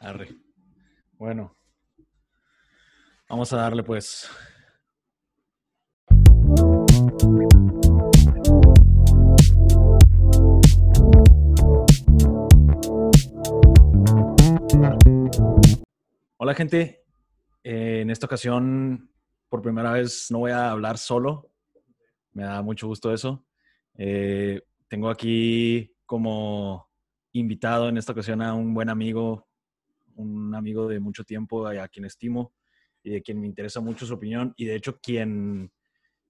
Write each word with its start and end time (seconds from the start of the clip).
Arre. 0.00 0.28
Bueno, 1.12 1.56
vamos 3.28 3.52
a 3.52 3.56
darle 3.56 3.82
pues. 3.82 4.30
Hola 16.36 16.54
gente, 16.54 17.02
Eh, 17.64 18.00
en 18.02 18.10
esta 18.10 18.26
ocasión 18.26 19.10
por 19.48 19.60
primera 19.60 19.92
vez 19.92 20.28
no 20.30 20.38
voy 20.38 20.52
a 20.52 20.70
hablar 20.70 20.96
solo, 20.96 21.50
me 22.32 22.44
da 22.44 22.62
mucho 22.62 22.86
gusto 22.86 23.12
eso. 23.12 23.44
Eh, 23.94 24.62
tengo 24.86 25.10
aquí 25.10 25.92
como 26.06 26.88
invitado 27.32 27.88
en 27.88 27.98
esta 27.98 28.12
ocasión 28.12 28.40
a 28.40 28.54
un 28.54 28.72
buen 28.72 28.88
amigo, 28.88 29.47
un 30.18 30.54
amigo 30.54 30.88
de 30.88 31.00
mucho 31.00 31.24
tiempo 31.24 31.66
a 31.66 31.88
quien 31.88 32.04
estimo 32.04 32.52
y 33.02 33.10
de 33.10 33.22
quien 33.22 33.40
me 33.40 33.46
interesa 33.46 33.80
mucho 33.80 34.04
su 34.04 34.14
opinión 34.14 34.52
y 34.56 34.66
de 34.66 34.74
hecho 34.74 34.98
quien, 35.00 35.72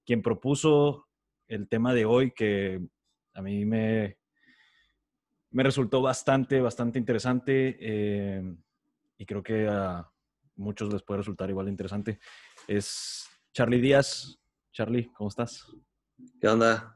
quien 0.05 0.21
propuso 0.21 1.07
el 1.47 1.67
tema 1.67 1.93
de 1.93 2.05
hoy 2.05 2.31
que 2.31 2.79
a 3.33 3.41
mí 3.41 3.65
me, 3.65 4.17
me 5.51 5.63
resultó 5.63 6.01
bastante, 6.01 6.61
bastante 6.61 6.99
interesante 6.99 7.77
eh, 7.79 8.55
y 9.17 9.25
creo 9.25 9.41
que 9.41 9.67
a 9.67 10.07
muchos 10.55 10.93
les 10.93 11.01
puede 11.01 11.19
resultar 11.19 11.49
igual 11.49 11.65
de 11.65 11.71
interesante. 11.71 12.19
Es 12.67 13.27
Charlie 13.53 13.81
Díaz. 13.81 14.39
Charlie, 14.71 15.11
¿cómo 15.13 15.29
estás? 15.29 15.65
¿Qué 16.39 16.47
onda? 16.47 16.95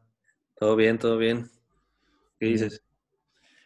¿Todo 0.55 0.75
bien? 0.75 0.99
¿Todo 0.99 1.17
bien? 1.17 1.49
¿Qué 2.39 2.45
dices? 2.45 2.83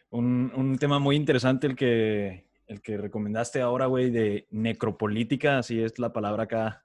Un, 0.09 0.52
un 0.55 0.77
tema 0.77 0.99
muy 0.99 1.17
interesante 1.17 1.67
el 1.67 1.75
que, 1.75 2.46
el 2.67 2.81
que 2.81 2.98
recomendaste 2.98 3.62
ahora, 3.62 3.85
güey, 3.85 4.09
de 4.12 4.48
necropolítica, 4.52 5.59
así 5.59 5.81
es 5.81 5.98
la 5.99 6.12
palabra 6.13 6.44
acá, 6.44 6.83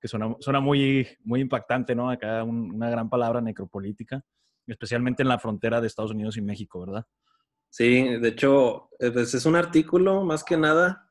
que 0.00 0.08
suena, 0.08 0.36
suena 0.40 0.60
muy, 0.60 1.06
muy 1.24 1.40
impactante, 1.40 1.94
¿no? 1.94 2.10
Acá 2.10 2.44
un- 2.44 2.72
una 2.74 2.90
gran 2.90 3.08
palabra, 3.10 3.40
necropolítica, 3.40 4.22
especialmente 4.66 5.22
en 5.22 5.28
la 5.28 5.38
frontera 5.38 5.80
de 5.80 5.86
Estados 5.86 6.12
Unidos 6.12 6.36
y 6.36 6.42
México, 6.42 6.80
¿verdad? 6.80 7.04
Sí, 7.70 8.02
de 8.18 8.28
hecho, 8.28 8.88
eh, 9.00 9.10
pues 9.10 9.34
es 9.34 9.44
un 9.46 9.56
artículo 9.56 10.24
más 10.24 10.44
que 10.44 10.56
nada 10.56 11.08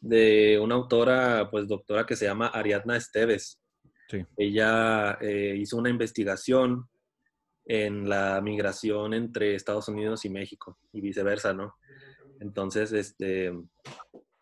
de 0.00 0.58
una 0.60 0.74
autora, 0.74 1.48
pues 1.50 1.66
doctora 1.66 2.04
que 2.04 2.16
se 2.16 2.26
llama 2.26 2.48
Ariadna 2.48 2.96
Esteves. 2.96 3.60
Sí. 4.08 4.24
Ella 4.36 5.16
eh, 5.20 5.56
hizo 5.58 5.78
una 5.78 5.88
investigación 5.88 6.88
en 7.64 8.06
la 8.08 8.40
migración 8.42 9.14
entre 9.14 9.54
Estados 9.54 9.88
Unidos 9.88 10.26
y 10.26 10.28
México 10.28 10.78
y 10.92 11.00
viceversa, 11.00 11.54
¿no? 11.54 11.74
Entonces, 12.40 12.92
este, 12.92 13.52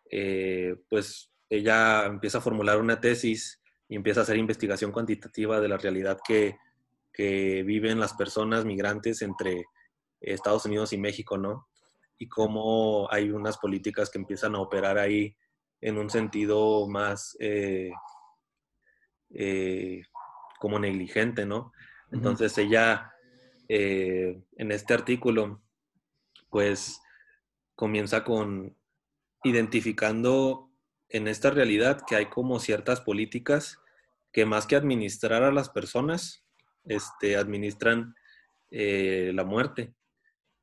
eh, 0.09 0.75
pues 0.89 1.31
ella 1.49 2.05
empieza 2.05 2.39
a 2.39 2.41
formular 2.41 2.79
una 2.79 2.99
tesis 2.99 3.61
y 3.87 3.95
empieza 3.95 4.21
a 4.21 4.23
hacer 4.23 4.37
investigación 4.37 4.91
cuantitativa 4.91 5.59
de 5.59 5.67
la 5.67 5.77
realidad 5.77 6.19
que, 6.25 6.57
que 7.11 7.63
viven 7.63 7.99
las 7.99 8.13
personas 8.13 8.65
migrantes 8.65 9.21
entre 9.21 9.65
Estados 10.19 10.65
Unidos 10.65 10.93
y 10.93 10.97
México, 10.97 11.37
¿no? 11.37 11.67
Y 12.17 12.27
cómo 12.27 13.11
hay 13.11 13.31
unas 13.31 13.57
políticas 13.57 14.09
que 14.09 14.19
empiezan 14.19 14.55
a 14.55 14.59
operar 14.59 14.97
ahí 14.97 15.35
en 15.81 15.97
un 15.97 16.09
sentido 16.09 16.87
más 16.87 17.35
eh, 17.39 17.91
eh, 19.31 20.01
como 20.59 20.79
negligente, 20.79 21.45
¿no? 21.45 21.73
Entonces 22.11 22.57
ella, 22.57 23.11
eh, 23.67 24.41
en 24.55 24.71
este 24.71 24.93
artículo, 24.93 25.61
pues 26.49 27.01
comienza 27.75 28.23
con 28.23 28.75
identificando 29.43 30.69
en 31.09 31.27
esta 31.27 31.49
realidad 31.51 32.01
que 32.07 32.15
hay 32.15 32.25
como 32.27 32.59
ciertas 32.59 33.01
políticas 33.01 33.79
que 34.31 34.45
más 34.45 34.65
que 34.65 34.75
administrar 34.75 35.43
a 35.43 35.51
las 35.51 35.69
personas, 35.69 36.43
este, 36.85 37.35
administran 37.37 38.15
eh, 38.71 39.31
la 39.33 39.43
muerte. 39.43 39.93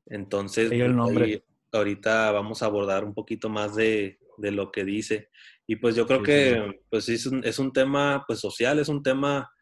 Entonces, 0.07 0.73
Ahí 0.73 0.81
el 0.81 0.97
nombre. 0.97 1.25
ahí 1.25 1.45
ahorita 1.73 2.33
vamos 2.33 2.63
a 2.63 2.67
abordar 2.67 3.05
un 3.05 3.15
poquito 3.15 3.49
más 3.49 3.77
de, 3.77 4.19
de 4.39 4.51
lo 4.51 4.73
que 4.73 4.85
dice. 4.85 5.31
Y 5.67 5.77
pues 5.77 5.95
yo 5.95 6.07
creo 6.07 6.19
Sí, 6.19 6.25
que 6.25 6.55
sí, 6.73 6.81
pues 6.91 7.09
es 7.09 7.27
un, 7.27 7.45
es 7.45 7.59
un 7.61 7.73
tema 7.73 8.25
pues 8.27 8.41
social, 8.41 8.81
es 8.81 8.89
un 8.89 9.05
tema 9.05 9.53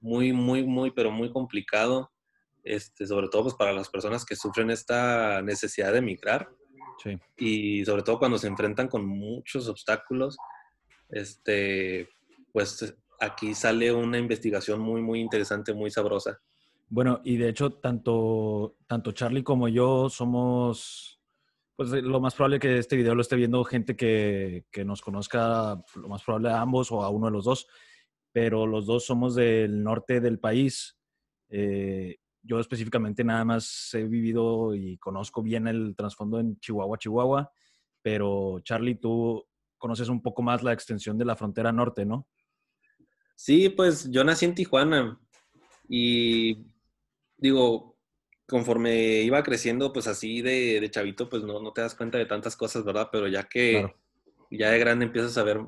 muy, 0.00 0.34
muy, 0.34 0.64
muy, 0.64 0.90
pero 0.90 1.10
muy 1.10 1.32
complicado, 1.32 2.12
este, 2.62 3.06
sobre 3.06 3.28
todo 3.28 3.44
pues 3.44 3.54
para 3.54 3.72
las 3.72 3.88
personas 3.88 4.26
que 4.26 4.36
sufren 4.36 4.70
esta 4.70 5.40
necesidad 5.40 5.94
de 5.94 6.02
migrar 6.02 6.46
Sí. 7.02 7.18
y 7.36 7.84
sobre 7.84 8.02
todo 8.02 8.18
cuando 8.18 8.38
se 8.38 8.46
enfrentan 8.46 8.88
con 8.88 9.06
muchos 9.06 9.68
obstáculos, 9.68 10.36
este, 11.10 12.08
pues 12.52 12.96
aquí 13.20 13.54
sale 13.54 13.92
una 13.92 14.18
investigación 14.18 14.80
muy, 14.80 15.02
muy 15.02 15.20
interesante, 15.20 15.72
muy 15.72 15.90
sabrosa. 15.90 16.40
Bueno, 16.88 17.20
y 17.24 17.36
de 17.36 17.48
hecho, 17.48 17.72
tanto, 17.72 18.76
tanto 18.86 19.12
Charlie 19.12 19.42
como 19.42 19.68
yo 19.68 20.08
somos, 20.08 21.20
pues 21.74 21.90
lo 21.90 22.20
más 22.20 22.34
probable 22.34 22.60
que 22.60 22.78
este 22.78 22.96
video 22.96 23.14
lo 23.14 23.22
esté 23.22 23.36
viendo 23.36 23.64
gente 23.64 23.96
que, 23.96 24.66
que 24.70 24.84
nos 24.84 25.02
conozca, 25.02 25.82
lo 25.96 26.08
más 26.08 26.22
probable 26.22 26.50
a 26.50 26.60
ambos 26.60 26.92
o 26.92 27.02
a 27.02 27.10
uno 27.10 27.26
de 27.26 27.32
los 27.32 27.44
dos, 27.44 27.66
pero 28.32 28.66
los 28.66 28.86
dos 28.86 29.04
somos 29.04 29.34
del 29.34 29.82
norte 29.82 30.20
del 30.20 30.38
país. 30.38 30.96
Eh, 31.48 32.16
yo 32.46 32.60
específicamente 32.60 33.24
nada 33.24 33.44
más 33.44 33.92
he 33.94 34.04
vivido 34.04 34.74
y 34.74 34.96
conozco 34.98 35.42
bien 35.42 35.66
el 35.66 35.94
trasfondo 35.96 36.38
en 36.38 36.58
Chihuahua, 36.60 36.98
Chihuahua, 36.98 37.50
pero 38.02 38.60
Charlie, 38.62 38.94
tú 38.94 39.44
conoces 39.76 40.08
un 40.08 40.22
poco 40.22 40.42
más 40.42 40.62
la 40.62 40.72
extensión 40.72 41.18
de 41.18 41.24
la 41.24 41.36
frontera 41.36 41.72
norte, 41.72 42.06
¿no? 42.06 42.28
Sí, 43.34 43.68
pues 43.68 44.10
yo 44.10 44.24
nací 44.24 44.46
en 44.46 44.54
Tijuana 44.54 45.20
y 45.88 46.64
digo, 47.36 47.98
conforme 48.46 49.22
iba 49.22 49.42
creciendo, 49.42 49.92
pues 49.92 50.06
así 50.06 50.40
de, 50.40 50.80
de 50.80 50.90
chavito, 50.90 51.28
pues 51.28 51.42
no, 51.42 51.60
no 51.60 51.72
te 51.72 51.82
das 51.82 51.94
cuenta 51.94 52.16
de 52.16 52.26
tantas 52.26 52.56
cosas, 52.56 52.84
¿verdad? 52.84 53.08
Pero 53.12 53.28
ya 53.28 53.44
que 53.44 53.72
Claro. 53.72 54.00
ya 54.50 54.70
de 54.70 54.78
grande 54.78 55.04
empiezas 55.04 55.36
a 55.36 55.42
ver 55.42 55.60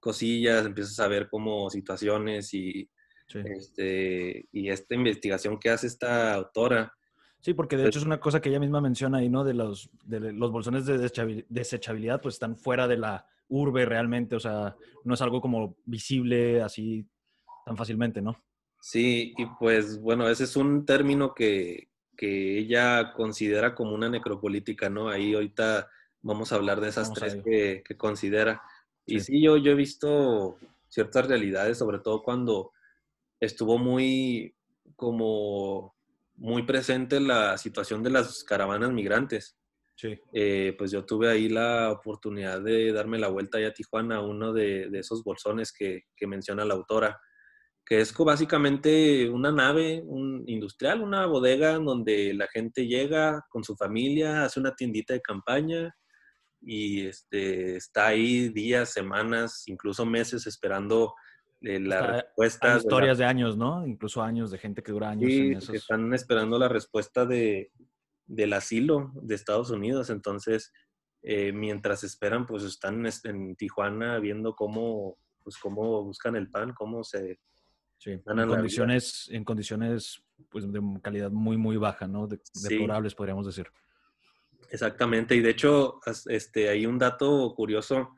cosillas, 0.00 0.66
empiezas 0.66 0.98
a 0.98 1.08
ver 1.08 1.28
como 1.28 1.70
situaciones 1.70 2.52
y, 2.54 2.90
Sí. 3.32 3.38
este, 3.44 4.46
y 4.52 4.68
esta 4.68 4.94
investigación 4.94 5.58
que 5.58 5.70
hace 5.70 5.86
esta 5.86 6.34
autora, 6.34 6.92
Sí, 7.44 7.54
porque 7.54 7.76
de 7.76 7.82
Pues- 7.82 7.88
hecho 7.96 7.98
es 7.98 8.04
una 8.06 8.20
cosa 8.20 8.40
que 8.40 8.50
ella 8.50 8.60
misma 8.60 8.80
menciona 8.80 9.18
ahí, 9.18 9.28
¿no? 9.28 9.42
De 9.42 9.52
los, 9.52 9.90
de 10.04 10.32
los 10.32 10.52
bolsones 10.52 10.86
de 10.86 10.96
desechabil- 10.96 11.44
desechabilidad, 11.48 12.20
pues 12.22 12.36
están 12.36 12.56
fuera 12.56 12.86
de 12.86 12.96
la 12.98 13.26
urbe 13.48 13.84
realmente, 13.84 14.36
o 14.36 14.40
sea, 14.40 14.76
no 15.02 15.14
es 15.14 15.20
algo 15.22 15.40
como 15.40 15.76
visible 15.84 16.62
así 16.62 17.04
tan 17.66 17.76
fácilmente, 17.76 18.22
¿no? 18.22 18.40
Sí, 18.80 19.34
y 19.36 19.46
pues 19.58 20.00
bueno, 20.00 20.28
ese 20.28 20.44
es 20.44 20.54
un 20.54 20.86
término 20.86 21.34
que, 21.34 21.88
que 22.16 22.58
ella 22.58 23.12
considera 23.12 23.74
como 23.74 23.92
una 23.92 24.08
necropolítica, 24.08 24.88
¿no? 24.88 25.08
Ahí 25.08 25.34
ahorita 25.34 25.88
vamos 26.20 26.52
a 26.52 26.54
hablar 26.54 26.80
de 26.80 26.90
esas 26.90 27.08
Vamos 27.08 27.18
tres 27.18 27.36
que, 27.44 27.82
que 27.84 27.96
considera. 27.96 28.62
Y 29.04 29.18
sí, 29.18 29.42
yo, 29.42 29.56
yo 29.56 29.72
he 29.72 29.74
visto 29.74 30.58
ciertas 30.88 31.26
realidades, 31.26 31.78
sobre 31.78 31.98
todo 31.98 32.22
cuando 32.22 32.70
estuvo 33.42 33.76
muy 33.76 34.54
como 34.94 35.96
muy 36.36 36.62
presente 36.62 37.20
la 37.20 37.58
situación 37.58 38.02
de 38.02 38.10
las 38.10 38.44
caravanas 38.44 38.92
migrantes. 38.92 39.58
Sí. 39.96 40.18
Eh, 40.32 40.74
pues 40.78 40.90
yo 40.90 41.04
tuve 41.04 41.28
ahí 41.28 41.48
la 41.48 41.92
oportunidad 41.92 42.62
de 42.62 42.92
darme 42.92 43.18
la 43.18 43.28
vuelta 43.28 43.58
allá 43.58 43.68
a 43.68 43.72
Tijuana, 43.72 44.20
uno 44.20 44.52
de, 44.52 44.88
de 44.88 44.98
esos 45.00 45.22
bolsones 45.22 45.72
que, 45.72 46.04
que 46.16 46.26
menciona 46.26 46.64
la 46.64 46.74
autora, 46.74 47.20
que 47.84 48.00
es 48.00 48.14
básicamente 48.16 49.28
una 49.28 49.52
nave 49.52 50.02
un 50.04 50.44
industrial, 50.46 51.02
una 51.02 51.26
bodega 51.26 51.74
donde 51.78 52.32
la 52.34 52.46
gente 52.48 52.86
llega 52.86 53.44
con 53.50 53.64
su 53.64 53.76
familia, 53.76 54.44
hace 54.44 54.60
una 54.60 54.74
tiendita 54.74 55.14
de 55.14 55.20
campaña 55.20 55.94
y 56.60 57.06
este, 57.06 57.76
está 57.76 58.08
ahí 58.08 58.48
días, 58.50 58.92
semanas, 58.92 59.64
incluso 59.66 60.06
meses 60.06 60.46
esperando 60.46 61.12
eh, 61.62 61.80
la 61.80 61.98
Hasta 61.98 62.12
respuesta. 62.22 62.66
Hay 62.66 62.70
de 62.70 62.74
la- 62.76 62.80
historias 62.82 63.18
de 63.18 63.24
años, 63.24 63.56
¿no? 63.56 63.86
Incluso 63.86 64.22
años 64.22 64.50
de 64.50 64.58
gente 64.58 64.82
que 64.82 64.92
dura 64.92 65.10
años 65.10 65.30
Sí, 65.30 65.38
en 65.38 65.52
que 65.52 65.58
esos. 65.58 65.74
están 65.76 66.12
esperando 66.14 66.58
la 66.58 66.68
respuesta 66.68 67.24
de, 67.26 67.70
del 68.26 68.52
asilo 68.52 69.10
de 69.14 69.34
Estados 69.34 69.70
Unidos. 69.70 70.10
Entonces, 70.10 70.72
eh, 71.22 71.52
mientras 71.52 72.02
esperan, 72.04 72.46
pues 72.46 72.64
están 72.64 73.06
es- 73.06 73.24
en 73.24 73.54
Tijuana 73.56 74.18
viendo 74.18 74.54
cómo, 74.54 75.16
pues, 75.42 75.56
cómo 75.58 76.02
buscan 76.04 76.36
el 76.36 76.50
pan, 76.50 76.72
cómo 76.74 77.04
se... 77.04 77.38
Sí, 77.98 78.18
ganan 78.24 78.44
en 78.44 78.50
la 78.50 78.56
condiciones, 78.56 79.28
en 79.30 79.44
condiciones 79.44 80.24
pues, 80.50 80.70
de 80.72 80.80
calidad 81.00 81.30
muy, 81.30 81.56
muy 81.56 81.76
baja, 81.76 82.08
¿no? 82.08 82.26
De- 82.26 82.40
Sí. 82.52 82.70
deplorables, 82.70 83.14
podríamos 83.14 83.46
decir. 83.46 83.68
Exactamente. 84.70 85.34
Y 85.36 85.40
de 85.40 85.50
hecho, 85.50 86.00
este, 86.26 86.68
hay 86.68 86.86
un 86.86 86.98
dato 86.98 87.52
curioso. 87.54 88.14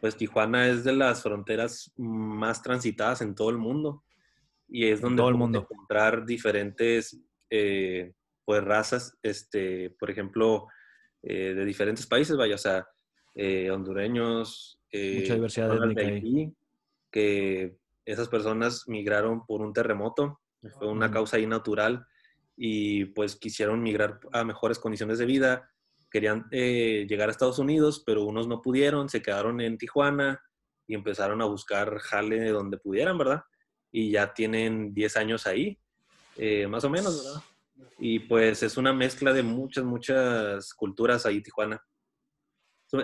Pues 0.00 0.16
Tijuana 0.16 0.68
es 0.68 0.84
de 0.84 0.92
las 0.92 1.22
fronteras 1.22 1.92
más 1.96 2.62
transitadas 2.62 3.20
en 3.22 3.34
todo 3.34 3.50
el 3.50 3.58
mundo. 3.58 4.04
Y 4.68 4.86
es 4.86 5.00
donde 5.00 5.18
todo 5.18 5.28
el 5.28 5.36
mundo. 5.36 5.60
encontrar 5.60 6.26
diferentes 6.26 7.20
eh, 7.50 8.12
pues 8.46 8.62
razas, 8.64 9.18
este, 9.22 9.90
por 9.90 10.10
ejemplo, 10.10 10.68
eh, 11.22 11.52
de 11.54 11.64
diferentes 11.64 12.06
países, 12.06 12.36
vaya, 12.36 12.54
o 12.54 12.58
sea, 12.58 12.86
eh, 13.34 13.70
hondureños, 13.70 14.80
eh, 14.92 15.18
Mucha 15.20 15.34
diversidad 15.34 15.68
de 15.70 16.52
que 17.10 17.76
esas 18.04 18.28
personas 18.28 18.84
migraron 18.86 19.44
por 19.44 19.60
un 19.60 19.72
terremoto, 19.72 20.40
fue 20.78 20.88
una 20.88 21.10
causa 21.10 21.36
ahí 21.36 21.46
natural 21.46 22.06
y 22.56 23.06
pues 23.06 23.36
quisieron 23.36 23.82
migrar 23.82 24.20
a 24.32 24.44
mejores 24.44 24.78
condiciones 24.78 25.18
de 25.18 25.26
vida, 25.26 25.70
querían 26.10 26.46
eh, 26.50 27.06
llegar 27.08 27.28
a 27.28 27.32
Estados 27.32 27.58
Unidos, 27.58 28.02
pero 28.04 28.24
unos 28.24 28.48
no 28.48 28.62
pudieron, 28.62 29.08
se 29.08 29.22
quedaron 29.22 29.60
en 29.60 29.78
Tijuana 29.78 30.40
y 30.86 30.94
empezaron 30.94 31.42
a 31.42 31.46
buscar 31.46 31.98
jale 31.98 32.48
donde 32.50 32.78
pudieran, 32.78 33.18
¿verdad? 33.18 33.42
Y 33.90 34.10
ya 34.10 34.32
tienen 34.32 34.94
10 34.94 35.16
años 35.16 35.46
ahí, 35.46 35.78
más 36.68 36.84
o 36.84 36.90
menos, 36.90 37.24
¿verdad? 37.24 37.42
Y 37.98 38.20
pues 38.20 38.62
es 38.62 38.76
una 38.76 38.92
mezcla 38.92 39.32
de 39.32 39.42
muchas, 39.42 39.84
muchas 39.84 40.74
culturas 40.74 41.26
ahí 41.26 41.42
Tijuana. 41.42 41.82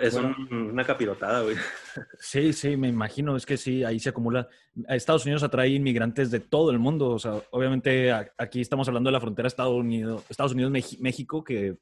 Es 0.01 0.13
una 0.15 0.85
capirotada, 0.85 1.41
güey. 1.41 1.57
Sí, 2.19 2.53
sí, 2.53 2.77
me 2.77 2.87
imagino. 2.87 3.35
Es 3.35 3.45
que 3.45 3.57
sí, 3.57 3.83
ahí 3.83 3.99
se 3.99 4.09
acumula. 4.09 4.47
Estados 4.87 5.25
Unidos 5.25 5.43
atrae 5.43 5.69
inmigrantes 5.69 6.31
de 6.31 6.39
todo 6.39 6.71
el 6.71 6.79
mundo. 6.79 7.09
O 7.09 7.19
sea, 7.19 7.41
obviamente 7.51 8.11
aquí 8.37 8.61
estamos 8.61 8.87
hablando 8.87 9.09
de 9.09 9.11
la 9.11 9.19
frontera 9.19 9.47
Estados 9.47 9.73
Unidos, 9.73 10.23
Estados 10.29 10.53
Unidos 10.53 10.71
México, 10.99 11.43
que 11.43 11.77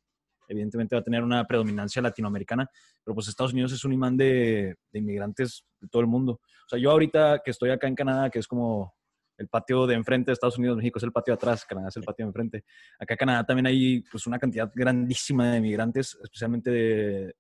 evidentemente 0.52 0.96
va 0.96 1.00
a 1.00 1.04
tener 1.04 1.24
una 1.24 1.46
predominancia 1.48 2.02
latinoamericana, 2.02 2.70
pero 3.04 3.16
pues 3.16 3.28
Estados 3.28 3.54
Unidos 3.54 3.72
es 3.72 3.84
un 3.86 3.94
imán 3.94 4.18
de, 4.18 4.76
de 4.92 5.00
inmigrantes 5.00 5.66
de 5.80 5.88
todo 5.88 6.02
el 6.02 6.08
mundo. 6.08 6.34
O 6.34 6.70
sea, 6.70 6.78
yo 6.78 6.92
ahorita 6.92 7.42
que 7.44 7.52
estoy 7.52 7.72
acá 7.72 7.88
en 7.88 7.96
Canadá, 7.96 8.30
que 8.30 8.40
es 8.40 8.48
como 8.48 8.94
el 9.38 9.48
patio 9.48 9.88
de 9.88 9.96
enfrente 9.96 10.30
de 10.30 10.34
Estados 10.34 10.58
Unidos, 10.58 10.78
México 10.78 11.00
es 11.00 11.04
el 11.04 11.12
patio 11.12 11.32
de 11.34 11.36
atrás, 11.36 11.66
Canadá 11.66 11.88
es 11.88 11.98
el 11.98 12.04
patio 12.04 12.26
de 12.26 12.30
enfrente. 12.30 12.64
Acá 13.00 13.16
en 13.16 13.18
Canadá 13.18 13.44
también 13.46 13.66
hay 13.66 14.02
pues 14.02 14.28
una 14.28 14.38
cantidad 14.38 14.72
grandísima 14.76 15.52
de 15.52 15.62
migrantes, 15.62 16.18
especialmente 16.22 16.70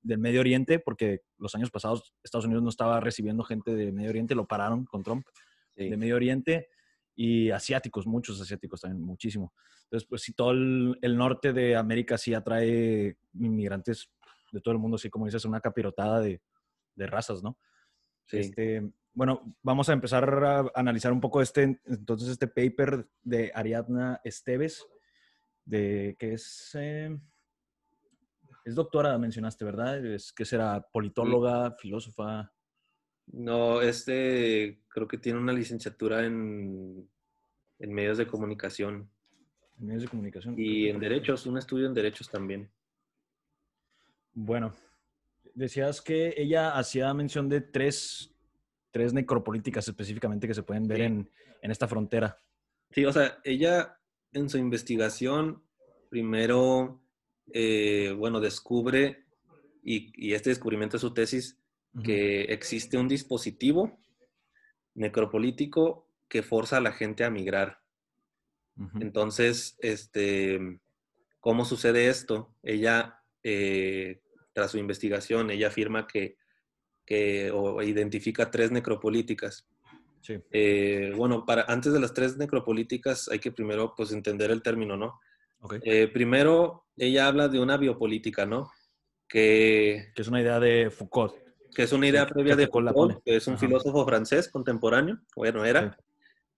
del 0.01 0.17
Medio 0.17 0.39
Oriente, 0.39 0.79
porque 0.79 1.21
los 1.37 1.53
años 1.53 1.69
pasados 1.69 2.13
Estados 2.23 2.45
Unidos 2.45 2.63
no 2.63 2.69
estaba 2.69 2.99
recibiendo 2.99 3.43
gente 3.43 3.75
de 3.75 3.91
Medio 3.91 4.09
Oriente, 4.09 4.33
lo 4.33 4.47
pararon 4.47 4.85
con 4.85 5.03
Trump, 5.03 5.25
de 5.75 5.97
Medio 5.97 6.15
Oriente, 6.15 6.69
y 7.23 7.51
asiáticos, 7.51 8.07
muchos 8.07 8.41
asiáticos 8.41 8.81
también, 8.81 9.03
muchísimo. 9.03 9.53
Entonces, 9.83 10.09
pues 10.09 10.23
sí, 10.23 10.33
todo 10.33 10.49
el, 10.49 11.15
norte 11.15 11.53
de 11.53 11.75
América 11.75 12.17
sí 12.17 12.33
atrae 12.33 13.15
inmigrantes 13.35 14.09
de 14.51 14.59
todo 14.59 14.71
el 14.71 14.79
mundo, 14.79 14.95
así 14.95 15.07
como 15.11 15.25
dices, 15.25 15.45
una 15.45 15.61
capirotada 15.61 16.19
de, 16.19 16.41
de 16.95 17.05
razas, 17.05 17.43
¿no? 17.43 17.59
Sí. 18.25 18.37
Este, 18.39 18.91
bueno, 19.13 19.55
vamos 19.61 19.87
a 19.89 19.93
empezar 19.93 20.43
a 20.43 20.71
analizar 20.73 21.13
un 21.13 21.21
poco 21.21 21.43
este, 21.43 21.79
entonces 21.85 22.27
este 22.29 22.47
paper 22.47 23.07
de 23.21 23.51
Ariadna 23.53 24.19
Esteves, 24.23 24.83
de 25.63 26.15
que 26.17 26.33
es, 26.33 26.71
eh, 26.73 27.15
es 28.65 28.73
doctora, 28.73 29.15
mencionaste, 29.19 29.63
¿verdad? 29.63 30.03
Es 30.03 30.33
que 30.33 30.43
será 30.43 30.87
politóloga, 30.91 31.75
filósofa. 31.77 32.51
No, 33.27 33.79
este 33.79 34.80
creo 34.93 35.07
que 35.07 35.17
tiene 35.17 35.39
una 35.39 35.53
licenciatura 35.53 36.25
en, 36.25 37.09
en 37.79 37.93
medios 37.93 38.17
de 38.17 38.27
comunicación. 38.27 39.09
En 39.79 39.87
medios 39.87 40.03
de 40.03 40.09
comunicación. 40.09 40.55
Y 40.57 40.89
en 40.89 40.99
derechos, 40.99 41.45
un 41.45 41.57
estudio 41.57 41.87
en 41.87 41.93
derechos 41.93 42.29
también. 42.29 42.69
Bueno, 44.33 44.73
decías 45.53 46.01
que 46.01 46.33
ella 46.37 46.77
hacía 46.77 47.13
mención 47.13 47.49
de 47.49 47.61
tres 47.61 48.31
tres 48.91 49.13
necropolíticas 49.13 49.87
específicamente 49.87 50.47
que 50.47 50.53
se 50.53 50.63
pueden 50.63 50.87
ver 50.87 51.01
en, 51.01 51.29
esta 51.61 51.87
frontera. 51.87 52.39
Sí, 52.91 53.05
o 53.05 53.13
sea, 53.13 53.39
ella 53.43 53.97
en 54.33 54.49
su 54.49 54.57
investigación 54.57 55.63
primero, 56.09 57.01
eh, 57.53 58.13
bueno, 58.17 58.39
descubre, 58.39 59.25
y, 59.83 60.33
este 60.33 60.49
descubrimiento 60.49 60.97
es 60.97 61.01
su 61.01 61.13
tesis, 61.13 61.57
que 62.03 62.43
existe 62.43 62.97
un 62.97 63.07
dispositivo 63.07 63.99
necropolítico 64.93 66.07
que 66.27 66.43
forza 66.43 66.77
a 66.77 66.81
la 66.81 66.91
gente 66.91 67.23
a 67.23 67.29
migrar. 67.29 67.79
Entonces, 68.99 69.77
este, 69.79 70.79
¿cómo 71.39 71.65
sucede 71.65 72.07
esto? 72.07 72.55
Ella, 72.63 73.21
eh, 73.43 74.21
tras 74.53 74.71
su 74.71 74.79
investigación, 74.79 75.51
ella 75.51 75.67
afirma 75.67 76.07
que 76.07 76.37
o 77.53 77.81
identifica 77.81 78.49
tres 78.49 78.71
necropolíticas. 78.71 79.67
Eh, 80.51 81.11
bueno, 81.15 81.45
para, 81.45 81.63
antes 81.63 81.93
de 81.93 81.99
las 81.99 82.13
tres 82.13 82.37
necropolíticas 82.37 83.27
hay 83.29 83.39
que 83.39 83.51
primero 83.51 83.93
pues 83.95 84.11
entender 84.11 84.51
el 84.51 84.61
término, 84.61 84.95
¿no? 84.95 85.19
Eh, 85.83 86.07
primero, 86.07 86.85
ella 86.97 87.27
habla 87.27 87.47
de 87.47 87.59
una 87.59 87.77
biopolítica, 87.77 88.45
¿no? 88.45 88.71
Que, 89.27 90.11
que 90.15 90.21
es 90.21 90.27
una 90.27 90.41
idea 90.41 90.59
de 90.59 90.89
Foucault. 90.89 91.35
Que 91.73 91.83
es 91.83 91.93
una 91.93 92.07
idea 92.07 92.27
previa 92.27 92.55
de 92.55 92.67
Foucault, 92.67 93.23
que 93.23 93.37
es 93.37 93.47
un 93.47 93.57
filósofo 93.57 94.05
francés 94.05 94.49
contemporáneo, 94.49 95.19
bueno, 95.35 95.63
era, 95.63 95.97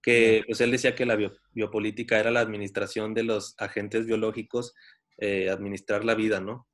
que 0.01 0.44
pues 0.45 0.60
él 0.62 0.71
decía 0.71 0.95
que 0.95 1.06
la 1.06 1.18
biopolítica 1.54 2.19
era 2.19 2.31
la 2.31 2.42
administración 2.42 3.13
de 3.13 3.24
los 3.24 3.56
agentes 3.57 4.06
biológicos, 4.06 4.74
eh, 5.18 5.50
administrar 5.50 6.04
la 6.04 6.15
vida, 6.15 6.39
¿no? 6.39 6.68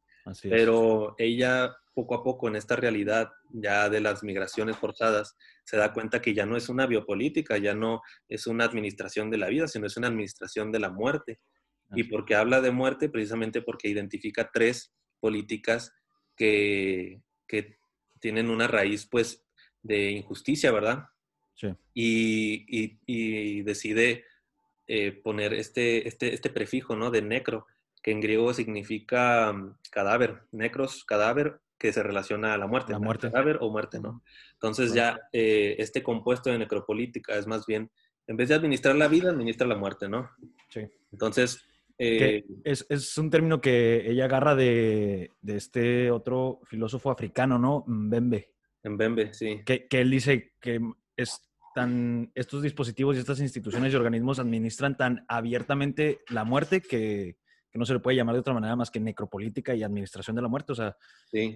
Pero 0.44 1.16
ella 1.18 1.76
poco 1.94 2.16
a 2.16 2.24
poco 2.24 2.48
en 2.48 2.56
esta 2.56 2.76
realidad 2.76 3.30
ya 3.52 3.90
de 3.90 4.00
las 4.00 4.24
migraciones 4.24 4.78
forzadas 4.78 5.36
se 5.64 5.78
da 5.78 5.92
cuenta 5.92 6.22
que 6.22 6.34
ya 6.34 6.46
no 6.46 6.56
es 6.56 6.70
una 6.70 6.88
biopolítica, 6.88 7.58
ya 7.58 7.74
no 7.74 8.02
es 8.28 8.48
una 8.48 8.66
administración 8.66 9.30
de 9.30 9.38
la 9.38 9.48
vida, 9.48 9.68
sino 9.68 9.86
es 9.86 9.98
una 9.98 10.08
administración 10.08 10.72
de 10.72 10.80
la 10.80 10.90
muerte. 10.90 11.40
Y 11.96 12.04
porque 12.04 12.36
habla 12.36 12.62
de 12.62 12.72
muerte, 12.72 13.10
precisamente 13.10 13.64
porque 13.64 13.90
identifica 13.90 14.50
tres 14.54 14.94
políticas 15.20 15.92
que, 16.36 17.22
que 17.48 17.79
tienen 18.20 18.50
una 18.50 18.68
raíz, 18.68 19.06
pues, 19.06 19.44
de 19.82 20.12
injusticia, 20.12 20.72
¿verdad? 20.72 21.06
Sí. 21.56 21.68
Y, 21.94 22.98
y, 23.06 23.62
decide 23.64 24.26
eh, 24.88 25.12
poner 25.12 25.54
este, 25.54 26.08
este, 26.08 26.34
este 26.34 26.50
prefijo, 26.50 26.96
¿no? 26.96 27.12
De 27.12 27.22
necro, 27.22 27.68
que 28.02 28.12
en 28.12 28.22
griego 28.22 28.54
significa 28.54 29.52
mm, 29.52 29.78
cadáver, 29.92 30.44
necros, 30.52 31.04
cadáver, 31.04 31.60
que 31.78 31.94
se 31.94 32.04
relaciona 32.04 32.54
a 32.54 32.58
la 32.58 32.68
muerte. 32.68 32.92
La 32.92 33.00
muerte. 33.00 33.32
Cadáver 33.32 33.58
o 33.62 33.70
muerte, 33.70 34.00
¿no? 34.00 34.22
Entonces 34.54 34.94
ya 34.94 35.20
eh, 35.32 35.76
este 35.80 36.04
compuesto 36.04 36.50
de 36.50 36.60
necropolítica 36.60 37.38
es 37.38 37.48
más 37.48 37.66
bien, 37.66 37.90
en 38.28 38.36
vez 38.36 38.50
de 38.50 38.56
administrar 38.56 38.96
la 38.96 39.08
vida, 39.08 39.30
administra 39.30 39.66
la 39.66 39.78
muerte, 39.78 40.10
¿no? 40.10 40.30
Sí. 40.70 40.82
Entonces... 41.12 41.66
Eh, 42.02 42.46
es, 42.64 42.86
es, 42.90 43.18
un 43.18 43.30
término 43.30 43.60
que 43.60 44.10
ella 44.10 44.26
agarra 44.26 44.56
de, 44.56 45.32
de, 45.42 45.58
este 45.58 46.10
otro 46.12 46.62
filósofo 46.64 47.12
africano, 47.12 47.60
¿no? 47.60 47.84
Mbembe. 47.88 48.54
Mbembe, 48.84 49.34
sí. 49.34 49.62
Que, 49.66 49.86
que 49.88 50.00
él 50.00 50.10
dice 50.10 50.54
que 50.62 50.80
es 51.18 51.52
tan, 51.76 52.32
estos 52.36 52.64
dispositivos 52.64 53.18
y 53.18 53.20
estas 53.20 53.42
instituciones 53.42 53.92
y 53.92 53.98
organismos 53.98 54.40
administran 54.40 54.96
tan 54.96 55.26
abiertamente 55.28 56.22
la 56.30 56.46
muerte 56.46 56.82
que, 56.82 57.36
que 57.72 57.80
no 57.80 57.86
se 57.86 57.94
le 57.94 58.00
puede 58.00 58.18
llamar 58.18 58.34
de 58.34 58.40
otra 58.40 58.54
manera 58.54 58.76
más 58.76 58.90
que 58.90 59.00
necropolítica 59.00 59.76
y 59.76 59.84
administración 59.84 60.36
de 60.36 60.42
la 60.42 60.48
muerte. 60.48 60.72
O 60.72 60.76
sea, 60.76 60.96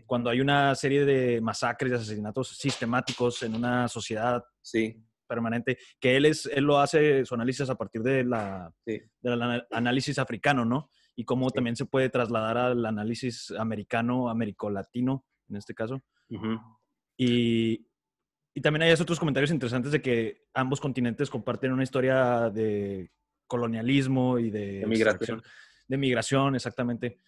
cuando 0.06 0.30
hay 0.30 0.42
una 0.42 0.76
serie 0.76 1.06
de 1.06 1.42
masacres 1.42 1.92
y 1.92 1.96
asesinatos 1.96 2.50
sistemáticos 2.58 3.42
en 3.44 3.56
una 3.56 3.88
sociedad 3.88 4.44
sí. 4.62 5.04
Permanente, 5.34 5.78
que 6.00 6.16
él, 6.16 6.26
es, 6.26 6.46
él 6.46 6.64
lo 6.64 6.80
hace 6.80 7.26
su 7.26 7.36
análisis 7.36 7.70
a 7.70 7.76
partir 7.76 8.02
de 8.02 8.24
la, 8.24 8.72
del 8.86 9.64
análisis 9.72 10.20
africano, 10.20 10.66
¿no? 10.66 10.90
Y 11.16 11.26
cómo 11.26 11.50
también 11.52 11.76
se 11.76 11.86
puede 11.86 12.10
trasladar 12.10 12.58
al 12.58 12.86
análisis 12.86 13.52
americano, 13.52 14.30
americolatino, 14.30 15.26
en 15.50 15.58
este 15.58 15.74
caso. 15.74 16.02
y, 17.18 17.88
y 18.56 18.62
también 18.62 18.84
hay 18.84 18.92
otros 18.92 19.20
comentarios 19.20 19.52
interesantes 19.52 19.92
de 19.92 20.02
que 20.02 20.46
ambos 20.54 20.80
continentes 20.80 21.30
comparten 21.30 21.72
una 21.72 21.84
historia 21.84 22.50
de 22.50 23.12
colonialismo 23.48 24.40
y 24.40 24.50
de, 24.50 24.86
migración 24.88 25.44
de 25.88 25.98
migración, 25.98 26.56
exactamente. 26.56 27.20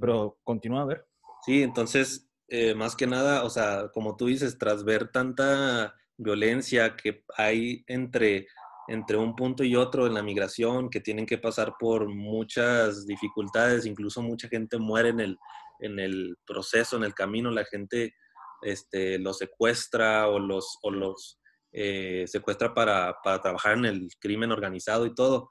Pero 0.00 0.38
continúa 0.44 0.82
a 0.82 0.86
ver. 0.86 1.06
Sí, 1.44 1.62
entonces, 1.62 2.30
eh, 2.48 2.74
más 2.74 2.94
que 2.94 3.06
nada, 3.06 3.44
o 3.44 3.50
sea, 3.50 3.88
como 3.92 4.16
tú 4.16 4.26
dices, 4.26 4.58
tras 4.58 4.84
ver 4.84 5.08
tanta 5.08 5.94
violencia 6.16 6.96
que 6.96 7.24
hay 7.36 7.84
entre, 7.86 8.46
entre 8.88 9.16
un 9.16 9.34
punto 9.34 9.64
y 9.64 9.76
otro 9.76 10.06
en 10.06 10.14
la 10.14 10.22
migración, 10.22 10.90
que 10.90 11.00
tienen 11.00 11.26
que 11.26 11.38
pasar 11.38 11.74
por 11.78 12.08
muchas 12.08 13.06
dificultades, 13.06 13.86
incluso 13.86 14.22
mucha 14.22 14.48
gente 14.48 14.78
muere 14.78 15.10
en 15.10 15.20
el, 15.20 15.38
en 15.80 15.98
el 15.98 16.36
proceso, 16.46 16.96
en 16.96 17.04
el 17.04 17.14
camino, 17.14 17.50
la 17.50 17.64
gente 17.64 18.14
este, 18.62 19.18
los 19.18 19.38
secuestra 19.38 20.28
o 20.28 20.38
los, 20.38 20.78
o 20.82 20.90
los 20.90 21.40
eh, 21.72 22.24
secuestra 22.26 22.74
para, 22.74 23.16
para 23.22 23.40
trabajar 23.40 23.78
en 23.78 23.86
el 23.86 24.08
crimen 24.20 24.52
organizado 24.52 25.06
y 25.06 25.14
todo. 25.14 25.50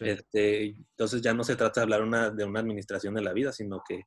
Este, 0.00 0.64
entonces 0.64 1.20
ya 1.20 1.34
no 1.34 1.44
se 1.44 1.56
trata 1.56 1.80
de 1.80 1.84
hablar 1.84 2.02
una, 2.02 2.30
de 2.30 2.44
una 2.44 2.60
administración 2.60 3.14
de 3.14 3.22
la 3.22 3.32
vida, 3.32 3.52
sino 3.52 3.82
que 3.86 4.04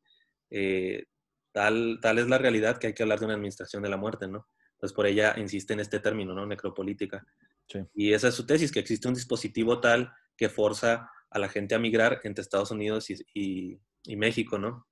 eh, 0.50 1.06
tal, 1.52 2.00
tal 2.02 2.18
es 2.20 2.28
la 2.28 2.38
realidad 2.38 2.78
que 2.78 2.88
hay 2.88 2.94
que 2.94 3.04
hablar 3.04 3.20
de 3.20 3.26
una 3.26 3.36
administración 3.36 3.84
de 3.84 3.90
la 3.90 3.98
muerte, 3.98 4.28
¿no? 4.28 4.48
Entonces 4.84 4.96
por 4.98 5.08
ella 5.08 5.34
insiste 5.38 5.72
en 5.72 5.80
este 5.80 6.02
término, 6.02 6.34
¿no? 6.34 6.46
Necropolítica. 6.46 7.26
Y 7.96 8.12
esa 8.12 8.28
es 8.28 8.36
su 8.36 8.46
tesis, 8.46 8.70
que 8.70 8.82
existe 8.82 9.08
un 9.08 9.14
dispositivo 9.14 9.80
tal 9.80 10.12
que 10.36 10.50
forza 10.50 11.10
a 11.30 11.40
la 11.40 11.48
gente 11.48 11.74
a 11.74 11.80
migrar 11.80 12.20
entre 12.26 12.42
Estados 12.42 12.70
Unidos 12.70 13.10
y, 13.10 13.80
y, 14.04 14.16
México, 14.18 14.60
¿no? 14.60 14.86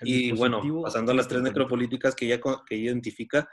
Y 0.00 0.32
bueno, 0.32 0.60
pasando 0.82 1.12
a 1.12 1.14
las 1.14 1.28
tres 1.28 1.42
necropolíticas 1.42 2.16
que 2.16 2.26
ella, 2.26 2.40
que 2.66 2.74
identifica, 2.74 3.48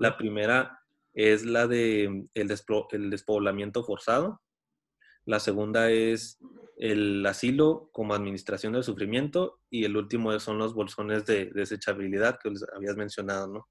la 0.00 0.18
primera 0.18 0.80
es 1.14 1.44
la 1.44 1.68
de 1.68 2.06
el, 2.34 2.52
el 2.90 3.10
despoblamiento 3.10 3.84
forzado. 3.84 4.42
La 5.26 5.38
segunda 5.38 5.92
es 5.92 6.40
el 6.76 7.24
asilo 7.24 7.88
como 7.92 8.14
administración 8.14 8.72
del 8.72 8.82
sufrimiento 8.82 9.60
y 9.70 9.84
el 9.84 9.96
último 9.96 10.36
son 10.40 10.58
los 10.58 10.74
bolsones 10.74 11.24
de 11.24 11.52
desechabilidad 11.54 12.40
que 12.42 12.50
les 12.50 12.66
habías 12.74 12.96
mencionado, 12.96 13.46
¿no? 13.46 13.68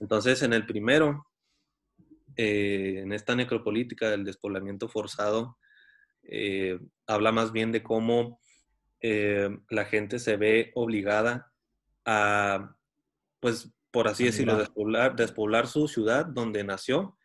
Entonces, 0.00 0.42
en 0.42 0.52
el 0.52 0.66
primero, 0.66 1.26
eh, 2.36 3.00
en 3.02 3.12
esta 3.12 3.34
necropolítica 3.34 4.10
del 4.10 4.24
despoblamiento 4.24 4.88
forzado, 4.88 5.58
eh, 6.22 6.78
habla 7.06 7.32
más 7.32 7.52
bien 7.52 7.72
de 7.72 7.82
cómo 7.82 8.40
eh, 9.00 9.48
la 9.70 9.84
gente 9.84 10.18
se 10.18 10.36
ve 10.36 10.72
obligada 10.74 11.52
a, 12.04 12.76
pues, 13.40 13.72
por 13.90 14.08
así 14.08 14.24
decirlo, 14.24 14.58
despoblar, 14.58 15.16
despoblar, 15.16 15.66
su 15.66 15.88
ciudad 15.88 16.26
donde 16.26 16.64
nació 16.64 17.16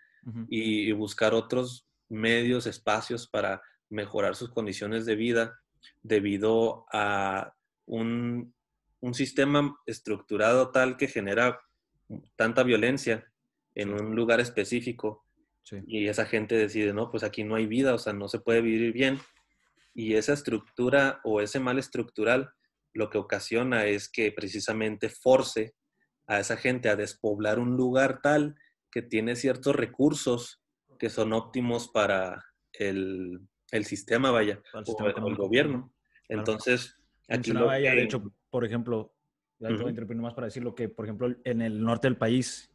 y, 0.48 0.92
buscar 0.92 1.34
otros 1.34 1.88
medios, 2.08 2.68
espacios 2.68 3.28
para 3.28 3.62
mejorar 3.90 4.36
sus 4.36 4.52
condiciones 4.52 5.06
de 5.06 5.16
vida 5.16 5.60
debido 6.02 6.86
a 6.94 7.54
un, 7.86 8.54
un 9.02 9.14
sistema 9.14 9.76
estructurado 9.86 10.72
tal 10.72 10.96
que 10.96 11.08
genera 11.08 11.60
tanta 12.36 12.64
violencia 12.64 13.32
en 13.76 13.94
un 13.94 14.16
lugar 14.16 14.40
específico 14.40 15.26
y 15.88 16.08
esa 16.08 16.26
gente 16.26 16.56
decide, 16.56 16.94
no, 16.94 17.10
pues 17.12 17.24
aquí 17.24 17.44
no 17.44 17.56
hay 17.56 17.66
vida, 17.66 17.94
o 17.94 17.98
sea, 17.98 18.14
no 18.14 18.28
se 18.28 18.40
puede 18.40 18.62
vivir 18.62 18.92
bien. 18.94 19.20
Y 19.94 20.16
esa 20.16 20.34
estructura 20.34 21.22
o 21.24 21.42
ese 21.42 21.60
mal 21.60 21.78
estructural 21.78 22.52
lo 22.94 23.10
que 23.10 23.18
ocasiona 23.18 23.86
es 23.86 24.10
que 24.10 24.32
precisamente 24.32 25.10
force 25.10 25.76
a 26.28 26.40
esa 26.40 26.58
gente 26.58 26.90
a 26.90 26.96
despoblar 26.96 27.60
un 27.60 27.78
lugar 27.78 28.22
tal 28.22 28.56
que 28.92 29.02
tiene 29.02 29.36
ciertos 29.36 29.76
recursos 29.76 30.62
que 31.00 31.10
son 31.10 31.34
óptimos 31.34 31.88
para 31.88 32.44
el, 32.74 33.40
el 33.72 33.86
sistema, 33.86 34.32
vaya, 34.32 34.62
o, 34.74 35.08
el 35.08 35.36
gobierno. 35.36 35.94
Entonces, 36.28 36.96
aquí 37.28 37.52
lo 37.52 37.70
que... 37.70 37.76
de 37.76 38.04
hecho, 38.04 38.34
por 38.50 38.66
ejemplo, 38.66 39.14
ya 39.70 39.94
te 39.94 40.16
más 40.16 40.34
para 40.34 40.48
decirlo 40.48 40.74
que, 40.74 40.90
por 40.90 41.06
ejemplo, 41.06 41.36
en 41.44 41.62
el 41.62 41.84
norte 41.84 42.08
del 42.08 42.18
país 42.18 42.72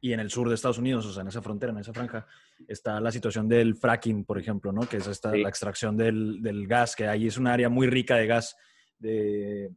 y 0.00 0.12
en 0.12 0.20
el 0.20 0.30
sur 0.30 0.48
de 0.48 0.54
Estados 0.54 0.78
Unidos, 0.78 1.04
o 1.04 1.12
sea, 1.12 1.22
en 1.22 1.28
esa 1.28 1.42
frontera, 1.42 1.72
en 1.72 1.78
esa 1.78 1.92
franja, 1.92 2.26
está 2.66 2.98
la 3.00 3.12
situación 3.12 3.46
del 3.48 3.74
fracking, 3.74 4.24
por 4.24 4.38
ejemplo, 4.38 4.72
¿no? 4.72 4.80
Que 4.88 4.96
es 4.96 5.06
esta, 5.06 5.36
la 5.36 5.48
extracción 5.48 5.96
del, 5.96 6.40
del, 6.40 6.66
gas, 6.66 6.96
que 6.96 7.06
ahí 7.06 7.26
es 7.26 7.36
un 7.36 7.46
área 7.46 7.68
muy 7.68 7.86
rica 7.86 8.16
de 8.16 8.26
gas, 8.26 8.56
de, 8.98 9.70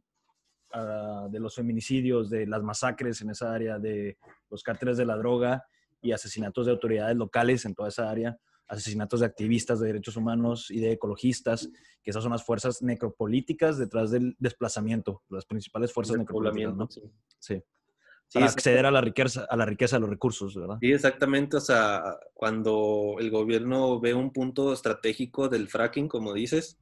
uh, 0.74 1.28
de 1.30 1.40
los 1.40 1.54
feminicidios, 1.54 2.30
de 2.30 2.46
las 2.46 2.62
masacres 2.62 3.20
en 3.20 3.30
esa 3.30 3.52
área, 3.52 3.78
de 3.78 4.16
los 4.50 4.62
cárteles 4.62 4.96
de 4.96 5.04
la 5.04 5.16
droga 5.16 5.66
y 6.00 6.12
asesinatos 6.12 6.64
de 6.64 6.72
autoridades 6.72 7.16
locales 7.16 7.66
en 7.66 7.74
toda 7.74 7.90
esa 7.90 8.10
área, 8.10 8.38
asesinatos 8.68 9.20
de 9.20 9.26
activistas 9.26 9.80
de 9.80 9.88
derechos 9.88 10.16
humanos 10.16 10.70
y 10.70 10.80
de 10.80 10.92
ecologistas, 10.92 11.68
que 12.02 12.10
esas 12.10 12.22
son 12.22 12.32
las 12.32 12.44
fuerzas 12.44 12.82
necropolíticas 12.82 13.78
detrás 13.78 14.10
del 14.10 14.36
desplazamiento, 14.38 15.22
las 15.28 15.44
principales 15.44 15.92
fuerzas 15.92 16.16
necropolíticas, 16.16 16.74
¿no? 16.74 16.88
sí 17.38 17.62
para 18.34 18.46
acceder 18.46 18.86
a 18.86 18.90
la 18.90 19.00
riqueza, 19.00 19.46
a 19.48 19.56
la 19.56 19.64
riqueza 19.64 19.96
de 19.96 20.00
los 20.00 20.10
recursos, 20.10 20.54
¿verdad? 20.54 20.76
Sí, 20.80 20.92
exactamente. 20.92 21.56
O 21.56 21.60
sea, 21.60 22.02
cuando 22.32 23.16
el 23.20 23.30
gobierno 23.30 24.00
ve 24.00 24.12
un 24.12 24.32
punto 24.32 24.72
estratégico 24.72 25.48
del 25.48 25.68
fracking, 25.68 26.08
como 26.08 26.34
dices, 26.34 26.78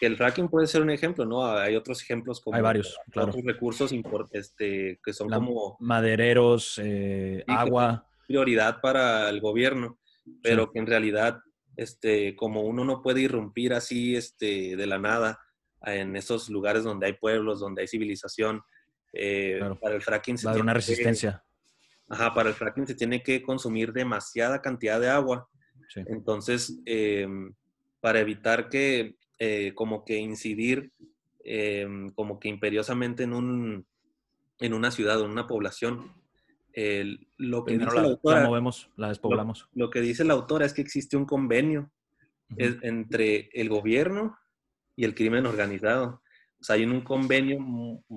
que 0.00 0.06
el 0.06 0.16
fracking 0.16 0.48
puede 0.48 0.66
ser 0.66 0.82
un 0.82 0.90
ejemplo, 0.90 1.24
¿no? 1.26 1.46
Hay 1.46 1.76
otros 1.76 2.02
ejemplos 2.02 2.40
como 2.40 2.56
Hay 2.56 2.62
varios, 2.62 2.98
claro. 3.10 3.28
otros 3.28 3.44
recursos 3.44 3.92
este, 4.32 4.98
que 5.04 5.12
son 5.12 5.28
como 5.28 5.76
madereros, 5.80 6.80
eh, 6.82 7.44
agua. 7.46 8.08
Prioridad 8.26 8.80
para 8.80 9.28
el 9.28 9.40
gobierno, 9.40 9.98
pero 10.42 10.70
que 10.70 10.78
en 10.78 10.86
realidad, 10.86 11.40
este, 11.76 12.36
como 12.36 12.62
uno 12.62 12.84
no 12.84 13.02
puede 13.02 13.20
irrumpir 13.22 13.72
así, 13.72 14.16
este, 14.16 14.76
de 14.76 14.86
la 14.86 14.98
nada 14.98 15.38
en 15.82 16.16
esos 16.16 16.48
lugares 16.48 16.84
donde 16.84 17.06
hay 17.06 17.12
pueblos, 17.14 17.60
donde 17.60 17.82
hay 17.82 17.88
civilización, 17.88 18.62
eh, 19.12 19.60
para 19.80 19.94
el 19.94 20.02
fracking 20.02 20.36
se 20.36 20.48
tiene 20.48 20.62
una 20.62 20.74
resistencia. 20.74 21.44
ajá, 22.08 22.34
para 22.34 22.48
el 22.48 22.54
fracking 22.54 22.86
se 22.86 22.94
tiene 22.94 23.22
que 23.22 23.42
consumir 23.42 23.92
demasiada 23.92 24.60
cantidad 24.60 25.00
de 25.00 25.08
agua. 25.08 25.48
Entonces, 25.94 26.80
em, 26.86 27.54
para 28.00 28.18
evitar 28.18 28.68
que, 28.68 29.16
eh, 29.38 29.72
como 29.74 30.04
que 30.04 30.18
incidir, 30.18 30.90
em, 31.44 32.10
como 32.10 32.40
que 32.40 32.48
imperiosamente 32.48 33.22
en, 33.22 33.32
un, 33.32 33.86
en 34.58 34.74
una 34.74 34.90
ciudad 34.90 35.20
o 35.20 35.26
en 35.26 35.30
una 35.30 35.46
población, 35.46 36.12
lo 37.36 37.64
que 37.64 37.78
dice 37.78 37.94
la, 37.94 38.02
autora, 38.02 38.44
movemos, 38.46 38.90
la 38.96 39.08
despoblamos. 39.08 39.68
Lo, 39.74 39.90
que 39.90 40.00
dice 40.00 40.24
la 40.24 40.34
autora 40.34 40.66
es 40.66 40.72
que 40.72 40.82
existe 40.82 41.16
un 41.16 41.24
convenio 41.24 41.92
entre 42.56 43.48
el 43.52 43.68
gobierno 43.68 44.36
y 44.96 45.04
el 45.04 45.14
crimen 45.14 45.46
organizado. 45.46 46.22
O 46.60 46.64
sea, 46.64 46.76
hay 46.76 46.84
un 46.84 47.02
convenio 47.02 47.58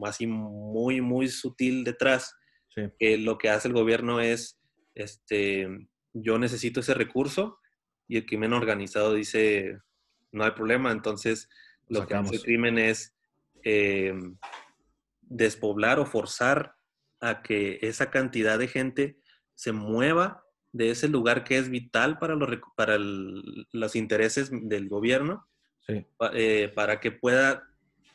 así 0.03 0.25
muy, 0.25 1.01
muy 1.01 1.27
sutil 1.27 1.83
detrás, 1.83 2.35
que 2.99 3.17
lo 3.17 3.37
que 3.37 3.49
hace 3.49 3.67
el 3.67 3.73
gobierno 3.73 4.21
es, 4.21 4.59
este, 4.95 5.67
yo 6.13 6.37
necesito 6.37 6.79
ese 6.79 6.93
recurso 6.93 7.59
y 8.07 8.17
el 8.17 8.25
crimen 8.25 8.53
organizado 8.53 9.13
dice, 9.13 9.79
no 10.31 10.43
hay 10.43 10.51
problema. 10.51 10.91
Entonces, 10.91 11.49
lo 11.87 12.07
que 12.07 12.15
hace 12.15 12.35
el 12.35 12.41
crimen 12.41 12.77
es 12.77 13.15
eh, 13.63 14.13
despoblar 15.21 15.99
o 15.99 16.05
forzar 16.05 16.76
a 17.19 17.41
que 17.41 17.79
esa 17.81 18.09
cantidad 18.09 18.59
de 18.59 18.67
gente 18.67 19.19
se 19.55 19.71
mueva 19.71 20.43
de 20.71 20.91
ese 20.91 21.07
lugar 21.07 21.43
que 21.43 21.57
es 21.57 21.69
vital 21.69 22.19
para 22.19 22.35
los, 22.35 22.49
para 22.75 22.97
los 22.99 23.95
intereses 23.95 24.49
del 24.51 24.89
gobierno, 24.89 25.47
eh, 25.87 26.71
para 26.75 26.99
que 26.99 27.11
pueda 27.11 27.63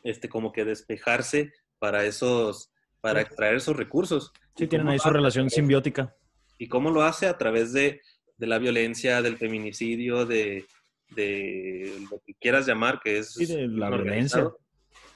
este, 0.04 0.28
como 0.28 0.52
que 0.52 0.64
despejarse 0.64 1.52
para 1.78 2.04
esos, 2.04 2.71
para 3.00 3.21
extraer 3.21 3.56
esos 3.56 3.76
recursos. 3.76 4.32
Sí, 4.56 4.66
tienen 4.66 4.88
ahí 4.88 4.99
su 4.99 5.11
relación 5.11 5.50
simbiótica. 5.50 6.14
¿Y 6.59 6.68
cómo 6.68 6.90
lo 6.90 7.02
hace? 7.02 7.26
A 7.26 7.38
través 7.38 7.73
de, 7.73 8.00
de 8.37 8.47
la 8.47 8.59
violencia, 8.59 9.23
del 9.23 9.38
feminicidio, 9.38 10.26
de, 10.26 10.66
de, 11.11 11.92
lo 12.11 12.21
que 12.25 12.35
quieras 12.35 12.66
llamar, 12.66 13.00
que 13.00 13.18
es... 13.18 13.32
Sí, 13.32 13.47
de 13.47 13.66
la 13.66 13.90
violencia. 13.90 14.50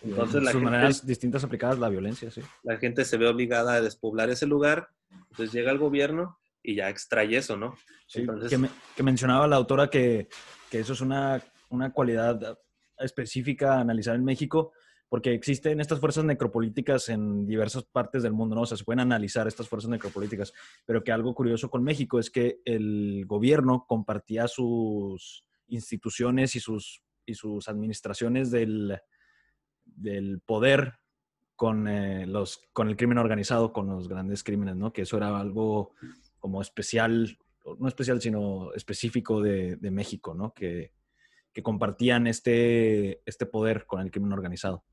Entonces, 0.02 0.42
la 0.42 0.52
sus 0.52 0.62
maneras 0.62 1.06
distintas 1.06 1.42
aplicadas 1.44 1.78
la 1.78 1.88
violencia, 1.88 2.30
sí. 2.30 2.42
La 2.62 2.76
gente 2.76 3.04
se 3.04 3.16
ve 3.16 3.28
obligada 3.28 3.74
a 3.74 3.80
despoblar 3.80 4.30
ese 4.30 4.46
lugar, 4.46 4.88
entonces 5.10 5.52
llega 5.52 5.72
el 5.72 5.78
gobierno 5.78 6.38
y 6.62 6.74
ya 6.74 6.88
extrae 6.88 7.36
eso, 7.36 7.56
¿no? 7.56 7.74
Sí, 8.06 8.26
que, 8.48 8.68
que, 8.94 9.02
mencionaba 9.02 9.46
la 9.46 9.56
autora 9.56 9.88
que, 9.88 10.28
que 10.70 10.80
eso 10.80 10.92
es 10.92 11.00
una, 11.00 11.42
una 11.70 11.92
cualidad 11.92 12.58
específica 12.98 13.74
a 13.74 13.80
analizar 13.80 14.14
en 14.14 14.24
México, 14.24 14.72
porque 15.08 15.32
existen 15.32 15.80
estas 15.80 16.00
fuerzas 16.00 16.24
necropolíticas 16.24 17.08
en 17.08 17.46
diversas 17.46 17.84
partes 17.84 18.22
del 18.22 18.32
mundo, 18.32 18.56
¿no? 18.56 18.62
O 18.62 18.66
sea, 18.66 18.76
se 18.76 18.84
pueden 18.84 19.00
analizar 19.00 19.46
estas 19.46 19.68
fuerzas 19.68 19.90
necropolíticas, 19.90 20.52
pero 20.84 21.02
que 21.02 21.12
algo 21.12 21.34
curioso 21.34 21.70
con 21.70 21.82
México 21.82 22.18
es 22.18 22.30
que 22.30 22.60
el 22.64 23.24
gobierno 23.26 23.84
compartía 23.88 24.48
sus 24.48 25.44
instituciones 25.68 26.56
y 26.56 26.60
sus, 26.60 27.02
y 27.24 27.34
sus 27.34 27.68
administraciones 27.68 28.50
del, 28.50 28.98
del 29.86 30.40
poder 30.40 30.94
con, 31.54 31.88
eh, 31.88 32.26
los, 32.26 32.60
con 32.72 32.88
el 32.88 32.96
crimen 32.96 33.18
organizado, 33.18 33.72
con 33.72 33.88
los 33.88 34.08
grandes 34.08 34.44
crímenes, 34.44 34.76
¿no? 34.76 34.92
Que 34.92 35.02
eso 35.02 35.16
era 35.16 35.38
algo 35.38 35.92
como 36.38 36.60
especial, 36.60 37.38
no 37.78 37.88
especial, 37.88 38.20
sino 38.20 38.72
específico 38.74 39.40
de, 39.40 39.76
de 39.76 39.90
México, 39.90 40.34
¿no? 40.34 40.52
Que, 40.52 40.92
que 41.56 41.62
compartían 41.62 42.26
este, 42.26 43.22
este 43.24 43.46
poder 43.46 43.86
con 43.86 44.02
el 44.02 44.10
crimen 44.10 44.34
organizado. 44.34 44.84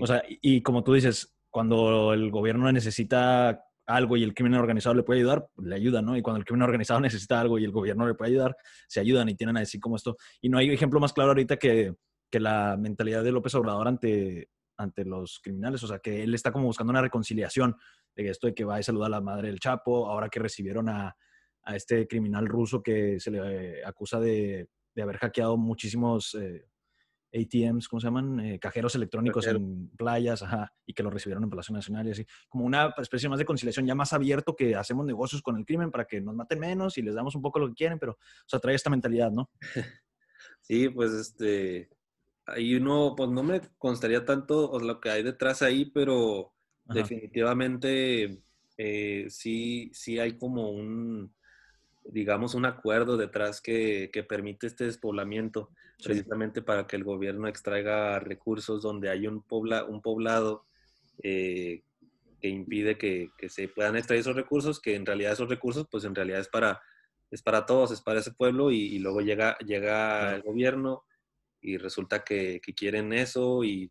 O 0.00 0.06
sea, 0.08 0.20
y, 0.26 0.60
como 0.62 0.82
tú 0.82 0.94
dices, 0.94 1.38
cuando 1.48 2.12
el 2.12 2.32
gobierno 2.32 2.70
necesita 2.72 3.62
algo 3.86 4.16
y 4.16 4.24
el 4.24 4.34
crimen 4.34 4.54
organizado 4.54 4.96
le 4.96 5.04
puede 5.04 5.20
ayudar, 5.20 5.46
le 5.58 5.76
ayuda, 5.76 6.02
¿no? 6.02 6.16
Y 6.16 6.22
cuando 6.22 6.40
el 6.40 6.44
crimen 6.44 6.62
organizado 6.62 6.98
necesita 7.02 7.40
algo 7.40 7.56
y 7.60 7.64
el 7.64 7.70
gobierno 7.70 8.04
le 8.04 8.14
puede 8.14 8.32
ayudar, 8.32 8.56
se 8.88 8.98
ayudan 8.98 9.28
y 9.28 9.36
tienen 9.36 9.58
así 9.58 9.78
como 9.78 9.94
esto. 9.94 10.16
Y 10.40 10.48
no 10.48 10.58
hay 10.58 10.70
ejemplo 10.70 10.98
más 10.98 11.12
claro 11.12 11.30
ahorita 11.30 11.56
que, 11.56 11.94
que 12.30 12.40
la 12.40 12.76
mentalidad 12.76 13.22
de 13.24 13.32
López 13.32 13.54
Obrador 13.54 13.88
ante, 13.88 14.50
ante 14.76 15.04
los 15.04 15.40
criminales. 15.40 15.82
O 15.82 15.86
sea, 15.86 15.98
que 15.98 16.22
él 16.22 16.34
está 16.34 16.52
como 16.52 16.66
buscando 16.66 16.90
una 16.90 17.02
reconciliación 17.02 17.76
de 18.14 18.28
esto 18.30 18.46
de 18.46 18.54
que 18.54 18.64
va 18.64 18.76
a 18.76 18.82
saludar 18.82 19.06
a 19.08 19.16
la 19.16 19.20
madre 19.20 19.48
del 19.48 19.60
Chapo, 19.60 20.08
ahora 20.08 20.28
que 20.28 20.40
recibieron 20.40 20.88
a, 20.88 21.16
a 21.62 21.76
este 21.76 22.06
criminal 22.06 22.46
ruso 22.46 22.82
que 22.82 23.20
se 23.20 23.30
le 23.30 23.84
acusa 23.84 24.20
de 24.20 24.68
de 24.96 25.02
haber 25.02 25.18
hackeado 25.18 25.56
muchísimos 25.58 26.34
eh, 26.34 26.66
ATMs, 27.32 27.86
¿cómo 27.86 28.00
se 28.00 28.06
llaman? 28.06 28.40
Eh, 28.40 28.58
cajeros 28.58 28.94
electrónicos 28.94 29.46
en 29.46 29.90
playas, 29.90 30.42
ajá, 30.42 30.72
y 30.86 30.94
que 30.94 31.02
lo 31.02 31.10
recibieron 31.10 31.44
en 31.44 31.50
Palacio 31.50 31.74
Nacional 31.74 32.08
y 32.08 32.12
así. 32.12 32.26
Como 32.48 32.64
una 32.64 32.94
especie 32.96 33.28
más 33.28 33.38
de 33.38 33.44
conciliación 33.44 33.86
ya 33.86 33.94
más 33.94 34.14
abierto 34.14 34.56
que 34.56 34.74
hacemos 34.74 35.04
negocios 35.04 35.42
con 35.42 35.56
el 35.58 35.66
crimen 35.66 35.90
para 35.90 36.06
que 36.06 36.20
nos 36.20 36.34
maten 36.34 36.58
menos 36.58 36.96
y 36.96 37.02
les 37.02 37.14
damos 37.14 37.34
un 37.34 37.42
poco 37.42 37.58
lo 37.58 37.68
que 37.68 37.74
quieren, 37.74 37.98
pero, 37.98 38.12
o 38.12 38.48
sea, 38.48 38.58
trae 38.58 38.74
esta 38.74 38.90
mentalidad, 38.90 39.30
¿no? 39.30 39.50
Sí, 40.60 40.88
pues 40.88 41.12
este, 41.12 41.90
ahí 42.46 42.78
no, 42.80 43.14
pues 43.16 43.30
no 43.30 43.42
me 43.42 43.60
constaría 43.78 44.24
tanto 44.24 44.78
lo 44.78 45.00
que 45.00 45.10
hay 45.10 45.22
detrás 45.22 45.62
ahí, 45.62 45.86
pero 45.86 46.52
definitivamente 46.84 48.40
eh, 48.78 49.26
sí, 49.28 49.90
sí 49.92 50.18
hay 50.18 50.38
como 50.38 50.70
un, 50.70 51.34
digamos, 52.04 52.54
un 52.54 52.66
acuerdo 52.66 53.16
detrás 53.16 53.60
que, 53.60 54.10
permite 54.28 54.68
este 54.68 54.84
despoblamiento, 54.84 55.70
precisamente 56.02 56.62
para 56.62 56.86
que 56.86 56.96
el 56.96 57.04
gobierno 57.04 57.48
extraiga 57.48 58.18
recursos 58.20 58.82
donde 58.82 59.10
hay 59.10 59.26
un, 59.26 59.42
pobla, 59.42 59.84
un 59.84 60.00
poblado 60.00 60.64
eh, 61.22 61.82
que 62.40 62.48
impide 62.48 62.98
que, 62.98 63.30
se 63.48 63.68
puedan 63.68 63.96
extraer 63.96 64.20
esos 64.20 64.36
recursos, 64.36 64.80
que 64.80 64.94
en 64.94 65.06
realidad 65.06 65.32
esos 65.32 65.48
recursos, 65.48 65.86
pues 65.90 66.04
en 66.04 66.14
realidad 66.14 66.40
es 66.40 66.48
para, 66.48 66.80
es 67.30 67.42
para 67.42 67.66
todos, 67.66 67.90
es 67.90 68.02
para 68.02 68.20
ese 68.20 68.32
pueblo, 68.32 68.70
y, 68.70 68.98
luego 68.98 69.20
llega, 69.20 69.58
llega 69.58 70.36
el 70.36 70.42
gobierno 70.42 71.04
y 71.66 71.78
resulta 71.78 72.22
que, 72.22 72.60
quieren 72.76 73.12
eso, 73.12 73.64
y 73.64 73.90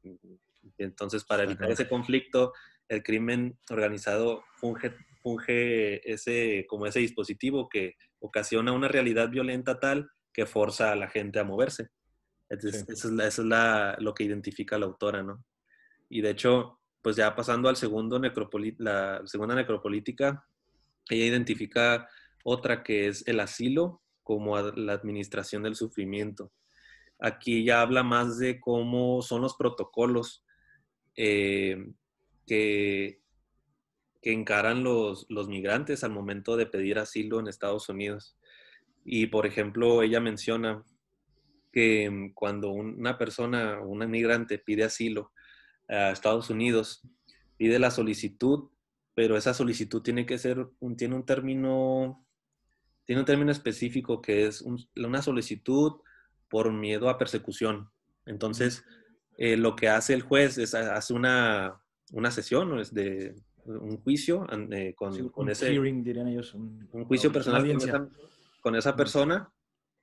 entonces 0.78 1.26
para 1.26 1.44
evitar 1.44 1.70
ese 1.70 1.90
conflicto, 1.90 2.54
el 2.88 3.04
crimen 3.04 3.58
organizado 3.70 4.44
funge, 4.56 4.94
funge 5.22 6.10
ese, 6.12 6.66
como 6.70 6.86
ese 6.86 7.00
dispositivo 7.00 7.68
que 7.68 7.96
ocasiona 8.20 8.72
una 8.72 8.88
realidad 8.88 9.30
violenta 9.30 9.80
tal 9.80 10.10
que 10.32 10.46
forza 10.46 10.92
a 10.92 10.96
la 10.96 11.10
gente 11.10 11.40
a 11.40 11.44
moverse. 11.44 11.90
Eso 12.50 12.70
es, 12.70 13.40
la, 13.40 13.98
lo 14.00 14.14
que 14.14 14.24
identifica 14.24 14.78
la 14.78 14.86
autora, 14.86 15.24
¿no? 15.24 15.44
Y 16.10 16.22
de 16.22 16.30
hecho, 16.30 16.80
pues 17.02 17.16
ya 17.16 17.36
pasando 17.36 17.68
al 17.68 17.76
segundo 17.76 18.20
la 18.20 19.22
segunda 19.26 19.56
necropolítica, 19.56 20.46
ella 21.10 21.26
identifica 21.26 22.08
otra 22.44 22.84
que 22.84 23.08
es 23.08 23.28
el 23.28 23.40
asilo 23.40 24.02
como 24.24 24.60
la 24.60 24.94
administración 24.94 25.64
del 25.64 25.76
sufrimiento. 25.76 26.52
Aquí 27.20 27.64
ya 27.64 27.82
habla 27.82 28.04
más 28.04 28.38
de 28.38 28.60
cómo 28.60 29.22
son 29.22 29.42
los 29.42 29.56
protocolos 29.56 30.44
eh, 31.16 31.92
que, 32.46 33.22
que 34.22 34.34
encaran 34.34 34.84
los, 34.84 35.26
los 35.30 35.48
migrantes 35.48 36.04
al 36.04 36.12
momento 36.12 36.58
de 36.58 36.66
pedir 36.66 37.00
asilo 37.00 37.40
en 37.40 37.48
Estados 37.48 37.90
Unidos. 37.90 38.38
Y, 39.04 39.28
por 39.28 39.46
ejemplo, 39.46 40.02
ella 40.02 40.20
menciona 40.20 40.84
que 41.72 42.32
cuando 42.34 42.72
una 42.72 43.18
persona, 43.18 43.80
un 43.82 44.02
inmigrante 44.02 44.58
pide 44.58 44.86
asilo 44.86 45.32
a 45.88 46.12
Estados 46.12 46.50
Unidos, 46.50 47.02
pide 47.58 47.80
la 47.80 47.92
solicitud, 47.92 48.70
pero 49.14 49.38
esa 49.38 49.54
solicitud 49.54 50.02
tiene 50.02 50.26
que 50.26 50.38
ser, 50.38 50.68
un, 50.80 50.98
tiene 50.98 51.16
un 51.16 51.26
término, 51.26 52.26
tiene 53.06 53.22
un 53.22 53.26
término 53.26 53.52
específico 53.52 54.22
que 54.22 54.48
es 54.48 54.64
una 54.96 55.22
solicitud 55.22 56.02
por 56.50 56.72
miedo 56.72 57.10
a 57.10 57.18
persecución. 57.18 57.90
Entonces, 58.26 58.84
eh, 59.38 59.58
lo 59.58 59.76
que 59.76 59.90
hace 59.90 60.14
el 60.14 60.22
juez 60.22 60.58
es 60.58 60.74
hace 60.74 61.14
una, 61.14 61.82
una 62.12 62.32
sesión 62.32 62.80
es 62.80 62.94
de 62.94 63.36
un 63.66 63.98
juicio 64.02 64.46
eh, 64.72 64.94
con, 64.96 65.30
con, 65.30 65.50
ese 65.50 65.74
hearing, 65.74 66.04
dirían 66.04 66.28
ellos, 66.28 66.54
un, 66.54 66.88
juicio 67.06 67.32
personal 67.32 67.66
con 67.68 67.78
esa, 67.78 68.08
con 68.62 68.76
esa, 68.76 68.96
persona 68.96 69.52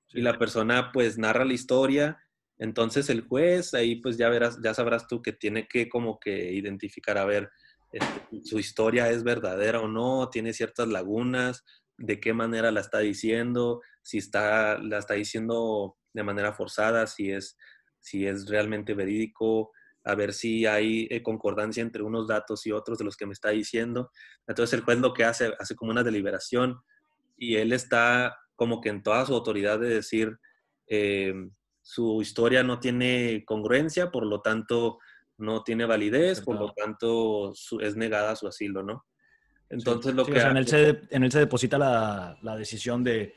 y 0.09 0.21
la 0.21 0.39
persona 0.39 0.91
pues 0.93 1.17
narra 1.17 1.45
la 1.45 1.53
historia. 1.53 2.19
Entonces 2.59 3.09
el 3.09 3.23
juez 3.23 3.73
ahí 3.75 3.97
pues 3.97 4.19
ya 4.19 4.29
verás 4.29 4.61
ya 4.63 4.75
sabrás 4.75 5.07
tú 5.07 5.23
que 5.23 5.33
tiene 5.33 5.67
que 5.67 5.89
como 5.89 6.19
que 6.19 6.53
identificar 6.53 7.19
a 7.19 7.25
ver 7.25 7.51
este, 7.93 8.45
su 8.45 8.59
historia 8.59 9.11
es 9.11 9.23
verdadera 9.23 9.81
o 9.81 9.89
no 9.89 10.29
tiene 10.31 10.53
ciertas 10.53 10.89
lagunas 10.89 11.65
de 11.99 12.21
qué 12.21 12.33
manera 12.33 12.71
la 12.71 12.81
está 12.81 12.99
diciendo 12.99 13.81
si 14.03 14.19
está 14.19 14.79
la 14.79 14.99
está 14.99 15.15
diciendo 15.15 15.97
de 16.12 16.23
manera 16.23 16.52
forzada 16.52 17.07
si 17.07 17.31
es 17.31 17.57
si 18.00 18.26
es 18.26 18.49
realmente 18.49 18.95
verídico 18.95 19.71
a 20.04 20.14
ver 20.14 20.33
si 20.33 20.66
hay 20.66 21.07
eh, 21.11 21.23
concordancia 21.23 21.83
entre 21.83 22.02
unos 22.02 22.26
datos 22.26 22.66
y 22.66 22.73
otros 22.73 22.99
de 22.99 23.04
los 23.04 23.16
que 23.16 23.26
me 23.26 23.33
está 23.33 23.50
diciendo. 23.50 24.11
Entonces 24.47 24.76
el 24.76 24.85
juez 24.85 24.99
lo 24.99 25.12
que 25.12 25.25
hace, 25.25 25.52
hace 25.59 25.76
como 25.76 25.92
una 25.92 26.02
deliberación 26.02 26.81
y 27.37 27.57
él 27.57 27.73
está 27.73 28.37
como 28.57 28.81
que 28.81 28.88
en 28.88 29.02
toda 29.02 29.25
su 29.26 29.35
autoridad 29.35 29.78
de 29.78 29.89
decir, 29.89 30.39
eh, 30.89 31.32
su 31.80 32.21
historia 32.21 32.63
no 32.63 32.78
tiene 32.78 33.45
congruencia, 33.47 34.10
por 34.10 34.26
lo 34.26 34.41
tanto 34.41 34.99
no 35.39 35.63
tiene 35.65 35.84
validez, 35.84 36.41
por 36.41 36.58
lo 36.58 36.73
tanto 36.73 37.52
es 37.80 37.97
negada 37.97 38.37
su 38.37 38.47
asilo, 38.47 38.82
¿no? 38.82 39.04
Entonces 39.69 40.15
lo 40.15 40.26
que... 40.26 40.39
en, 40.39 40.56
él 40.56 40.69
se, 40.69 41.00
en, 41.10 41.25
él 41.25 41.32
se, 41.32 41.41
deposita 41.41 41.78
la, 41.78 42.39
la, 42.43 42.56
decisión 42.56 43.02
de 43.02 43.34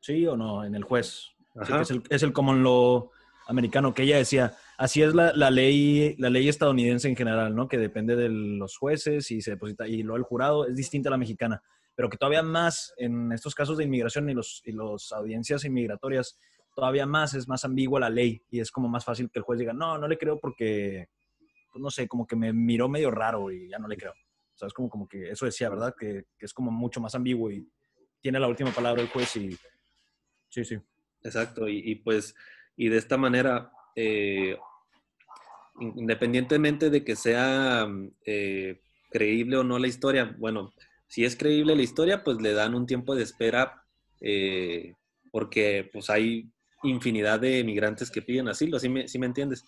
sí 0.00 0.26
o 0.26 0.36
no 0.36 0.64
en 0.64 0.74
el 0.74 0.82
juez. 0.82 1.33
Es, 1.60 1.90
el, 1.90 2.02
es 2.10 2.22
el 2.22 2.32
como 2.32 2.54
lo 2.54 3.10
americano 3.46 3.94
que 3.94 4.02
ella 4.02 4.16
decía, 4.16 4.56
así 4.78 5.02
es 5.02 5.14
la, 5.14 5.32
ley, 5.50 6.16
la 6.18 6.30
ley 6.30 6.48
estadounidense 6.48 7.08
en 7.08 7.16
general, 7.16 7.54
¿no? 7.54 7.68
Que 7.68 7.78
depende 7.78 8.16
de 8.16 8.28
los 8.28 8.76
jueces 8.76 9.30
y 9.30 9.42
se 9.42 9.52
deposita, 9.52 9.86
y 9.86 10.02
luego 10.02 10.16
el 10.16 10.22
jurado 10.22 10.66
es 10.66 10.76
distinta 10.76 11.08
a 11.08 11.12
la 11.12 11.18
mexicana, 11.18 11.62
pero 11.94 12.08
que 12.08 12.16
todavía 12.16 12.42
más 12.42 12.94
en 12.96 13.32
estos 13.32 13.54
casos 13.54 13.78
de 13.78 13.84
inmigración 13.84 14.28
y 14.30 14.34
los, 14.34 14.62
y 14.64 14.72
los 14.72 15.12
audiencias 15.12 15.64
inmigratorias, 15.64 16.38
todavía 16.74 17.06
más 17.06 17.34
es 17.34 17.46
más 17.46 17.64
ambigua 17.64 18.00
la 18.00 18.10
ley 18.10 18.42
y 18.50 18.60
es 18.60 18.70
como 18.70 18.88
más 18.88 19.04
fácil 19.04 19.30
que 19.30 19.38
el 19.38 19.44
juez 19.44 19.60
diga, 19.60 19.72
no, 19.72 19.98
no 19.98 20.08
le 20.08 20.18
creo 20.18 20.40
porque, 20.40 21.08
pues 21.70 21.82
no 21.82 21.90
sé, 21.90 22.08
como 22.08 22.26
que 22.26 22.36
me 22.36 22.52
miró 22.52 22.88
medio 22.88 23.10
raro 23.10 23.50
y 23.52 23.68
ya 23.68 23.78
no 23.78 23.86
le 23.86 23.96
creo. 23.96 24.12
O 24.12 24.56
sea, 24.56 24.68
es 24.68 24.74
como, 24.74 24.88
como 24.88 25.08
que 25.08 25.30
eso 25.30 25.46
decía, 25.46 25.68
¿verdad? 25.68 25.94
Que, 25.98 26.24
que 26.38 26.46
es 26.46 26.52
como 26.52 26.70
mucho 26.70 27.00
más 27.00 27.14
ambiguo 27.14 27.50
y 27.50 27.68
tiene 28.20 28.40
la 28.40 28.48
última 28.48 28.70
palabra 28.70 29.02
el 29.02 29.08
juez 29.08 29.36
y... 29.36 29.56
Sí, 30.48 30.64
sí. 30.64 30.78
Exacto, 31.24 31.68
y, 31.68 31.78
y 31.78 31.94
pues, 31.96 32.34
y 32.76 32.88
de 32.88 32.98
esta 32.98 33.16
manera, 33.16 33.72
eh, 33.96 34.56
independientemente 35.80 36.90
de 36.90 37.04
que 37.04 37.16
sea 37.16 37.88
eh, 38.24 38.80
creíble 39.10 39.56
o 39.56 39.64
no 39.64 39.78
la 39.78 39.88
historia, 39.88 40.34
bueno, 40.38 40.72
si 41.08 41.24
es 41.24 41.36
creíble 41.36 41.76
la 41.76 41.82
historia, 41.82 42.22
pues 42.22 42.40
le 42.40 42.52
dan 42.52 42.74
un 42.74 42.86
tiempo 42.86 43.14
de 43.14 43.22
espera 43.22 43.84
eh, 44.20 44.94
porque 45.30 45.88
pues 45.92 46.10
hay 46.10 46.50
infinidad 46.82 47.40
de 47.40 47.64
migrantes 47.64 48.10
que 48.10 48.22
piden 48.22 48.48
asilo, 48.48 48.78
¿sí 48.78 48.88
me, 48.88 49.06
me 49.18 49.26
entiendes? 49.26 49.64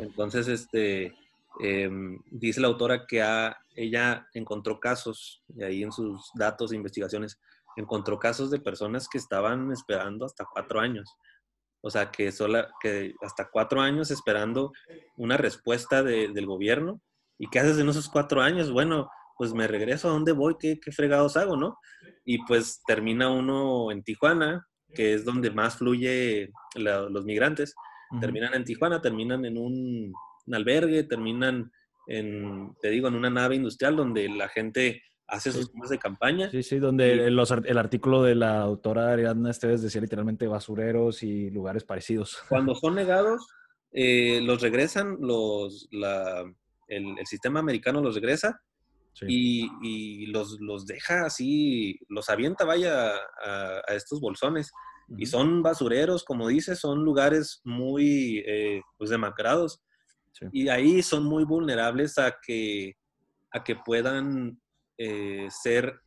Entonces, 0.00 0.46
este, 0.48 1.12
em, 1.60 2.20
dice 2.30 2.60
la 2.60 2.68
autora 2.68 3.06
que 3.06 3.22
ella 3.74 4.26
encontró 4.34 4.78
casos, 4.78 5.42
y 5.54 5.62
ahí 5.62 5.82
en 5.82 5.92
sus 5.92 6.30
datos 6.34 6.72
e 6.72 6.76
investigaciones, 6.76 7.40
encontró 7.76 8.18
casos 8.18 8.50
de 8.50 8.60
personas 8.60 9.08
que 9.08 9.18
estaban 9.18 9.72
esperando 9.72 10.24
hasta 10.24 10.46
cuatro 10.52 10.80
años. 10.80 11.16
O 11.82 11.90
sea, 11.90 12.10
que, 12.10 12.30
sola, 12.30 12.70
que 12.80 13.14
hasta 13.22 13.48
cuatro 13.50 13.80
años 13.80 14.10
esperando 14.10 14.72
una 15.16 15.36
respuesta 15.36 16.02
del 16.02 16.46
gobierno. 16.46 17.00
¿Y 17.38 17.48
qué 17.48 17.60
haces 17.60 17.78
en 17.78 17.88
esos 17.88 18.08
cuatro 18.08 18.42
años? 18.42 18.70
Bueno, 18.70 19.08
pues 19.36 19.54
me 19.54 19.66
regreso 19.66 20.08
a 20.08 20.12
dónde 20.12 20.32
voy, 20.32 20.56
qué, 20.58 20.78
fregados 20.92 21.38
hago, 21.38 21.56
¿no? 21.56 21.78
Y 22.26 22.44
pues 22.44 22.82
termina 22.86 23.30
uno 23.30 23.90
en 23.90 24.02
Tijuana, 24.02 24.66
que 24.94 25.14
es 25.14 25.24
donde 25.24 25.50
más 25.50 25.76
fluye 25.78 26.50
los 26.74 27.24
migrantes. 27.24 27.74
Terminan 28.20 28.52
en 28.52 28.64
Tijuana, 28.64 29.00
terminan 29.00 29.46
en 29.46 29.56
un, 29.56 30.12
un, 30.46 30.54
albergue, 30.54 31.04
terminan 31.04 31.70
en, 32.08 32.74
te 32.82 32.90
digo, 32.90 33.08
en 33.08 33.14
una 33.14 33.30
nave 33.30 33.54
industrial 33.54 33.96
donde 33.96 34.28
la 34.28 34.48
gente 34.48 35.02
hace 35.30 35.52
sus 35.52 35.72
temas 35.72 35.88
de 35.88 35.98
campaña. 35.98 36.50
Sí, 36.50 36.62
sí, 36.62 36.78
donde 36.78 37.26
el, 37.26 37.78
artículo 37.78 38.22
de 38.22 38.34
la 38.34 38.60
autora 38.60 39.12
Ariadna 39.12 39.50
Esteves 39.50 39.82
decía 39.82 40.00
literalmente 40.00 40.46
basureros 40.46 41.22
y 41.22 41.50
lugares 41.50 41.84
parecidos. 41.84 42.38
Cuando 42.48 42.74
son 42.74 42.96
negados, 42.96 43.46
eh, 43.92 44.40
los 44.42 44.60
regresan, 44.60 45.16
los, 45.20 45.88
el, 46.88 47.26
sistema 47.26 47.60
americano 47.60 48.00
los 48.00 48.16
regresa 48.16 48.60
y, 49.22 50.26
los, 50.26 50.58
los, 50.60 50.86
deja 50.86 51.26
así, 51.26 51.98
los 52.08 52.28
avienta, 52.28 52.64
vaya, 52.64 53.12
a, 53.14 53.94
estos 53.94 54.20
bolsones. 54.20 54.70
Y 55.16 55.26
son 55.26 55.62
basureros, 55.62 56.24
como 56.24 56.46
dices, 56.48 56.78
son 56.78 57.04
lugares 57.04 57.60
muy 57.64 58.44
eh, 58.46 58.80
pues 58.96 59.10
demacrados. 59.10 59.80
Y 60.52 60.68
ahí 60.68 61.02
son 61.02 61.24
muy 61.24 61.44
vulnerables 61.44 62.16
a 62.18 62.36
que, 62.40 62.96
a 63.50 63.62
que 63.64 63.76
puedan 63.76 64.60
eh, 65.02 65.48
ser, 65.48 65.98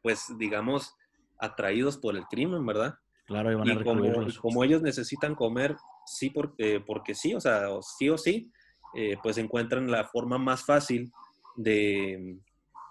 pues, 0.00 0.32
digamos, 0.38 0.96
atraídos 1.38 1.98
por 1.98 2.16
el 2.16 2.24
crimen, 2.24 2.64
¿verdad? 2.64 2.94
Claro, 3.26 3.52
y 3.52 3.54
van 3.54 3.70
a 3.70 3.84
como, 3.84 4.02
como, 4.40 4.64
ellos 4.64 4.80
necesitan 4.80 5.34
comer, 5.34 5.76
sí, 6.06 6.30
porque, 6.30 6.80
porque 6.80 7.14
sí, 7.14 7.34
o 7.34 7.40
sea, 7.40 7.66
sí 7.82 8.08
o 8.08 8.16
sí, 8.16 8.50
eh, 8.94 9.18
pues 9.22 9.36
encuentran 9.36 9.90
la 9.90 10.04
forma 10.04 10.38
más 10.38 10.64
fácil 10.64 11.12
de, 11.54 12.38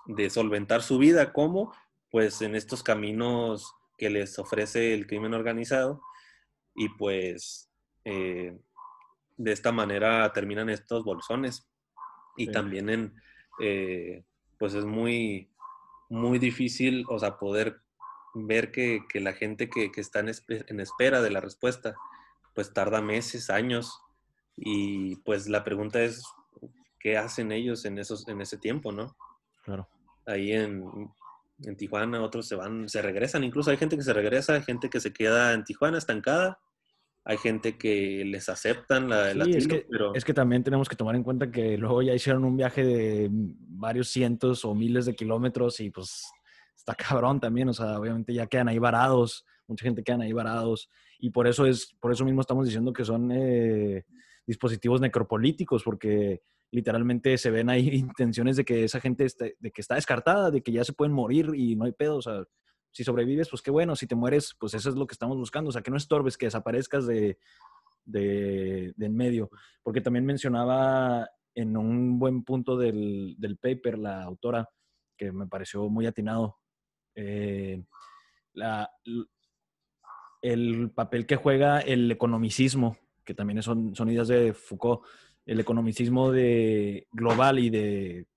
de 0.05 0.29
solventar 0.29 0.83
su 0.83 0.99
vida. 0.99 1.33
¿Cómo? 1.33 1.73
Pues 2.11 2.43
en 2.43 2.53
estos 2.53 2.83
caminos 2.83 3.73
que 3.97 4.11
les 4.11 4.37
ofrece 4.37 4.93
el 4.93 5.07
crimen 5.07 5.33
organizado 5.33 5.99
y 6.75 6.89
pues 6.89 7.71
eh, 8.05 8.55
de 9.35 9.51
esta 9.51 9.71
manera 9.71 10.31
terminan 10.31 10.69
estos 10.69 11.03
bolsones 11.03 11.67
y 12.37 12.51
también 12.51 12.89
en 12.89 13.15
pues 14.59 14.73
es 14.73 14.85
muy, 14.85 15.49
muy 16.09 16.37
difícil, 16.37 17.05
o 17.07 17.17
sea, 17.17 17.37
poder 17.37 17.81
ver 18.33 18.71
que, 18.71 19.01
la 19.15 19.33
gente 19.33 19.69
que, 19.69 19.89
está 19.95 20.19
en, 20.19 20.79
espera 20.79 21.21
de 21.21 21.31
la 21.31 21.41
respuesta, 21.41 21.95
pues 22.53 22.73
tarda 22.73 23.01
meses, 23.01 23.49
años, 23.49 24.01
Y 24.57 25.15
pues 25.17 25.47
la 25.47 25.63
pregunta 25.63 26.01
es, 26.01 26.23
¿qué 26.99 27.17
hacen 27.17 27.51
ellos 27.53 27.85
en, 27.85 27.97
esos, 27.97 28.27
en 28.27 28.41
ese 28.41 28.57
tiempo, 28.57 28.91
no? 28.91 29.15
Claro. 29.63 29.87
Ahí 30.25 30.51
en, 30.51 30.83
en 31.63 31.77
Tijuana, 31.77 32.21
otros 32.21 32.47
se 32.47 32.55
van, 32.55 32.89
se 32.89 33.01
regresan, 33.01 33.43
incluso 33.43 33.71
hay 33.71 33.77
gente 33.77 33.95
que 33.95 34.03
se 34.03 34.13
regresa, 34.13 34.55
hay 34.55 34.63
gente 34.63 34.89
que 34.89 34.99
se 34.99 35.13
queda 35.13 35.53
en 35.53 35.63
Tijuana 35.63 35.97
estancada, 35.97 36.59
hay 37.29 37.37
gente 37.37 37.77
que 37.77 38.25
les 38.25 38.49
aceptan 38.49 39.07
la, 39.07 39.31
sí, 39.45 39.51
es 39.53 39.67
que, 39.67 39.85
pero... 39.87 40.15
es 40.15 40.25
que 40.25 40.33
también 40.33 40.63
tenemos 40.63 40.89
que 40.89 40.95
tomar 40.95 41.15
en 41.15 41.21
cuenta 41.21 41.51
que 41.51 41.77
luego 41.77 42.01
ya 42.01 42.15
hicieron 42.15 42.43
un 42.43 42.57
viaje 42.57 42.83
de 42.83 43.29
varios 43.31 44.09
cientos 44.09 44.65
o 44.65 44.73
miles 44.73 45.05
de 45.05 45.13
kilómetros 45.13 45.79
y 45.79 45.91
pues 45.91 46.25
está 46.75 46.95
cabrón 46.95 47.39
también, 47.39 47.69
o 47.69 47.73
sea, 47.73 47.99
obviamente 47.99 48.33
ya 48.33 48.47
quedan 48.47 48.67
ahí 48.67 48.79
varados, 48.79 49.45
mucha 49.67 49.83
gente 49.83 50.03
quedan 50.03 50.21
ahí 50.21 50.33
varados 50.33 50.89
y 51.19 51.29
por 51.29 51.45
eso 51.45 51.67
es, 51.67 51.95
por 51.99 52.11
eso 52.11 52.25
mismo 52.25 52.41
estamos 52.41 52.65
diciendo 52.65 52.91
que 52.93 53.05
son 53.05 53.31
eh, 53.31 54.05
dispositivos 54.47 54.99
necropolíticos, 54.99 55.83
porque 55.83 56.41
literalmente 56.71 57.37
se 57.37 57.51
ven 57.51 57.69
ahí 57.69 57.89
intenciones 57.93 58.57
de 58.57 58.65
que 58.65 58.85
esa 58.85 58.99
gente 58.99 59.25
está, 59.25 59.45
de 59.45 59.69
que 59.69 59.81
está 59.81 59.93
descartada, 59.93 60.49
de 60.49 60.63
que 60.63 60.71
ya 60.71 60.83
se 60.83 60.93
pueden 60.93 61.13
morir 61.13 61.51
y 61.53 61.75
no 61.75 61.85
hay 61.85 61.91
pedo, 61.91 62.15
o 62.15 62.21
sea, 62.23 62.43
si 62.91 63.03
sobrevives, 63.03 63.49
pues 63.49 63.61
qué 63.61 63.71
bueno, 63.71 63.95
si 63.95 64.07
te 64.07 64.15
mueres, 64.15 64.55
pues 64.59 64.73
eso 64.73 64.89
es 64.89 64.95
lo 64.95 65.07
que 65.07 65.13
estamos 65.13 65.37
buscando, 65.37 65.69
o 65.69 65.71
sea, 65.71 65.81
que 65.81 65.91
no 65.91 65.97
estorbes, 65.97 66.37
que 66.37 66.47
desaparezcas 66.47 67.05
de, 67.05 67.37
de, 68.05 68.93
en 68.97 69.15
medio, 69.15 69.49
porque 69.83 70.01
también 70.01 70.25
mencionaba 70.25 71.29
en 71.55 71.77
un 71.77 72.19
buen 72.19 72.43
punto 72.43 72.77
del, 72.77 73.35
del 73.37 73.57
paper 73.57 73.99
la 73.99 74.23
autora, 74.23 74.69
que 75.17 75.31
me 75.31 75.47
pareció 75.47 75.89
muy 75.89 76.05
atinado, 76.05 76.57
eh, 77.15 77.83
la, 78.53 78.89
el 80.41 80.91
papel 80.91 81.25
que 81.25 81.35
juega 81.35 81.79
el 81.79 82.11
economicismo, 82.11 82.97
que 83.25 83.33
también 83.33 83.61
son, 83.61 83.95
son 83.95 84.09
ideas 84.09 84.29
de 84.29 84.53
Foucault, 84.53 85.03
el 85.45 85.59
economicismo 85.59 86.31
de 86.31 87.07
global 87.11 87.59
y 87.59 87.69
de 87.69 88.27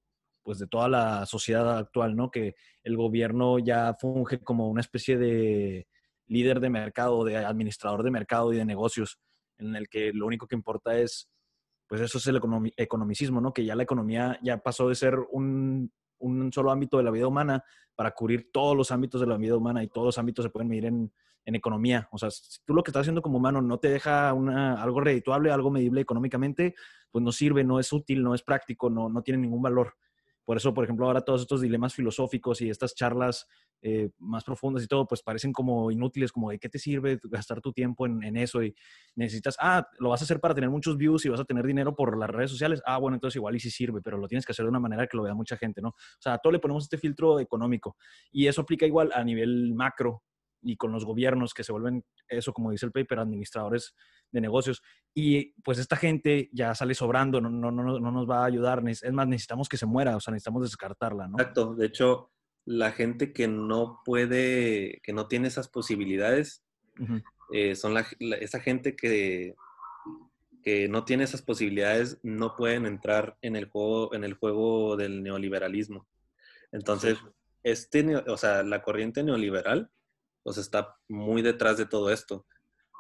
pues 0.43 0.59
de 0.59 0.67
toda 0.67 0.89
la 0.89 1.27
sociedad 1.27 1.79
actual, 1.79 2.17
¿no? 2.17 2.31
Que 2.31 2.55
el 2.83 2.97
gobierno 2.97 3.59
ya 3.59 3.95
funge 3.99 4.41
como 4.41 4.69
una 4.69 4.81
especie 4.81 5.17
de 5.19 5.87
líder 6.27 6.61
de 6.61 6.71
mercado, 6.71 7.25
de 7.25 7.37
administrador 7.37 8.03
de 8.03 8.11
mercado 8.11 8.53
y 8.53 8.57
de 8.57 8.65
negocios, 8.65 9.19
en 9.59 9.77
el 9.77 9.89
que 9.89 10.13
lo 10.13 10.27
único 10.27 10.47
que 10.47 10.57
importa 10.57 10.99
es, 10.99 11.29
pues 11.87 12.01
eso 12.01 12.19
es 12.19 12.27
el 12.27 12.41
economicismo, 12.77 13.41
¿no? 13.41 13.53
Que 13.53 13.65
ya 13.65 13.77
la 13.77 13.83
economía 13.83 14.39
ya 14.43 14.59
pasó 14.59 14.89
de 14.89 14.95
ser 14.95 15.19
un, 15.31 15.93
un 16.19 16.53
solo 16.53 16.71
ámbito 16.71 16.97
de 16.97 17.05
la 17.05 17.11
vida 17.11 17.27
humana 17.27 17.65
para 17.95 18.13
cubrir 18.13 18.51
todos 18.53 18.77
los 18.77 18.91
ámbitos 18.91 19.21
de 19.21 19.27
la 19.27 19.37
vida 19.37 19.57
humana 19.57 19.83
y 19.83 19.89
todos 19.89 20.07
los 20.07 20.19
ámbitos 20.19 20.45
se 20.45 20.51
pueden 20.51 20.69
medir 20.69 20.87
en, 20.87 21.13
en 21.45 21.55
economía. 21.55 22.09
O 22.11 22.19
sea, 22.19 22.31
si 22.31 22.61
tú 22.65 22.75
lo 22.75 22.83
que 22.83 22.91
estás 22.91 23.03
haciendo 23.03 23.23
como 23.23 23.39
humano 23.39 23.61
no 23.61 23.79
te 23.79 23.89
deja 23.89 24.33
una, 24.33 24.83
algo 24.83 25.01
redituable, 25.01 25.51
algo 25.51 25.71
medible 25.71 26.01
económicamente, 26.01 26.75
pues 27.11 27.23
no 27.23 27.33
sirve, 27.33 27.65
no 27.65 27.79
es 27.79 27.93
útil, 27.93 28.23
no 28.23 28.35
es 28.35 28.43
práctico, 28.43 28.89
no, 28.89 29.09
no 29.09 29.23
tiene 29.23 29.41
ningún 29.41 29.63
valor. 29.63 29.95
Por 30.45 30.57
eso, 30.57 30.75
por 30.75 30.85
ejemplo, 30.85 31.07
ahora 31.07 31.21
todos 31.21 31.43
estos 31.43 31.61
dilemas 31.61 31.95
filosóficos 31.95 32.61
y 32.61 32.71
estas 32.71 32.95
charlas 32.95 33.47
eh, 33.81 34.11
más 34.19 34.45
profundas 34.45 34.85
y 34.85 34.87
todo, 34.87 35.07
pues 35.07 35.23
parecen 35.23 35.53
como 35.53 35.91
inútiles, 35.91 36.31
como 36.31 36.51
de 36.51 36.59
qué 36.59 36.69
te 36.69 36.79
sirve 36.79 37.19
gastar 37.25 37.61
tu 37.61 37.73
tiempo 37.73 38.07
en, 38.07 38.23
en, 38.23 38.37
eso 38.37 38.63
y 38.63 38.75
necesitas, 39.17 39.57
ah, 39.61 39.87
lo 39.99 40.11
vas 40.11 40.21
a 40.21 40.25
hacer 40.25 40.41
para 40.41 40.55
tener 40.55 40.71
muchos 40.71 40.97
views 40.97 41.25
y 41.25 41.29
vas 41.29 41.41
a 41.41 41.45
tener 41.45 41.67
dinero 41.67 41.95
por 41.95 42.17
las 42.17 42.31
redes 42.31 42.51
sociales, 42.51 42.81
ah, 42.87 42.99
bueno, 42.99 43.17
entonces 43.17 43.37
igual 43.37 43.57
y 43.57 43.61
sí 43.61 43.71
sirve, 43.71 44.01
pero 44.01 44.19
lo 44.19 44.29
tienes 44.29 44.47
que 44.47 44.53
hacer 44.53 44.65
de 44.65 44.71
una 44.71 44.81
manera 44.81 45.07
que 45.07 45.17
lo 45.17 45.25
vea 45.25 45.35
mucha 45.35 45.57
gente, 45.57 45.83
¿no? 45.83 45.89
O 45.89 46.21
sea, 46.21 46.35
a 46.35 46.39
todo 46.39 46.53
le 46.53 46.61
ponemos 46.61 46.85
este 46.85 46.99
filtro 46.99 47.41
económico 47.41 47.97
y 48.31 48.47
eso 48.47 48.63
aplica 48.63 48.87
igual 48.87 49.11
a 49.15 49.25
nivel 49.25 49.75
macro, 49.75 50.23
y 50.63 50.77
con 50.77 50.93
los 50.93 51.05
gobiernos 51.05 51.55
que 51.55 51.65
se 51.65 51.73
vuelven, 51.73 52.05
eso 52.29 52.53
como 52.53 52.71
dice 52.71 52.87
el 52.87 52.93
paper, 52.93 53.19
administradores 53.19 53.95
de 54.31 54.41
negocios. 54.41 54.83
Y 55.15 55.53
pues 55.63 55.79
esta 55.79 55.97
gente 55.97 56.49
ya 56.53 56.75
sale 56.75 56.95
sobrando, 56.95 57.41
no, 57.41 57.51
no, 57.51 57.71
no, 57.71 57.99
no 57.99 58.11
nos 58.11 58.29
va 58.29 58.43
a 58.43 58.47
ayudar. 58.47 58.83
Es 58.89 59.13
más, 59.13 59.27
necesitamos 59.27 59.69
que 59.69 59.77
se 59.77 59.87
muera, 59.87 60.17
o 60.17 60.21
sea, 60.21 60.33
necesitamos 60.33 60.63
descartarla, 60.63 61.29
¿no? 61.29 61.39
Exacto. 61.39 61.75
De 61.75 61.87
hecho, 61.87 62.31
la 62.65 62.93
gente 62.93 63.33
que 63.33 63.49
no 63.49 64.01
puede, 64.05 65.01
que 65.03 65.13
no 65.13 65.27
tiene 65.27 65.49
esas 65.49 65.69
posibilidades, 65.69 66.65
eh, 67.53 67.75
son 67.75 67.95
la, 67.95 68.07
esa 68.41 68.61
gente 68.61 68.95
que, 68.95 69.55
que 70.63 70.89
no 70.89 71.05
tiene 71.05 71.25
esas 71.25 71.43
posibilidades, 71.43 72.19
no 72.23 72.57
pueden 72.57 72.87
entrar 72.87 73.37
en 73.43 73.57
el 73.57 73.67
juego, 73.67 74.15
en 74.15 74.25
el 74.25 74.35
juego 74.35 74.97
del 74.97 75.23
neoliberalismo. 75.23 76.07
Entonces, 76.71 77.19
este, 77.63 78.17
o 78.17 78.37
sea, 78.37 78.63
la 78.63 78.83
corriente 78.83 79.23
neoliberal 79.23 79.91
pues 80.43 80.59
está 80.59 80.97
muy 81.09 81.43
detrás 81.43 81.77
de 81.77 81.87
todo 81.87 82.11
esto, 82.11 82.47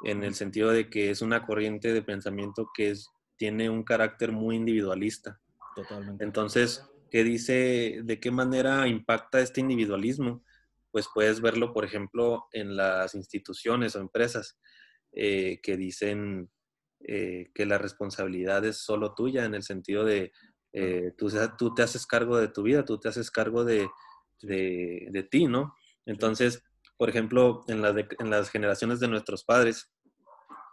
en 0.04 0.24
el 0.24 0.34
sentido 0.34 0.70
de 0.70 0.90
que 0.90 1.10
es 1.10 1.22
una 1.22 1.46
corriente 1.46 1.92
de 1.92 2.02
pensamiento 2.02 2.68
que 2.74 2.90
es, 2.90 3.08
tiene 3.36 3.70
un 3.70 3.84
carácter 3.84 4.32
muy 4.32 4.56
individualista. 4.56 5.40
Totalmente. 5.74 6.24
Entonces, 6.24 6.84
¿qué 7.10 7.24
dice, 7.24 8.00
de 8.04 8.20
qué 8.20 8.30
manera 8.30 8.86
impacta 8.88 9.40
este 9.40 9.60
individualismo? 9.60 10.44
Pues 10.90 11.08
puedes 11.12 11.40
verlo, 11.40 11.72
por 11.72 11.84
ejemplo, 11.84 12.46
en 12.52 12.76
las 12.76 13.14
instituciones 13.14 13.96
o 13.96 14.00
empresas 14.00 14.58
eh, 15.12 15.60
que 15.62 15.76
dicen 15.76 16.50
eh, 17.00 17.50
que 17.54 17.66
la 17.66 17.78
responsabilidad 17.78 18.64
es 18.64 18.78
solo 18.78 19.14
tuya, 19.14 19.44
en 19.44 19.54
el 19.54 19.62
sentido 19.62 20.04
de 20.04 20.32
eh, 20.72 21.12
tú, 21.16 21.30
tú, 21.58 21.74
te 21.74 21.82
haces 21.82 22.06
cargo 22.06 22.38
de 22.38 22.48
tu 22.48 22.62
vida, 22.62 22.84
tú 22.84 22.98
te 22.98 23.08
haces 23.08 23.30
cargo 23.30 23.64
de, 23.64 23.88
de, 24.40 25.08
de 25.10 25.22
ti, 25.22 25.46
¿no? 25.46 25.74
Entonces, 26.06 26.62
por 26.96 27.08
ejemplo, 27.08 27.64
en, 27.68 27.84
en 27.84 28.30
las 28.30 28.50
generaciones 28.50 29.00
de 29.00 29.08
nuestros 29.08 29.44
padres, 29.44 29.92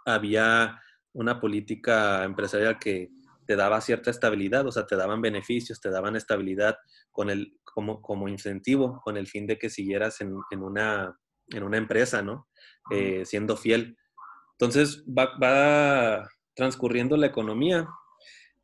había 0.06 0.80
una 1.14 1.40
política 1.40 2.24
empresarial 2.24 2.78
que 2.80 3.10
te 3.46 3.56
daba 3.56 3.82
cierta 3.82 4.12
estabilidad, 4.12 4.68
o 4.68 4.72
sea, 4.72 4.86
te 4.86 4.96
daban 4.96 5.22
beneficios, 5.22 5.82
te 5.82 5.90
daban 5.90 6.16
estabilidad 6.16 6.78
con 7.12 7.30
el, 7.30 7.58
como, 7.64 8.02
como 8.02 8.28
incentivo, 8.28 9.02
con 9.04 9.18
el 9.18 9.26
fin 9.26 9.48
de 9.48 9.58
que 9.58 9.72
siguieras 9.72 10.22
en, 10.22 10.36
en 10.52 10.62
una, 10.62 11.18
en 11.48 11.64
una 11.64 11.78
empresa, 11.78 12.22
¿no? 12.22 12.48
Eh, 12.92 13.24
siendo 13.26 13.58
fiel. 13.58 13.98
Entonces 14.52 15.04
va, 15.06 15.38
va, 15.42 16.30
transcurriendo 16.54 17.18
la 17.18 17.28
economía, 17.28 17.88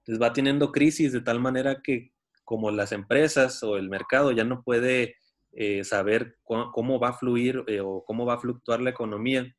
pues 0.06 0.22
va 0.22 0.34
teniendo 0.34 0.72
crisis 0.72 1.14
de 1.14 1.22
tal 1.22 1.40
manera 1.40 1.82
que 1.82 2.12
como 2.44 2.70
las 2.70 2.92
empresas 2.92 3.64
o 3.64 3.78
el 3.78 3.90
mercado 3.90 4.32
ya 4.32 4.44
no 4.44 4.62
puede 4.64 5.16
eh, 5.58 5.86
saber 5.86 6.38
cómo, 6.44 7.00
va 7.00 7.10
a 7.10 7.14
fluir 7.14 7.64
eh, 7.68 7.80
o 7.80 8.04
cómo 8.06 8.26
va 8.26 8.34
a 8.34 8.40
fluctuar 8.40 8.82
la 8.82 8.90
economía. 8.90 9.56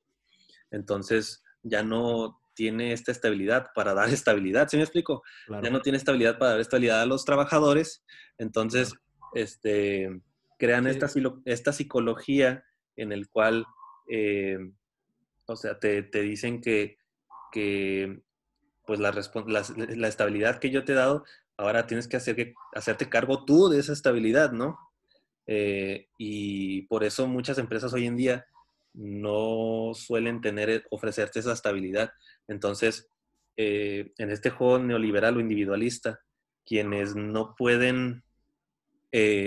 Entonces 0.70 1.42
ya 1.62 1.82
no 1.82 2.38
tiene 2.54 2.92
esta 2.92 3.12
estabilidad 3.12 3.68
para 3.74 3.94
dar 3.94 4.08
estabilidad, 4.10 4.68
¿sí 4.68 4.76
me 4.76 4.82
explico? 4.82 5.22
Ya 5.48 5.70
no 5.70 5.80
tiene 5.80 5.98
estabilidad 5.98 6.38
para 6.38 6.52
dar 6.52 6.60
estabilidad 6.60 7.00
a 7.00 7.06
los 7.06 7.24
trabajadores. 7.24 8.04
Entonces, 8.38 8.94
este, 9.34 10.20
crean 10.58 10.86
esta, 10.86 11.08
esta 11.44 11.72
psicología 11.72 12.64
en 12.96 13.12
el 13.12 13.28
cual, 13.28 13.64
eh, 14.10 14.58
o 15.46 15.56
sea, 15.56 15.78
te, 15.78 16.02
te 16.02 16.20
dicen 16.20 16.60
que, 16.60 16.98
que 17.52 18.22
pues 18.86 19.00
la, 19.00 19.12
la, 19.46 19.64
la, 19.76 20.08
estabilidad 20.08 20.58
que 20.58 20.70
yo 20.70 20.84
te 20.84 20.92
he 20.92 20.96
dado, 20.96 21.24
ahora 21.56 21.86
tienes 21.86 22.06
que, 22.06 22.16
hacer 22.16 22.36
que 22.36 22.54
hacerte 22.74 23.08
cargo 23.08 23.44
tú 23.44 23.68
de 23.68 23.80
esa 23.80 23.92
estabilidad, 23.92 24.52
¿no? 24.52 24.78
Eh, 25.46 26.08
y 26.18 26.82
por 26.82 27.04
eso 27.04 27.26
muchas 27.26 27.58
empresas 27.58 27.92
hoy 27.92 28.06
en 28.06 28.16
día 28.16 28.46
no 28.94 29.92
suelen 29.94 30.40
tener, 30.40 30.70
eh, 30.70 30.82
ofrecerte 30.90 31.38
esa 31.38 31.52
estabilidad. 31.52 32.12
Entonces, 32.48 33.08
eh, 33.56 34.12
en 34.18 34.30
este 34.30 34.50
juego 34.50 34.78
neoliberal 34.78 35.36
o 35.36 35.40
individualista, 35.40 36.20
quienes 36.64 37.14
no 37.14 37.54
pueden 37.56 38.22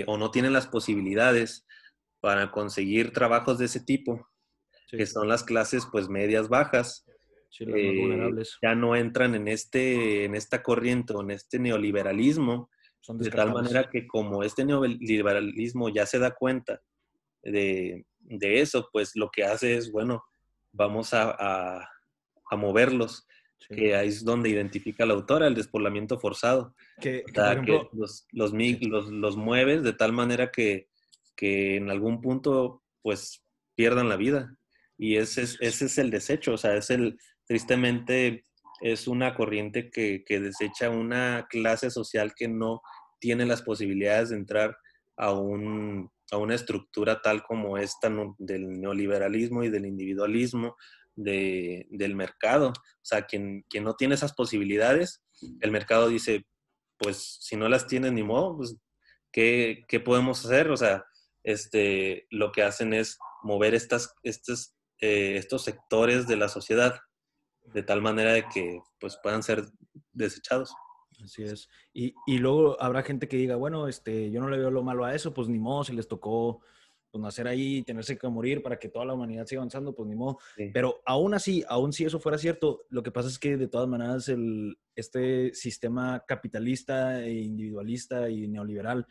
o 0.06 0.18
no 0.18 0.32
tienen 0.32 0.52
las 0.52 0.66
posibilidades 0.66 1.64
para 2.18 2.50
conseguir 2.50 3.12
trabajos 3.12 3.56
de 3.58 3.66
ese 3.66 3.78
tipo, 3.78 4.28
que 4.90 5.06
son 5.06 5.28
las 5.28 5.44
clases 5.44 5.86
pues 5.92 6.08
medias 6.08 6.48
bajas, 6.48 7.06
ya 8.60 8.74
no 8.74 8.96
entran 8.96 9.36
en, 9.36 9.46
este, 9.46 10.24
en 10.24 10.34
esta 10.34 10.64
corriente 10.64 11.12
o 11.12 11.22
en 11.22 11.30
este 11.30 11.60
neoliberalismo 11.60 12.68
de 13.08 13.30
tal 13.30 13.52
manera 13.52 13.88
que 13.88 14.06
como 14.06 14.42
este 14.42 14.64
neoliberalismo 14.64 15.88
ya 15.88 16.06
se 16.06 16.18
da 16.18 16.34
cuenta 16.34 16.80
de, 17.42 18.04
eso, 18.40 18.88
pues 18.92 19.16
lo 19.16 19.30
que 19.30 19.44
hace 19.44 19.76
es, 19.76 19.90
bueno, 19.90 20.24
vamos 20.72 21.10
a, 21.12 21.88
moverlos, 22.52 23.26
que 23.68 23.94
ahí 23.94 24.08
es 24.08 24.24
donde 24.24 24.50
identifica 24.50 25.06
la 25.06 25.14
autora 25.14 25.46
el 25.46 25.54
despoblamiento 25.54 26.18
forzado. 26.18 26.74
Que, 27.00 27.24
los, 27.92 28.26
los, 28.32 28.52
los, 28.52 29.36
mueves 29.36 29.82
de 29.82 29.92
tal 29.92 30.12
manera 30.12 30.50
que, 30.50 30.88
en 31.36 31.90
algún 31.90 32.20
punto, 32.20 32.82
pues, 33.02 33.42
pierdan 33.74 34.08
la 34.08 34.16
vida. 34.16 34.54
Y 34.98 35.16
ese 35.16 35.42
es, 35.42 35.56
ese 35.60 35.86
es 35.86 35.98
el 35.98 36.10
desecho, 36.10 36.52
o 36.52 36.58
sea, 36.58 36.76
es 36.76 36.90
el, 36.90 37.18
tristemente, 37.46 38.44
es 38.80 39.06
una 39.06 39.34
corriente 39.34 39.90
que, 39.90 40.24
desecha 40.28 40.90
una 40.90 41.46
clase 41.48 41.90
social 41.90 42.34
que 42.34 42.48
no 42.48 42.82
tiene 43.18 43.46
las 43.46 43.62
posibilidades 43.62 44.30
de 44.30 44.36
entrar 44.36 44.76
a, 45.16 45.32
un, 45.32 46.10
a 46.30 46.38
una 46.38 46.54
estructura 46.54 47.20
tal 47.20 47.42
como 47.42 47.76
esta 47.76 48.10
del 48.38 48.80
neoliberalismo 48.80 49.64
y 49.64 49.70
del 49.70 49.86
individualismo, 49.86 50.76
del 51.14 52.14
mercado. 52.14 52.68
O 52.70 53.02
sea, 53.04 53.26
quien, 53.26 53.64
quien 53.68 53.84
no 53.84 53.94
tiene 53.94 54.14
esas 54.14 54.32
posibilidades, 54.32 55.22
el 55.60 55.70
mercado 55.70 56.08
dice, 56.08 56.46
pues 56.98 57.38
si 57.40 57.56
no 57.56 57.68
las 57.68 57.86
tienes 57.86 58.12
ni 58.12 58.22
modo, 58.22 58.56
pues 58.56 58.76
¿qué, 59.32 59.84
qué 59.88 60.00
podemos 60.00 60.44
hacer? 60.44 60.70
O 60.70 60.76
sea, 60.76 61.04
este, 61.42 62.26
lo 62.30 62.52
que 62.52 62.62
hacen 62.62 62.94
es 62.94 63.18
mover 63.42 63.74
estas, 63.74 64.14
estos, 64.22 64.74
eh, 65.00 65.36
estos 65.36 65.64
sectores 65.64 66.26
de 66.26 66.36
la 66.36 66.48
sociedad 66.48 67.00
de 67.64 67.82
tal 67.82 68.02
manera 68.02 68.32
de 68.32 68.44
que 68.52 68.80
pues, 68.98 69.18
puedan 69.22 69.42
ser 69.42 69.64
desechados. 70.12 70.74
Así 71.22 71.42
es. 71.42 71.68
Y, 71.92 72.14
y, 72.26 72.38
luego 72.38 72.80
habrá 72.80 73.02
gente 73.02 73.28
que 73.28 73.36
diga, 73.36 73.56
bueno, 73.56 73.88
este, 73.88 74.30
yo 74.30 74.40
no 74.40 74.48
le 74.48 74.58
veo 74.58 74.70
lo 74.70 74.82
malo 74.82 75.04
a 75.04 75.14
eso, 75.14 75.34
pues 75.34 75.48
ni 75.48 75.58
modo, 75.58 75.84
si 75.84 75.92
les 75.92 76.08
tocó 76.08 76.62
pues, 77.10 77.22
nacer 77.22 77.48
ahí 77.48 77.78
y 77.78 77.82
tenerse 77.82 78.16
que 78.16 78.28
morir 78.28 78.62
para 78.62 78.78
que 78.78 78.88
toda 78.88 79.04
la 79.04 79.14
humanidad 79.14 79.46
siga 79.46 79.60
avanzando, 79.60 79.94
pues 79.94 80.08
ni 80.08 80.14
modo. 80.14 80.38
Pero 80.72 81.02
aún 81.04 81.34
así, 81.34 81.64
aún 81.68 81.92
si 81.92 82.04
eso 82.04 82.20
fuera 82.20 82.38
cierto, 82.38 82.86
lo 82.88 83.02
que 83.02 83.10
pasa 83.10 83.28
es 83.28 83.38
que 83.38 83.56
de 83.56 83.68
todas 83.68 83.88
maneras 83.88 84.28
el, 84.28 84.78
este 84.94 85.52
sistema 85.54 86.24
capitalista 86.26 87.22
e 87.22 87.32
individualista 87.32 88.30
y 88.30 88.46
neoliberal 88.48 89.06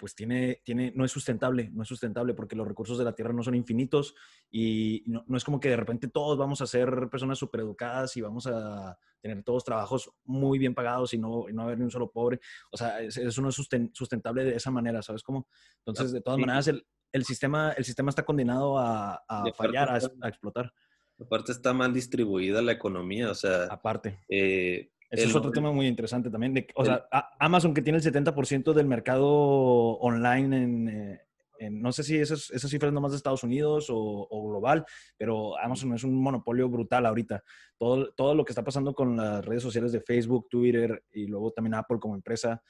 pues 0.00 0.14
tiene, 0.14 0.62
tiene, 0.64 0.92
no 0.96 1.04
es 1.04 1.12
sustentable, 1.12 1.68
no 1.70 1.82
es 1.82 1.88
sustentable 1.88 2.32
porque 2.32 2.56
los 2.56 2.66
recursos 2.66 2.96
de 2.96 3.04
la 3.04 3.14
tierra 3.14 3.34
no 3.34 3.42
son 3.42 3.54
infinitos 3.54 4.14
y 4.50 5.04
no, 5.06 5.24
es 5.36 5.44
como 5.44 5.60
que 5.60 5.68
de 5.68 5.76
repente 5.76 6.08
todos 6.08 6.38
vamos 6.38 6.62
a 6.62 6.66
ser 6.66 7.08
personas 7.10 7.38
súper 7.38 7.60
educadas 7.60 8.16
y 8.16 8.22
vamos 8.22 8.46
a 8.46 8.98
tener 9.20 9.42
todos 9.42 9.62
trabajos 9.62 10.10
muy 10.24 10.58
bien 10.58 10.74
pagados 10.74 11.12
y 11.12 11.18
no, 11.18 11.44
no 11.52 11.62
haber 11.62 11.76
ni 11.76 11.84
un 11.84 11.90
solo 11.90 12.10
pobre. 12.10 12.40
O 12.72 12.78
sea, 12.78 13.00
eso 13.00 13.42
no 13.42 13.50
es 13.50 13.54
sustentable 13.92 14.42
de 14.42 14.56
esa 14.56 14.70
manera, 14.70 15.02
¿sabes 15.02 15.22
cómo? 15.22 15.46
Entonces, 15.84 16.12
de 16.12 16.22
todas 16.22 16.38
maneras, 16.38 16.66
el, 16.68 16.86
el, 17.12 17.24
sistema, 17.26 17.72
el 17.72 17.84
sistema 17.84 18.08
está 18.08 18.24
condenado 18.24 18.78
a, 18.78 19.22
a 19.28 19.52
fallar, 19.52 19.90
a, 19.90 20.28
explotar. 20.28 20.72
Aparte 21.20 21.52
está 21.52 21.74
mal 21.74 21.92
distribuida 21.92 22.62
la 22.62 22.72
economía, 22.72 23.30
o 23.30 23.34
sea... 23.34 23.64
Aparte. 23.64 24.18
Eh, 24.30 24.90
ese 25.10 25.24
es 25.24 25.34
otro 25.34 25.50
tema 25.50 25.72
muy 25.72 25.86
interesante 25.86 26.30
también. 26.30 26.66
o 26.74 26.84
sea, 26.84 27.06
Amazon 27.38 27.74
que 27.74 27.82
tiene 27.82 27.98
el 27.98 28.04
70% 28.04 28.72
del 28.72 28.86
mercado 28.86 29.26
online 29.98 30.92
eh, 30.92 31.20
en, 31.58 31.82
no 31.82 31.92
sé 31.92 32.02
si 32.02 32.16
esas, 32.16 32.50
esas 32.50 32.70
cifras 32.70 32.92
nomás 32.92 33.10
de 33.10 33.18
Estados 33.18 33.42
Unidos 33.42 33.88
o, 33.90 34.48
global, 34.48 34.84
pero 35.16 35.58
Amazon 35.58 35.94
es 35.94 36.04
un 36.04 36.14
monopolio 36.14 36.68
brutal 36.68 37.04
ahorita. 37.06 37.42
Todo, 37.76 38.12
todo 38.12 38.34
lo 38.34 38.44
que 38.44 38.52
está 38.52 38.64
pasando 38.64 38.94
con 38.94 39.16
las 39.16 39.44
redes 39.44 39.62
sociales 39.62 39.92
de 39.92 40.00
Facebook, 40.00 40.48
Twitter 40.48 41.04
y 41.12 41.26
luego 41.26 41.50
también 41.50 41.74
Apple 41.74 41.98
como 42.00 42.14
empresa. 42.14 42.62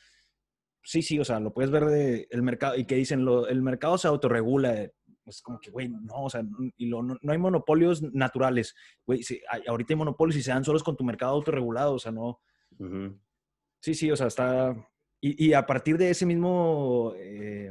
Sí, 0.82 1.02
sí, 1.02 1.20
o 1.20 1.24
sea, 1.24 1.38
lo 1.40 1.52
puedes 1.52 1.70
ver 1.70 1.84
de 1.84 2.26
el 2.30 2.42
mercado 2.42 2.76
y 2.76 2.84
que 2.84 2.96
dicen, 2.96 3.24
lo, 3.24 3.46
el 3.46 3.62
mercado 3.62 3.98
se 3.98 4.08
autorregula 4.08 4.90
pues 5.30 5.42
como 5.42 5.60
que, 5.60 5.70
güey, 5.70 5.88
no, 5.88 6.24
o 6.24 6.28
sea, 6.30 6.42
y 6.76 6.86
lo, 6.86 7.02
no, 7.04 7.16
hay 7.28 7.38
monopolios 7.38 8.02
naturales, 8.02 8.74
güey, 9.06 9.22
si, 9.22 9.40
ahorita 9.68 9.92
hay 9.92 9.96
monopolios 9.96 10.36
y 10.36 10.42
se 10.42 10.50
dan 10.50 10.64
solos 10.64 10.82
con 10.82 10.96
tu 10.96 11.04
mercado 11.04 11.34
autorregulado, 11.34 11.94
o 11.94 11.98
sea, 12.00 12.10
no. 12.10 12.40
Sí, 13.80 13.94
sí, 13.94 14.10
o 14.10 14.16
sea, 14.16 14.26
está... 14.26 14.74
Y, 15.20 15.46
y, 15.46 15.52
a 15.52 15.66
partir 15.66 15.98
de 15.98 16.10
ese 16.10 16.26
mismo 16.26 17.12
eh, 17.16 17.70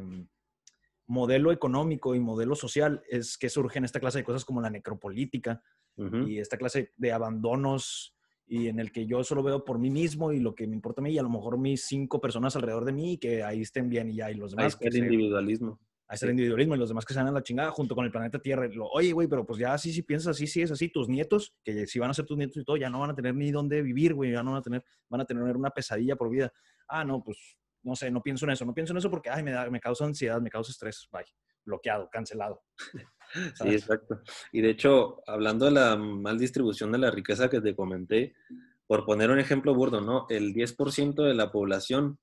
modelo 1.08 1.52
económico 1.52 2.15
y 2.15 2.19
modelo 2.22 2.56
social 2.56 3.04
es 3.10 3.38
que 3.38 3.50
surgen 3.50 3.84
esta 3.84 4.00
clase 4.00 4.19
de 4.19 4.24
cosas 4.24 4.45
como 4.45 4.62
la 4.62 4.69
necropolítica 4.69 5.62
y 5.98 6.39
esta 6.39 6.58
clase 6.58 6.93
de 6.95 7.12
abandonos 7.12 8.15
y 8.48 8.67
en 8.67 8.80
el 8.80 8.93
que 8.93 9.06
yo 9.06 9.22
solo 9.26 9.43
veo 9.43 9.65
por 9.65 9.80
mí 9.80 9.89
mismo 9.89 10.32
y 10.32 10.39
lo 10.39 10.56
que 10.56 10.65
me 10.65 10.76
importa 10.76 11.02
a 11.02 11.04
mí 11.04 11.12
y 11.12 11.17
a 11.17 11.24
lo 11.24 11.30
mejor 11.30 11.58
mis 11.58 11.86
cinco 11.88 12.22
personas 12.22 12.56
alrededor 12.56 12.86
de 12.86 12.93
mí 12.93 13.17
que 13.17 13.43
ahí 13.43 13.62
estén 13.62 13.89
bien 13.89 14.10
y 14.10 14.15
ya 14.15 14.32
y 14.32 14.36
los 14.36 14.52
demás. 14.52 14.78
el 14.80 14.95
individualismo 14.95 15.78
a 16.10 16.15
el 16.15 16.32
individualismo 16.32 16.74
y 16.74 16.80
los 16.80 16.89
demás 16.89 17.06
que 17.06 17.13
se 17.13 17.19
van 17.19 17.28
a 17.28 17.32
la 17.32 17.43
chingada 17.43 17.69
junto 17.69 17.93
con 17.93 18.04
el 18.04 18.12
planeta 18.12 18.39
Tierra. 18.39 18.67
Oye, 18.93 19.12
güey, 19.12 19.28
pero 19.28 19.45
pues 19.45 19.60
ya 19.60 19.74
así, 19.74 19.93
si 19.93 20.02
piensas 20.02 20.36
así, 20.36 20.48
sí 20.48 20.63
es 20.63 20.72
así, 20.72 20.89
tus 20.89 21.08
nietos, 21.08 21.54
que 21.63 21.86
si 21.86 22.00
van 22.00 22.10
a 22.10 22.13
ser 22.15 22.26
tus 22.26 22.36
nietos 22.36 22.58
y 22.58 22.63
todo, 22.65 22.78
ya 22.78 22.89
no 22.89 23.00
van 23.00 23.12
a 23.12 23.15
tener 23.15 23.36
ni 23.36 23.52
dónde 23.52 23.84
vivir, 23.84 24.15
güey, 24.15 24.32
ya 24.32 24.41
no 24.41 24.52
van 24.52 24.60
a 24.60 24.63
tener, 24.63 24.84
van 25.08 25.22
a 25.22 25.26
tener 25.26 25.56
una 25.56 25.69
pesadilla 25.69 26.15
por 26.15 26.32
vida. 26.32 26.52
Ah, 26.88 27.06
no, 27.06 27.24
pues 27.24 27.58
no 27.84 27.95
sé, 27.95 28.10
no 28.10 28.24
pienso 28.24 28.45
en 28.45 28.52
eso, 28.52 28.65
no 28.65 28.74
pienso 28.74 28.91
en 28.91 28.98
eso 28.98 29.12
porque, 29.12 29.30
ay, 29.30 29.43
me, 29.43 29.52
da, 29.52 29.69
me 29.69 29.80
causa 29.80 30.04
ansiedad, 30.04 30.41
me 30.41 30.50
causa 30.50 30.72
estrés, 30.72 31.08
bye, 31.12 31.26
bloqueado, 31.63 32.10
cancelado. 32.12 32.63
Sí, 33.54 33.67
exacto. 33.67 34.22
Y 34.52 34.60
de 34.60 34.72
hecho, 34.72 35.22
hablando 35.28 35.65
de 35.65 35.72
la 35.72 35.95
mal 35.95 36.39
distribución 36.39 36.91
de 36.91 36.98
la 36.98 37.12
riqueza 37.12 37.48
que 37.48 37.62
te 37.62 37.76
comenté, 37.76 38.34
por 38.88 39.06
poner 39.06 39.30
un 39.30 39.38
ejemplo 39.38 39.76
burdo, 39.76 40.02
¿no? 40.02 40.26
El 40.30 40.52
10% 40.52 41.24
de 41.24 41.36
la 41.36 41.52
población 41.52 42.17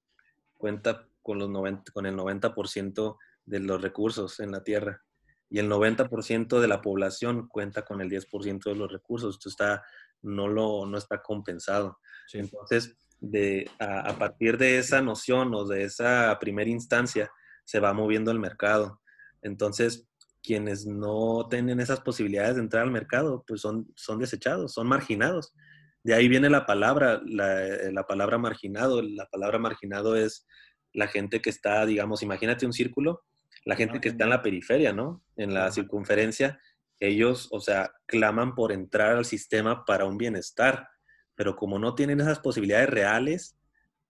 cuenta 0.55 1.07
con, 1.23 1.39
los 1.39 1.49
90, 1.49 1.93
con 1.93 2.07
el 2.07 2.17
90% 2.17 3.19
de 3.47 3.61
los 3.61 3.81
recursos 3.81 4.41
en 4.41 4.51
la 4.51 4.63
Tierra 4.63 5.03
y 5.49 5.59
el 5.59 5.71
90% 5.71 6.61
de 6.61 6.69
la 6.69 6.83
población 6.83 7.49
cuenta 7.49 7.83
con 7.83 8.01
el 8.01 8.11
10% 8.11 8.65
de 8.65 8.75
los 8.75 8.91
recursos. 8.91 9.37
Esto 9.37 9.49
está, 9.49 9.85
no, 10.23 10.49
lo, 10.49 10.87
no 10.87 10.99
está 10.99 11.23
compensado. 11.23 11.99
Entonces, 12.33 12.97
de, 13.21 13.71
a, 13.79 14.19
partir 14.19 14.59
de 14.59 14.79
esa 14.79 15.01
noción 15.01 15.55
o 15.55 15.65
de 15.65 15.85
esa 15.85 16.37
primera 16.41 16.69
instancia, 16.69 17.31
se 17.65 17.81
va 17.81 17.93
moviendo 17.93 18.31
el 18.31 18.41
mercado. 18.41 19.01
Entonces, 19.43 20.09
quienes 20.43 20.87
no 20.87 21.47
tienen 21.49 21.81
esas 21.81 22.01
posibilidades 22.01 22.57
de 22.57 22.63
entrar 22.63 22.83
al 22.83 22.91
mercado, 22.91 23.45
pues 23.47 23.61
son, 23.61 23.93
son 23.97 24.19
desechados, 24.19 24.73
son 24.73 24.89
marginados. 24.89 25.55
De 26.03 26.15
ahí 26.15 26.29
viene 26.29 26.51
la 26.51 26.67
palabra, 26.67 27.21
la, 27.25 27.91
la 27.93 28.07
palabra 28.07 28.39
marginado. 28.39 29.03
La 29.03 29.27
palabra 29.27 29.59
marginado 29.59 30.17
es 30.17 30.47
la 30.93 31.09
gente 31.09 31.41
que 31.41 31.51
está, 31.51 31.85
digamos, 31.87 32.23
imagínate 32.23 32.67
un 32.67 32.73
círculo 32.73 33.25
la 33.67 33.75
gente 33.75 34.01
que 34.01 34.11
está 34.11 34.25
en 34.25 34.31
la 34.31 34.43
periferia, 34.43 34.93
¿no? 34.93 35.25
En 35.37 35.53
la 35.53 35.71
circunferencia, 35.73 36.61
ellos, 37.01 37.49
o 37.51 37.61
sea, 37.61 37.93
claman 38.07 38.55
por 38.55 38.71
entrar 38.71 39.17
al 39.17 39.25
sistema 39.25 39.85
para 39.85 40.05
un 40.05 40.17
bienestar, 40.17 40.89
pero 41.35 41.57
como 41.57 41.81
no 41.81 41.97
tienen 41.97 42.21
esas 42.21 42.39
posibilidades 42.39 42.89
reales, 42.89 43.59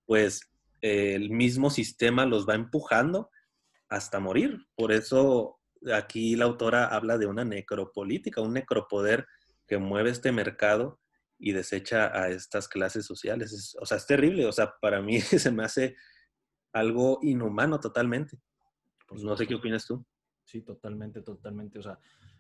pues 0.05 0.53
el 0.83 1.31
mismo 1.31 1.71
sistema 1.71 2.27
los 2.27 2.47
va 2.47 2.55
empujando 2.55 3.31
hasta 3.89 4.21
morir. 4.21 4.59
Por 4.77 4.93
eso 4.93 5.59
aquí 5.91 6.37
la 6.37 6.45
autora 6.45 6.87
habla 6.89 7.17
de 7.17 7.27
una 7.27 7.45
necropolítica, 7.45 8.43
un 8.43 8.53
necropoder 8.53 9.27
que 9.67 9.79
mueve 9.79 10.11
este 10.11 10.33
mercado 10.33 11.01
y 11.39 11.53
desecha 11.53 12.15
a 12.15 12.29
estas 12.29 12.69
clases 12.69 13.07
sociales. 13.07 13.75
o 13.81 13.87
sea, 13.87 13.97
es 13.97 14.07
terrible. 14.07 14.45
O 14.45 14.53
sea, 14.53 14.75
para 14.83 15.01
mí 15.01 15.19
se 15.23 15.51
me 15.51 15.65
hace 15.65 15.97
algo 16.75 17.21
inhumano 17.23 17.81
totalmente. 17.81 18.39
No 19.11 19.37
sé 19.37 19.47
qué 19.47 19.55
opinas 19.55 19.87
tú. 19.87 20.05
Sí, 20.45 20.63
totalmente, 20.63 21.23
totalmente. 21.23 21.79
O 21.79 21.83
sea, 21.83 21.99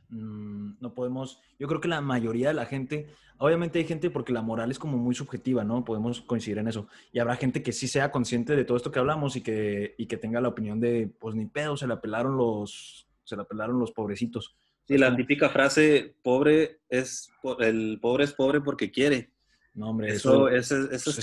mm, 0.09 0.74
no 0.81 0.94
podemos, 0.94 1.40
yo 1.59 1.66
creo 1.66 1.81
que 1.81 1.88
la 1.88 2.00
mayoría 2.00 2.48
de 2.48 2.55
la 2.55 2.66
gente, 2.66 3.09
obviamente 3.38 3.79
hay 3.79 3.85
gente 3.85 4.11
porque 4.11 4.33
la 4.33 4.42
moral 4.42 4.70
es 4.70 4.79
como 4.79 4.96
muy 4.96 5.14
subjetiva, 5.14 5.64
¿no? 5.64 5.85
Podemos 5.85 6.20
coincidir 6.20 6.59
en 6.59 6.68
eso. 6.68 6.87
Y 7.12 7.18
habrá 7.18 7.37
gente 7.37 7.62
que 7.62 7.72
sí 7.72 7.88
sea 7.88 8.12
consciente 8.12 8.55
de 8.55 8.64
todo 8.64 8.76
esto 8.76 8.92
que 8.92 9.00
hablamos 9.00 9.37
y 9.37 9.42
que, 9.42 9.94
y 9.98 10.07
que 10.07 10.16
tenga 10.16 10.40
la 10.40 10.48
opinión 10.48 10.81
de, 10.81 11.12
pues 11.18 11.35
ni 11.35 11.46
pedo, 11.46 11.76
se 11.76 11.88
la 11.88 12.00
pelaron 12.00 12.37
los, 12.37 13.09
se 13.24 13.37
la 13.37 13.44
pelaron 13.44 13.79
los 13.79 13.92
pobrecitos. 13.92 14.57
Sí, 14.87 14.98
la 14.98 15.14
típica 15.16 15.48
frase, 15.48 16.14
pobre 16.22 16.83
es, 16.88 17.29
el 17.59 17.98
pobre 18.00 18.24
es 18.24 18.33
pobre 18.33 18.61
porque 18.61 18.92
quiere. 18.92 19.33
No, 19.77 19.91
hombre, 19.91 20.15
eso, 20.15 20.49
es, 20.49 20.71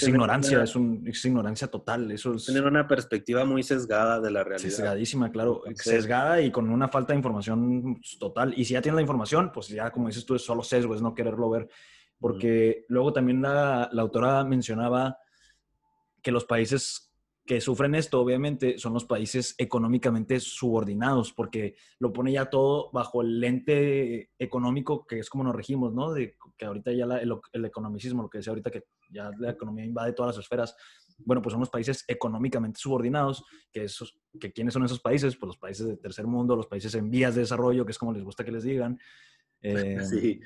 ignorancia, 0.07 0.61
es, 0.61 0.75
un, 0.75 1.03
ignorancia 1.07 1.67
total. 1.69 2.11
Eso 2.11 2.35
es 2.35 2.45
tener 2.45 2.63
una 2.63 2.87
perspectiva 2.87 3.45
muy 3.45 3.63
sesgada 3.63 4.21
de 4.21 4.29
la 4.29 4.43
realidad. 4.43 4.69
Sesgadísima, 4.69 5.31
claro. 5.31 5.63
sesgada 5.73 6.39
y 6.39 6.51
con 6.51 6.69
una 6.69 6.87
falta 6.87 7.13
de 7.13 7.17
información 7.17 7.99
total. 8.19 8.53
Y 8.55 8.63
si 8.65 8.75
ya 8.75 8.81
tienes 8.83 8.97
la 8.97 9.01
información, 9.01 9.51
pues 9.51 9.69
ya, 9.69 9.89
como 9.89 10.07
dices 10.07 10.23
tú, 10.23 10.35
es 10.35 10.43
solo 10.43 10.61
sesgo, 10.61 10.93
es 10.93 11.01
no 11.01 11.15
quererlo 11.15 11.49
ver. 11.49 11.67
Porque 12.19 12.85
luego 12.89 13.11
también 13.11 13.41
la, 13.41 13.89
la 13.91 14.03
autora 14.03 14.43
mencionaba 14.43 15.17
que 16.21 16.31
los 16.31 16.45
países 16.45 17.11
que 17.45 17.59
sufren 17.59 17.93
esto, 17.95 18.21
obviamente, 18.21 18.77
son 18.77 18.93
los 18.93 19.03
países 19.03 19.53
económicamente 19.57 20.39
subordinados, 20.39 21.33
porque 21.33 21.75
lo 21.99 22.13
pone 22.13 22.31
ya 22.31 22.45
todo 22.45 22.89
bajo 22.93 23.21
el 23.21 23.41
lente 23.41 24.31
económico, 24.39 25.05
que 25.05 25.19
es 25.19 25.29
como 25.29 25.43
nos 25.43 25.55
regimos, 25.55 25.93
¿no? 25.93 26.13
De 26.13 26.37
que 26.57 26.65
ahorita 26.65 26.93
ya 26.93 27.05
el, 27.05 27.65
economicismo, 27.65 28.23
lo 28.23 28.29
que 28.29 28.37
decía 28.37 28.51
ahorita, 28.51 28.71
que 28.71 28.85
ya 29.09 29.29
la 29.37 29.51
economía 29.51 29.83
invade 29.83 30.13
todas 30.13 30.35
las 30.35 30.45
esferas. 30.45 30.75
Bueno, 31.17 31.41
pues 31.41 31.51
son 31.51 31.59
los 31.59 31.69
países 31.69 32.05
económicamente 32.07 32.79
subordinados, 32.79 33.43
que, 33.71 33.83
esos, 33.83 34.17
que 34.39 34.53
¿quiénes 34.53 34.73
son 34.73 34.85
esos 34.85 35.01
países? 35.01 35.35
Pues 35.35 35.47
los 35.47 35.57
países 35.57 35.85
de 35.85 35.97
tercer 35.97 36.25
mundo, 36.25 36.55
los 36.55 36.67
países 36.67 36.95
en 36.95 37.11
vías 37.11 37.35
de 37.35 37.41
desarrollo, 37.41 37.85
que 37.85 37.91
es 37.91 37.97
como 37.97 38.13
les 38.13 38.23
gusta 38.23 38.45
que 38.45 38.51
les 38.53 38.63
digan. 38.63 38.97
Eh, 39.61 39.97
sí, 40.09 40.39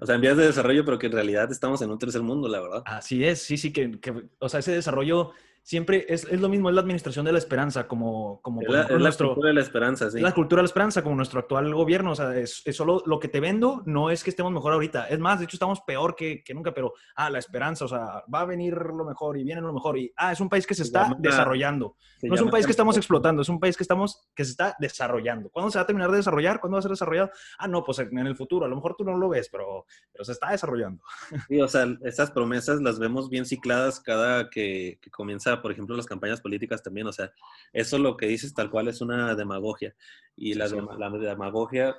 o 0.00 0.04
sea, 0.04 0.16
en 0.16 0.20
vías 0.20 0.36
de 0.36 0.46
desarrollo, 0.46 0.84
pero 0.84 0.98
que 0.98 1.06
en 1.06 1.12
realidad 1.12 1.50
estamos 1.52 1.80
en 1.82 1.90
un 1.90 1.98
tercer 1.98 2.22
mundo, 2.22 2.48
la 2.48 2.60
verdad. 2.60 2.82
Así 2.86 3.24
es, 3.24 3.40
sí, 3.40 3.56
sí, 3.56 3.72
que, 3.72 4.00
que 4.00 4.30
o 4.40 4.48
sea, 4.48 4.60
ese 4.60 4.72
desarrollo 4.72 5.32
siempre 5.70 6.04
es, 6.08 6.24
es, 6.24 6.40
lo 6.40 6.48
mismo, 6.48 6.68
es 6.68 6.74
la 6.74 6.80
administración 6.80 7.24
de 7.24 7.30
la 7.30 7.38
esperanza, 7.38 7.86
como, 7.86 8.40
como 8.42 8.60
es 8.60 8.68
la, 8.68 8.82
es 8.82 8.98
nuestro, 8.98 9.28
la 9.28 9.34
cultura 9.34 9.48
de 9.50 9.54
la 9.54 9.60
esperanza, 9.60 10.10
sí. 10.10 10.18
La 10.18 10.34
cultura 10.34 10.58
de 10.58 10.64
la 10.64 10.66
esperanza, 10.66 11.00
como 11.04 11.14
nuestro 11.14 11.38
actual 11.38 11.72
gobierno, 11.72 12.10
o 12.10 12.16
sea, 12.16 12.36
es, 12.36 12.64
solo 12.72 13.04
lo 13.06 13.20
que 13.20 13.28
te 13.28 13.38
vendo, 13.38 13.80
no 13.86 14.10
es 14.10 14.24
que 14.24 14.30
estemos 14.30 14.50
mejor 14.50 14.72
ahorita, 14.72 15.06
es 15.06 15.20
más, 15.20 15.38
de 15.38 15.44
hecho 15.44 15.54
estamos 15.54 15.80
peor 15.82 16.16
que, 16.16 16.42
que, 16.42 16.54
nunca, 16.54 16.74
pero, 16.74 16.94
ah, 17.14 17.30
la 17.30 17.38
esperanza, 17.38 17.84
o 17.84 17.88
sea, 17.88 18.24
va 18.34 18.40
a 18.40 18.46
venir 18.46 18.74
lo 18.74 19.04
mejor 19.04 19.38
y 19.38 19.44
viene 19.44 19.60
lo 19.60 19.72
mejor, 19.72 19.96
y, 19.96 20.12
ah, 20.16 20.32
es 20.32 20.40
un 20.40 20.48
país 20.48 20.66
que 20.66 20.74
se, 20.74 20.82
se 20.82 20.88
está 20.88 21.04
llama, 21.04 21.16
desarrollando, 21.20 21.94
no 22.22 22.34
es 22.34 22.40
un 22.40 22.50
país 22.50 22.66
que 22.66 22.72
estamos 22.72 22.96
explotando, 22.96 23.42
es 23.42 23.48
un 23.48 23.60
país 23.60 23.76
que 23.76 23.84
estamos, 23.84 24.28
que 24.34 24.44
se 24.44 24.50
está 24.50 24.74
desarrollando. 24.78 25.50
¿Cuándo 25.50 25.70
se 25.70 25.78
va 25.78 25.84
a 25.84 25.86
terminar 25.86 26.10
de 26.10 26.16
desarrollar? 26.16 26.60
¿Cuándo 26.60 26.74
va 26.74 26.80
a 26.80 26.82
ser 26.82 26.90
desarrollado? 26.90 27.30
Ah, 27.58 27.68
no, 27.68 27.84
pues 27.84 27.98
en 28.00 28.18
el 28.18 28.36
futuro, 28.36 28.66
a 28.66 28.68
lo 28.68 28.76
mejor 28.76 28.96
tú 28.96 29.04
no 29.04 29.16
lo 29.16 29.28
ves, 29.28 29.48
pero, 29.50 29.86
pero 30.12 30.24
se 30.24 30.32
está 30.32 30.50
desarrollando. 30.50 31.02
Sí, 31.48 31.60
o 31.60 31.68
sea, 31.68 31.86
esas 32.02 32.30
promesas 32.30 32.80
las 32.80 32.98
vemos 32.98 33.30
bien 33.30 33.46
cicladas 33.46 34.00
cada 34.00 34.50
que, 34.50 34.98
que 35.00 35.10
comienza, 35.10 35.59
por 35.60 35.72
ejemplo, 35.72 35.96
las 35.96 36.06
campañas 36.06 36.40
políticas 36.40 36.82
también, 36.82 37.06
o 37.06 37.12
sea, 37.12 37.32
eso 37.72 37.98
lo 37.98 38.16
que 38.16 38.26
dices 38.26 38.54
tal 38.54 38.70
cual 38.70 38.88
es 38.88 39.00
una 39.00 39.34
demagogia. 39.34 39.94
Y 40.36 40.54
la, 40.54 40.68
la, 40.68 41.10
demagogia 41.10 41.96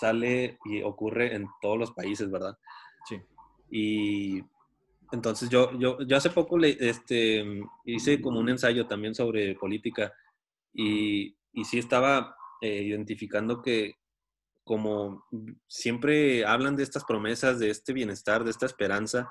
sale 0.00 0.58
y 0.64 0.82
ocurre 0.82 1.34
en 1.34 1.46
todos 1.60 1.78
los 1.78 1.92
países, 1.92 2.30
¿verdad? 2.30 2.58
Sí. 3.08 3.20
Y 3.70 4.42
entonces 5.12 5.48
yo, 5.48 5.72
yo, 5.78 5.98
yo 6.02 6.16
hace 6.16 6.30
poco 6.30 6.58
le, 6.58 6.76
este, 6.80 7.44
hice 7.84 8.20
como 8.20 8.40
un 8.40 8.48
ensayo 8.48 8.86
también 8.86 9.14
sobre 9.14 9.54
política 9.54 10.12
y, 10.72 11.36
y 11.52 11.64
sí 11.64 11.78
estaba 11.78 12.36
eh, 12.60 12.82
identificando 12.82 13.62
que 13.62 13.96
como 14.64 15.26
siempre 15.68 16.44
hablan 16.46 16.74
de 16.76 16.82
estas 16.82 17.04
promesas, 17.04 17.58
de 17.58 17.70
este 17.70 17.92
bienestar, 17.92 18.44
de 18.44 18.50
esta 18.50 18.66
esperanza, 18.66 19.30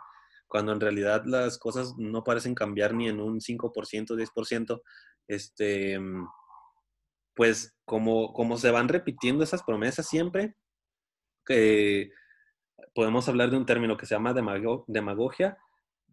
cuando 0.54 0.72
en 0.72 0.80
realidad 0.80 1.24
las 1.26 1.58
cosas 1.58 1.96
no 1.98 2.24
parecen 2.24 2.54
cambiar 2.54 2.94
ni 2.94 3.10
en 3.10 3.20
un 3.20 3.40
5%, 3.40 4.16
10%, 4.16 4.82
este, 5.28 6.00
pues 7.34 7.76
como, 7.86 8.34
como 8.34 8.58
se 8.58 8.70
van 8.70 8.88
repitiendo 8.88 9.44
esas 9.44 9.64
promesas 9.64 10.08
siempre, 10.08 10.54
que 11.44 12.12
podemos 12.94 13.28
hablar 13.28 13.50
de 13.50 13.58
un 13.58 13.66
término 13.66 13.98
que 13.98 14.06
se 14.06 14.14
llama 14.14 14.36
demagogia 14.86 15.58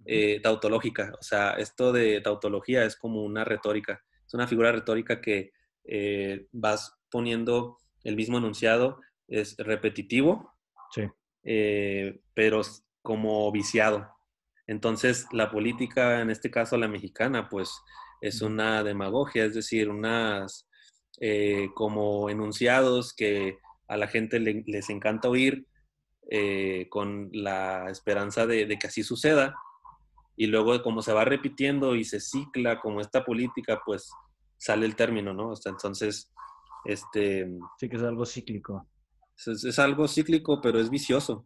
eh, 0.06 0.40
tautológica. 0.40 1.12
O 1.20 1.22
sea, 1.22 1.50
esto 1.58 1.92
de 1.92 2.22
tautología 2.22 2.86
es 2.86 2.96
como 2.96 3.22
una 3.22 3.44
retórica, 3.44 4.02
es 4.26 4.32
una 4.32 4.46
figura 4.46 4.72
retórica 4.72 5.20
que 5.20 5.52
eh, 5.84 6.46
vas 6.50 6.98
poniendo 7.10 7.76
el 8.04 8.16
mismo 8.16 8.38
enunciado, 8.38 9.02
es 9.28 9.54
repetitivo, 9.58 10.54
sí. 10.92 11.02
eh, 11.42 12.22
pero 12.32 12.62
como 13.02 13.52
viciado. 13.52 14.08
Entonces, 14.70 15.26
la 15.32 15.50
política, 15.50 16.20
en 16.20 16.30
este 16.30 16.48
caso 16.48 16.76
la 16.76 16.86
mexicana, 16.86 17.48
pues 17.48 17.82
es 18.20 18.40
una 18.40 18.84
demagogia, 18.84 19.44
es 19.44 19.54
decir, 19.54 19.90
unas 19.90 20.68
eh, 21.20 21.70
como 21.74 22.30
enunciados 22.30 23.12
que 23.12 23.58
a 23.88 23.96
la 23.96 24.06
gente 24.06 24.38
le, 24.38 24.62
les 24.68 24.88
encanta 24.88 25.28
oír 25.28 25.66
eh, 26.30 26.86
con 26.88 27.30
la 27.32 27.90
esperanza 27.90 28.46
de, 28.46 28.66
de, 28.66 28.78
que 28.78 28.86
así 28.86 29.02
suceda. 29.02 29.56
Y 30.36 30.46
luego, 30.46 30.80
como 30.84 31.02
se 31.02 31.12
va 31.12 31.24
repitiendo 31.24 31.96
y 31.96 32.04
se 32.04 32.20
cicla 32.20 32.78
como 32.78 33.00
esta 33.00 33.24
política, 33.24 33.82
pues 33.84 34.08
sale 34.56 34.86
el 34.86 34.94
término, 34.94 35.34
¿no? 35.34 35.56
Sea, 35.56 35.72
entonces, 35.72 36.32
este... 36.84 37.50
Sí, 37.76 37.88
que 37.88 37.96
es 37.96 38.02
algo 38.04 38.24
cíclico. 38.24 38.86
Es, 39.36 39.64
es 39.64 39.78
algo 39.80 40.06
cíclico, 40.06 40.60
pero 40.60 40.78
es 40.78 40.90
vicioso 40.90 41.44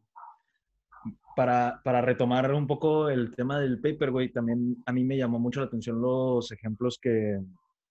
para, 1.37 1.81
para, 1.85 2.01
retomar 2.01 2.53
un 2.53 2.67
poco 2.67 3.09
el 3.09 3.35
tema 3.35 3.59
del 3.59 3.81
paper, 3.81 4.11
güey, 4.11 4.31
también 4.31 4.83
a 4.87 4.93
mí 4.93 5.05
me 5.05 5.17
llamó 5.17 5.39
mucho 5.39 5.61
la 5.61 5.67
atención 5.67 6.01
los 6.01 6.51
ejemplos 6.53 6.99
que, 7.01 7.41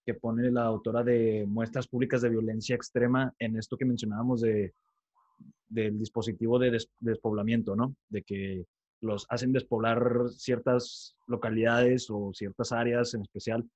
que 0.05 0.13
pone 0.13 0.51
la 0.51 0.63
autora 0.63 1.03
de 1.03 1.45
muestras 1.47 1.87
públicas 1.87 2.21
de 2.21 2.29
violencia 2.29 2.75
extrema 2.75 3.33
en 3.39 3.57
esto 3.57 3.77
que 3.77 3.85
mencionábamos 3.85 4.41
de, 4.41 4.73
del 5.67 5.97
dispositivo 5.97 6.59
de 6.59 6.71
des, 6.71 6.89
despoblamiento, 6.99 7.75
¿no? 7.75 7.95
De 8.09 8.23
que 8.23 8.65
los 9.01 9.25
hacen 9.29 9.51
despoblar 9.51 10.29
ciertas 10.29 11.15
localidades 11.27 12.09
o 12.09 12.31
ciertas 12.33 12.71
áreas 12.71 13.13
en 13.13 13.21
especial 13.21 13.69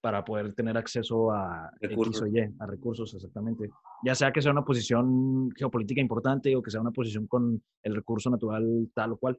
para 0.00 0.24
poder 0.24 0.54
tener 0.54 0.76
acceso 0.76 1.30
a 1.32 1.70
recursos. 1.80 2.22
X 2.22 2.22
o 2.22 2.26
Y, 2.26 2.54
a 2.60 2.66
recursos, 2.66 3.14
exactamente. 3.14 3.70
Ya 4.04 4.14
sea 4.14 4.32
que 4.32 4.40
sea 4.40 4.52
una 4.52 4.64
posición 4.64 5.50
geopolítica 5.56 6.00
importante 6.00 6.54
o 6.54 6.62
que 6.62 6.70
sea 6.70 6.80
una 6.80 6.92
posición 6.92 7.26
con 7.26 7.62
el 7.82 7.94
recurso 7.94 8.30
natural 8.30 8.90
tal 8.94 9.12
o 9.12 9.16
cual, 9.16 9.38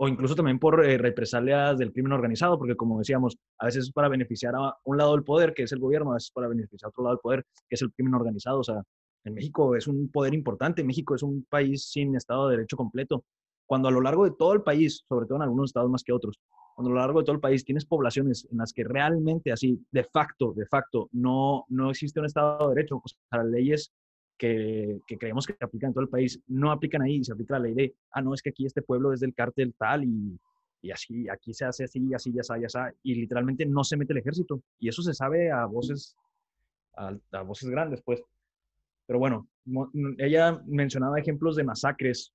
o 0.00 0.06
incluso 0.06 0.36
también 0.36 0.60
por 0.60 0.84
eh, 0.84 0.96
represalias 0.96 1.76
del 1.76 1.92
crimen 1.92 2.12
organizado, 2.12 2.56
porque 2.56 2.76
como 2.76 2.98
decíamos, 2.98 3.36
a 3.58 3.66
veces 3.66 3.84
es 3.86 3.92
para 3.92 4.08
beneficiar 4.08 4.54
a 4.54 4.76
un 4.84 4.96
lado 4.96 5.12
del 5.12 5.24
poder, 5.24 5.52
que 5.54 5.64
es 5.64 5.72
el 5.72 5.80
gobierno, 5.80 6.12
a 6.12 6.14
veces 6.14 6.28
es 6.28 6.32
para 6.32 6.46
beneficiar 6.46 6.86
a 6.86 6.90
otro 6.90 7.02
lado 7.02 7.16
del 7.16 7.20
poder, 7.20 7.44
que 7.68 7.74
es 7.74 7.82
el 7.82 7.92
crimen 7.92 8.14
organizado. 8.14 8.60
O 8.60 8.64
sea, 8.64 8.80
en 9.24 9.34
México 9.34 9.74
es 9.74 9.88
un 9.88 10.08
poder 10.10 10.34
importante, 10.34 10.84
México 10.84 11.16
es 11.16 11.24
un 11.24 11.44
país 11.50 11.88
sin 11.90 12.14
Estado 12.14 12.48
de 12.48 12.56
Derecho 12.56 12.76
completo, 12.76 13.24
cuando 13.66 13.88
a 13.88 13.90
lo 13.90 14.00
largo 14.00 14.24
de 14.24 14.30
todo 14.38 14.52
el 14.52 14.62
país, 14.62 15.04
sobre 15.08 15.26
todo 15.26 15.36
en 15.36 15.42
algunos 15.42 15.70
estados 15.70 15.90
más 15.90 16.04
que 16.04 16.12
otros, 16.12 16.38
cuando 16.78 16.92
a 16.92 16.94
lo 16.94 17.00
largo 17.00 17.18
de 17.18 17.24
todo 17.24 17.34
el 17.34 17.40
país 17.40 17.64
tienes 17.64 17.84
poblaciones 17.84 18.46
en 18.52 18.58
las 18.58 18.72
que 18.72 18.84
realmente 18.84 19.50
así, 19.50 19.84
de 19.90 20.04
facto, 20.04 20.52
de 20.52 20.64
facto, 20.64 21.08
no, 21.10 21.64
no 21.70 21.90
existe 21.90 22.20
un 22.20 22.26
Estado 22.26 22.68
de 22.68 22.76
Derecho, 22.76 22.98
o 22.98 23.36
las 23.36 23.46
leyes 23.46 23.92
que, 24.38 25.00
que, 25.04 25.18
creemos 25.18 25.44
que 25.44 25.56
aplican 25.60 25.92
todo 25.92 26.04
el 26.04 26.08
país 26.08 26.40
no 26.46 26.70
aplican 26.70 27.02
ahí, 27.02 27.24
se 27.24 27.32
aplica 27.32 27.54
la 27.54 27.64
ley 27.64 27.74
de, 27.74 27.94
ah, 28.12 28.22
no, 28.22 28.32
es 28.32 28.42
que 28.42 28.50
aquí 28.50 28.64
este 28.64 28.82
pueblo 28.82 29.12
es 29.12 29.18
del 29.18 29.34
cártel 29.34 29.74
tal 29.76 30.04
y, 30.04 30.38
y 30.80 30.92
así, 30.92 31.28
aquí 31.28 31.52
se 31.52 31.64
hace 31.64 31.82
así, 31.82 32.14
así, 32.14 32.32
ya 32.32 32.42
está, 32.42 32.56
ya 32.56 32.66
está, 32.66 32.94
y 33.02 33.16
literalmente 33.16 33.66
no 33.66 33.82
se 33.82 33.96
mete 33.96 34.12
el 34.12 34.20
ejército. 34.20 34.62
Y 34.78 34.88
eso 34.88 35.02
se 35.02 35.14
sabe 35.14 35.50
a 35.50 35.66
voces, 35.66 36.14
a 36.94 37.42
voces 37.42 37.70
grandes, 37.70 38.02
pues. 38.02 38.22
Pero 39.04 39.18
bueno, 39.18 39.48
ella 40.18 40.62
mencionaba 40.64 41.18
ejemplos 41.18 41.56
de 41.56 41.64
masacres 41.64 42.32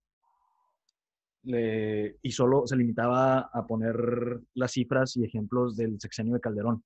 le, 1.43 2.17
y 2.21 2.31
solo 2.31 2.65
se 2.65 2.75
limitaba 2.75 3.49
a 3.51 3.67
poner 3.67 4.39
las 4.53 4.71
cifras 4.71 5.15
y 5.17 5.25
ejemplos 5.25 5.75
del 5.75 5.99
sexenio 5.99 6.33
de 6.33 6.39
Calderón. 6.39 6.83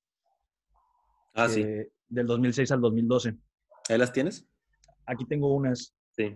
Ah, 1.33 1.45
eh, 1.45 1.49
sí. 1.49 1.65
Del 2.09 2.25
2006 2.25 2.71
al 2.71 2.81
2012. 2.81 3.37
¿Ahí 3.89 3.97
las 3.97 4.11
tienes? 4.11 4.47
Aquí 5.05 5.25
tengo 5.25 5.53
unas. 5.53 5.93
Sí. 6.11 6.35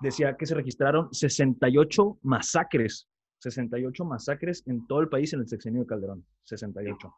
Decía 0.00 0.36
que 0.36 0.46
se 0.46 0.54
registraron 0.54 1.12
68 1.12 2.18
masacres, 2.22 3.08
68 3.40 4.04
masacres 4.04 4.62
en 4.66 4.86
todo 4.86 5.00
el 5.00 5.08
país 5.08 5.32
en 5.32 5.40
el 5.40 5.48
sexenio 5.48 5.80
de 5.80 5.86
Calderón, 5.86 6.24
68. 6.44 6.96
Sí. 7.00 7.08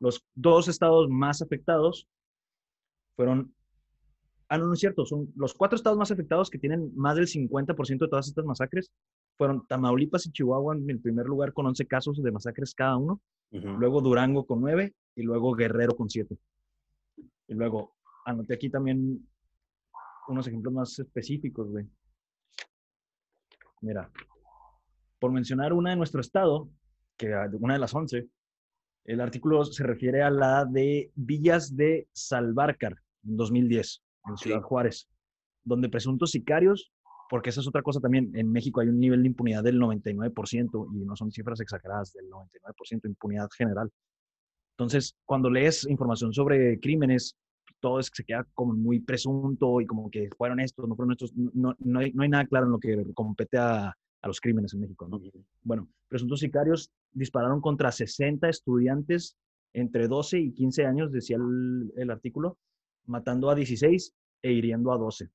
Los 0.00 0.24
dos 0.34 0.68
estados 0.68 1.08
más 1.10 1.42
afectados 1.42 2.08
fueron 3.16 3.54
Ah, 4.50 4.58
no, 4.58 4.66
no 4.66 4.72
es 4.74 4.80
cierto. 4.80 5.06
Son 5.06 5.32
los 5.36 5.54
cuatro 5.54 5.76
estados 5.76 5.96
más 5.96 6.10
afectados 6.10 6.50
que 6.50 6.58
tienen 6.58 6.90
más 6.96 7.14
del 7.14 7.28
50% 7.28 7.98
de 7.98 8.08
todas 8.08 8.26
estas 8.26 8.44
masacres 8.44 8.90
fueron 9.40 9.66
Tamaulipas 9.66 10.26
y 10.26 10.32
Chihuahua 10.32 10.76
en 10.76 10.90
el 10.90 11.00
primer 11.00 11.24
lugar 11.24 11.54
con 11.54 11.64
11 11.64 11.86
casos 11.86 12.22
de 12.22 12.30
masacres 12.30 12.74
cada 12.74 12.98
uno, 12.98 13.22
uh 13.52 13.56
-huh. 13.56 13.78
luego 13.78 14.02
Durango 14.02 14.44
con 14.44 14.60
9 14.60 14.94
y 15.16 15.22
luego 15.22 15.54
Guerrero 15.54 15.96
con 15.96 16.10
7. 16.10 16.36
Y 17.48 17.54
luego 17.54 17.96
anoté 18.26 18.52
aquí 18.52 18.68
también 18.68 19.26
unos 20.28 20.46
ejemplos 20.46 20.74
más 20.74 20.98
específicos, 20.98 21.70
güey. 21.70 21.86
Mira, 23.80 24.10
por 25.18 25.32
mencionar 25.32 25.72
una 25.72 25.88
de 25.88 25.96
nuestro 25.96 26.20
estado, 26.20 26.68
que 27.16 27.34
una 27.58 27.72
de 27.72 27.80
las 27.80 27.94
11, 27.94 28.28
el 29.06 29.20
artículo 29.22 29.64
se 29.64 29.84
refiere 29.84 30.20
a 30.20 30.28
la 30.28 30.66
de 30.66 31.12
Villas 31.14 31.74
de 31.74 32.06
Salvarcar 32.12 32.92
en 33.24 33.38
2010, 33.38 34.02
en 34.28 34.36
Ciudad 34.36 34.58
sí. 34.58 34.64
Juárez, 34.64 35.08
donde 35.64 35.88
presuntos 35.88 36.32
sicarios 36.32 36.92
porque 37.30 37.50
esa 37.50 37.60
es 37.60 37.68
otra 37.68 37.82
cosa 37.82 38.00
también. 38.00 38.32
En 38.34 38.50
México 38.50 38.80
hay 38.80 38.88
un 38.88 38.98
nivel 38.98 39.22
de 39.22 39.28
impunidad 39.28 39.62
del 39.62 39.78
99% 39.80 40.88
y 40.92 41.04
no 41.04 41.14
son 41.14 41.30
cifras 41.30 41.60
exageradas, 41.60 42.12
del 42.12 42.28
99% 42.28 43.02
de 43.02 43.08
impunidad 43.08 43.48
general. 43.56 43.88
Entonces, 44.76 45.14
cuando 45.24 45.48
lees 45.48 45.86
información 45.88 46.34
sobre 46.34 46.80
crímenes, 46.80 47.36
todo 47.78 48.00
es 48.00 48.10
que 48.10 48.16
se 48.16 48.24
queda 48.24 48.44
como 48.52 48.72
muy 48.72 48.98
presunto 48.98 49.80
y 49.80 49.86
como 49.86 50.10
que 50.10 50.28
fueron 50.36 50.58
estos, 50.58 50.88
no 50.88 50.96
fueron 50.96 51.12
estos. 51.12 51.32
No, 51.36 51.76
no, 51.78 52.00
hay, 52.00 52.12
no 52.12 52.24
hay 52.24 52.28
nada 52.28 52.46
claro 52.46 52.66
en 52.66 52.72
lo 52.72 52.80
que 52.80 53.14
compete 53.14 53.58
a, 53.58 53.86
a 54.22 54.26
los 54.26 54.40
crímenes 54.40 54.74
en 54.74 54.80
México. 54.80 55.06
¿no? 55.06 55.20
Bueno, 55.62 55.88
presuntos 56.08 56.40
sicarios 56.40 56.90
dispararon 57.12 57.60
contra 57.60 57.92
60 57.92 58.48
estudiantes 58.48 59.36
entre 59.72 60.08
12 60.08 60.40
y 60.40 60.52
15 60.52 60.84
años, 60.84 61.12
decía 61.12 61.36
el, 61.36 61.92
el 61.96 62.10
artículo, 62.10 62.58
matando 63.06 63.50
a 63.50 63.54
16 63.54 64.12
e 64.42 64.52
hiriendo 64.52 64.92
a 64.92 64.98
12. 64.98 65.30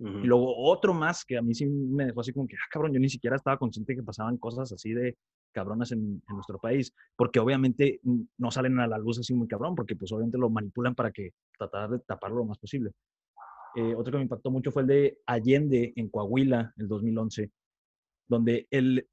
Uh 0.00 0.04
-huh. 0.04 0.24
Y 0.24 0.26
luego 0.26 0.56
otro 0.56 0.94
más 0.94 1.24
que 1.24 1.36
a 1.36 1.42
mí 1.42 1.54
sí 1.54 1.66
me 1.66 2.06
dejó 2.06 2.20
así 2.20 2.32
como 2.32 2.48
que, 2.48 2.56
ah, 2.56 2.68
cabrón, 2.70 2.92
yo 2.92 2.98
ni 2.98 3.08
siquiera 3.08 3.36
estaba 3.36 3.58
consciente 3.58 3.94
que 3.94 4.02
pasaban 4.02 4.38
cosas 4.38 4.72
así 4.72 4.92
de 4.92 5.16
cabronas 5.52 5.92
en, 5.92 6.22
en, 6.26 6.34
nuestro 6.34 6.58
país, 6.58 6.92
porque 7.16 7.38
obviamente 7.38 8.00
no 8.38 8.50
salen 8.50 8.78
a 8.80 8.86
la 8.86 8.98
luz 8.98 9.18
así 9.18 9.34
muy 9.34 9.46
cabrón, 9.46 9.74
porque 9.74 9.96
pues 9.96 10.10
obviamente 10.12 10.38
lo 10.38 10.48
manipulan 10.48 10.94
para 10.94 11.10
que 11.10 11.30
tratar 11.56 11.90
de 11.90 11.98
taparlo 12.00 12.38
lo 12.38 12.44
más 12.46 12.58
posible. 12.58 12.92
Eh, 13.76 13.94
otro 13.94 14.12
que 14.12 14.18
me 14.18 14.24
impactó 14.24 14.50
mucho 14.50 14.72
fue 14.72 14.82
el 14.82 14.88
de 14.88 15.18
Allende 15.26 15.92
en 15.94 16.08
Coahuila, 16.08 16.72
el 16.76 16.88
2011, 16.88 17.50
donde 18.28 18.66
el 18.70 19.06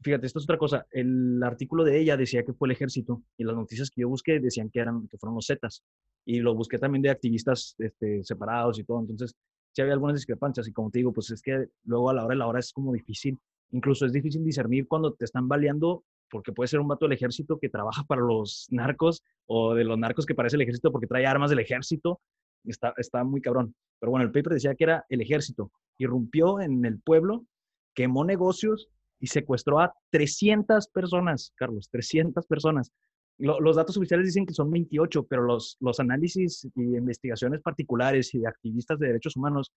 fíjate, 0.00 0.26
esto 0.26 0.38
es 0.38 0.44
otra 0.44 0.58
cosa. 0.58 0.86
El 0.90 1.42
artículo 1.42 1.84
de 1.84 1.98
ella 1.98 2.16
decía 2.16 2.44
que 2.44 2.52
fue 2.52 2.68
el 2.68 2.72
ejército 2.72 3.22
y 3.36 3.44
las 3.44 3.56
noticias 3.56 3.90
que 3.90 4.02
yo 4.02 4.08
busqué 4.08 4.38
decían 4.38 4.70
que, 4.70 4.80
eran, 4.80 5.08
que 5.08 5.16
fueron 5.18 5.34
los 5.34 5.46
Zetas. 5.46 5.82
Y 6.26 6.40
lo 6.40 6.54
busqué 6.54 6.78
también 6.78 7.02
de 7.02 7.10
activistas 7.10 7.74
este, 7.78 8.22
separados 8.22 8.78
y 8.78 8.84
todo. 8.84 9.00
Entonces, 9.00 9.34
sí 9.74 9.82
había 9.82 9.94
algunas 9.94 10.16
discrepancias. 10.16 10.68
Y 10.68 10.72
como 10.72 10.90
te 10.90 11.00
digo, 11.00 11.12
pues 11.12 11.30
es 11.30 11.42
que 11.42 11.68
luego 11.84 12.10
a 12.10 12.14
la 12.14 12.24
hora 12.24 12.34
la 12.34 12.46
hora 12.46 12.60
es 12.60 12.72
como 12.72 12.92
difícil. 12.92 13.38
Incluso 13.72 14.06
es 14.06 14.12
difícil 14.12 14.44
discernir 14.44 14.86
cuando 14.86 15.12
te 15.14 15.24
están 15.24 15.48
baleando 15.48 16.04
porque 16.30 16.52
puede 16.52 16.68
ser 16.68 16.80
un 16.80 16.88
vato 16.88 17.04
del 17.04 17.12
ejército 17.12 17.58
que 17.58 17.68
trabaja 17.68 18.04
para 18.04 18.22
los 18.22 18.66
narcos 18.70 19.22
o 19.46 19.74
de 19.74 19.84
los 19.84 19.98
narcos 19.98 20.26
que 20.26 20.34
parece 20.34 20.56
el 20.56 20.62
ejército 20.62 20.90
porque 20.90 21.06
trae 21.06 21.26
armas 21.26 21.50
del 21.50 21.58
ejército. 21.58 22.20
Está, 22.64 22.94
está 22.96 23.24
muy 23.24 23.40
cabrón. 23.40 23.74
Pero 23.98 24.10
bueno, 24.10 24.24
el 24.24 24.32
paper 24.32 24.54
decía 24.54 24.74
que 24.74 24.84
era 24.84 25.04
el 25.08 25.20
ejército. 25.20 25.70
Irrumpió 25.98 26.60
en 26.60 26.84
el 26.84 27.00
pueblo, 27.00 27.46
quemó 27.94 28.24
negocios 28.24 28.88
y 29.20 29.26
secuestró 29.26 29.80
a 29.80 29.94
300 30.10 30.88
personas, 30.88 31.52
Carlos, 31.56 31.88
300 31.90 32.46
personas. 32.46 32.92
Los 33.38 33.76
datos 33.76 33.96
oficiales 33.96 34.26
dicen 34.26 34.46
que 34.46 34.54
son 34.54 34.70
28, 34.70 35.26
pero 35.26 35.42
los, 35.42 35.76
los 35.80 35.98
análisis 35.98 36.68
y 36.76 36.96
investigaciones 36.96 37.60
particulares 37.60 38.32
y 38.34 38.38
de 38.38 38.48
activistas 38.48 38.98
de 38.98 39.08
derechos 39.08 39.36
humanos 39.36 39.72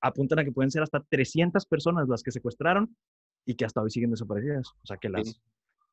apuntan 0.00 0.38
a 0.38 0.44
que 0.44 0.52
pueden 0.52 0.70
ser 0.70 0.82
hasta 0.82 1.00
300 1.00 1.66
personas 1.66 2.08
las 2.08 2.22
que 2.22 2.30
secuestraron 2.30 2.94
y 3.44 3.54
que 3.54 3.64
hasta 3.64 3.82
hoy 3.82 3.90
siguen 3.90 4.10
desaparecidas. 4.10 4.68
O 4.82 4.86
sea 4.86 4.96
que 4.96 5.08
las, 5.08 5.40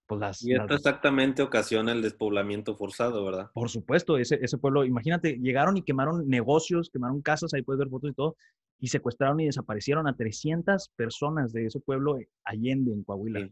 pues, 0.07 0.43
y 0.43 0.53
esto 0.53 0.73
exactamente 0.73 1.41
ocasiona 1.41 1.91
el 1.91 2.01
despoblamiento 2.01 2.75
forzado, 2.75 3.25
¿verdad? 3.25 3.51
Por 3.53 3.69
supuesto, 3.69 4.17
ese, 4.17 4.39
ese 4.41 4.57
pueblo, 4.57 4.85
imagínate, 4.85 5.37
llegaron 5.37 5.75
y 5.75 5.81
quemaron 5.81 6.27
negocios, 6.29 6.89
quemaron 6.89 7.21
casas, 7.21 7.53
ahí 7.53 7.61
puedes 7.61 7.79
ver 7.79 7.89
fotos 7.89 8.11
y 8.11 8.13
todo, 8.13 8.37
y 8.79 8.87
secuestraron 8.87 9.39
y 9.41 9.47
desaparecieron 9.47 10.07
a 10.07 10.15
300 10.15 10.89
personas 10.95 11.51
de 11.51 11.65
ese 11.65 11.79
pueblo 11.81 12.17
Allende, 12.45 12.93
en 12.93 13.03
Coahuila. 13.03 13.49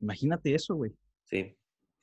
Imagínate 0.00 0.54
eso, 0.54 0.74
güey. 0.74 0.92
Sí. 1.24 1.54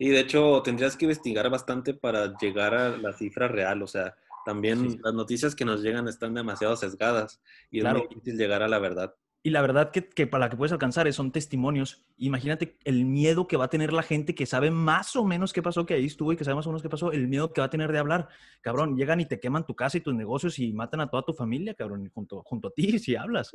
Y 0.03 0.09
de 0.09 0.21
hecho, 0.21 0.63
tendrías 0.63 0.97
que 0.97 1.05
investigar 1.05 1.47
bastante 1.51 1.93
para 1.93 2.35
llegar 2.39 2.73
a 2.73 2.97
la 2.97 3.13
cifra 3.13 3.47
real, 3.47 3.83
o 3.83 3.87
sea, 3.87 4.15
también 4.43 4.99
las 5.03 5.13
noticias 5.13 5.53
que 5.53 5.63
nos 5.63 5.83
llegan 5.83 6.07
están 6.07 6.33
demasiado 6.33 6.75
sesgadas 6.75 7.39
y 7.69 7.81
es 7.81 7.83
muy 7.85 8.07
difícil 8.09 8.35
llegar 8.35 8.63
a 8.63 8.67
la 8.67 8.79
verdad. 8.79 9.13
Y 9.43 9.51
la 9.51 9.61
verdad 9.61 9.91
que, 9.91 10.09
que, 10.09 10.25
para 10.25 10.45
la 10.45 10.49
que 10.49 10.57
puedes 10.57 10.71
alcanzar 10.71 11.13
son 11.13 11.31
testimonios. 11.31 12.01
Imagínate 12.17 12.79
el 12.83 13.05
miedo 13.05 13.47
que 13.47 13.57
va 13.57 13.65
a 13.65 13.69
tener 13.69 13.93
la 13.93 14.01
gente 14.01 14.33
que 14.33 14.47
sabe 14.47 14.71
más 14.71 15.15
o 15.15 15.23
menos 15.23 15.53
qué 15.53 15.61
pasó, 15.61 15.85
que 15.85 15.93
ahí 15.93 16.07
estuvo 16.07 16.33
y 16.33 16.35
que 16.35 16.45
sabe 16.45 16.55
más 16.55 16.65
o 16.65 16.71
menos 16.71 16.81
qué 16.81 16.89
pasó, 16.89 17.11
el 17.11 17.27
miedo 17.27 17.53
que 17.53 17.61
va 17.61 17.65
a 17.65 17.69
tener 17.69 17.91
de 17.91 17.99
hablar. 17.99 18.27
Cabrón, 18.61 18.97
llegan 18.97 19.21
y 19.21 19.27
te 19.27 19.39
queman 19.39 19.67
tu 19.67 19.75
casa 19.75 19.99
y 19.99 20.01
tus 20.01 20.15
negocios 20.15 20.57
y 20.57 20.73
matan 20.73 21.01
a 21.01 21.11
toda 21.11 21.21
tu 21.21 21.33
familia, 21.35 21.75
cabrón, 21.75 22.09
junto, 22.11 22.41
junto 22.41 22.69
a 22.69 22.71
ti 22.71 22.97
si 22.97 23.15
hablas. 23.15 23.51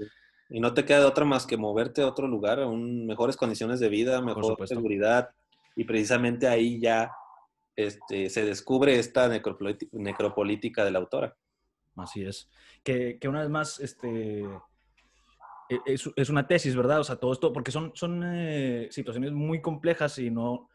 Y 0.49 0.61
no 0.61 0.73
te 0.75 0.85
queda 0.85 1.01
de 1.01 1.07
otra 1.07 1.25
más 1.25 1.45
que 1.45 1.57
moverte 1.57 2.03
a 2.03 2.07
otro 2.07 2.29
lugar, 2.29 2.61
a 2.61 2.69
un, 2.69 3.05
mejores 3.05 3.37
condiciones 3.37 3.81
de 3.81 3.89
vida, 3.89 4.23
mejor 4.23 4.65
seguridad. 4.69 5.31
Y 5.77 5.85
precisamente 5.85 6.49
ahí 6.49 6.81
ya 6.81 7.13
este, 7.77 8.31
se 8.31 8.45
descubre 8.45 8.99
esta 8.99 9.29
necropolítica 9.29 10.85
de 10.85 10.91
la 10.91 10.99
autora. 10.99 11.37
Así 11.95 12.25
es. 12.25 12.51
Que, 12.83 13.19
que 13.19 13.29
una 13.29 13.41
vez 13.41 13.51
más, 13.51 13.81
este 13.81 14.43
e, 15.69 15.81
es, 15.87 16.11
es, 16.17 16.31
una 16.31 16.47
tesis, 16.47 16.75
¿verdad? 16.75 17.01
O 17.01 17.05
sea, 17.05 17.17
todo 17.17 17.33
esto, 17.33 17.53
porque 17.53 17.71
son, 17.71 17.93
son 17.95 18.23
eh, 18.25 18.89
situaciones 18.91 19.33
muy 19.33 19.61
complejas 19.61 20.19
y 20.19 20.31
no, 20.31 20.69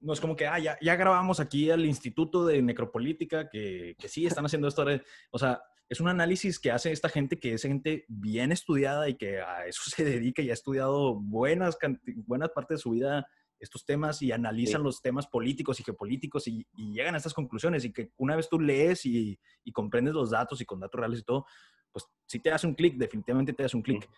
no 0.00 0.12
es 0.12 0.20
como 0.20 0.36
que, 0.36 0.46
ah, 0.46 0.58
ya, 0.58 0.76
ya 0.80 0.96
grabamos 0.96 1.40
aquí 1.40 1.70
al 1.70 1.84
Instituto 1.84 2.44
de 2.46 2.62
Necropolítica, 2.62 3.48
que, 3.48 3.96
que 3.98 4.08
sí 4.08 4.26
están 4.26 4.46
haciendo 4.46 4.68
esto. 4.68 4.84
O 5.30 5.38
sea, 5.38 5.62
es 5.88 6.00
un 6.00 6.08
análisis 6.08 6.58
que 6.58 6.70
hace 6.70 6.92
esta 6.92 7.08
gente 7.08 7.38
que 7.38 7.54
es 7.54 7.62
gente 7.62 8.04
bien 8.08 8.52
estudiada 8.52 9.08
y 9.08 9.16
que 9.16 9.40
a 9.40 9.66
eso 9.66 9.82
se 9.90 10.04
dedica 10.04 10.42
y 10.42 10.50
ha 10.50 10.54
estudiado 10.54 11.14
buenas, 11.14 11.76
buenas 12.26 12.50
partes 12.50 12.78
de 12.78 12.82
su 12.82 12.90
vida 12.90 13.26
estos 13.64 13.84
temas 13.84 14.22
y 14.22 14.32
analizan 14.32 14.82
los 14.82 15.02
temas 15.02 15.26
políticos 15.26 15.80
y 15.80 15.82
geopolíticos 15.82 16.46
y, 16.48 16.66
llegan 16.76 17.14
a 17.14 17.18
estas 17.18 17.34
conclusiones 17.34 17.84
y 17.84 17.92
que 17.92 18.10
una 18.16 18.36
vez 18.36 18.48
tú 18.48 18.60
lees 18.60 19.04
y, 19.06 19.38
y, 19.64 19.72
comprendes 19.72 20.14
los 20.14 20.30
datos 20.30 20.60
y 20.60 20.64
con 20.64 20.80
datos 20.80 20.98
reales 20.98 21.20
y 21.20 21.22
todo, 21.22 21.46
pues 21.92 22.06
si 22.26 22.40
te 22.40 22.50
hace 22.50 22.66
un 22.66 22.74
clic, 22.74 22.96
definitivamente 22.96 23.52
te 23.52 23.64
hace 23.64 23.76
un 23.76 23.82
clic. 23.82 24.08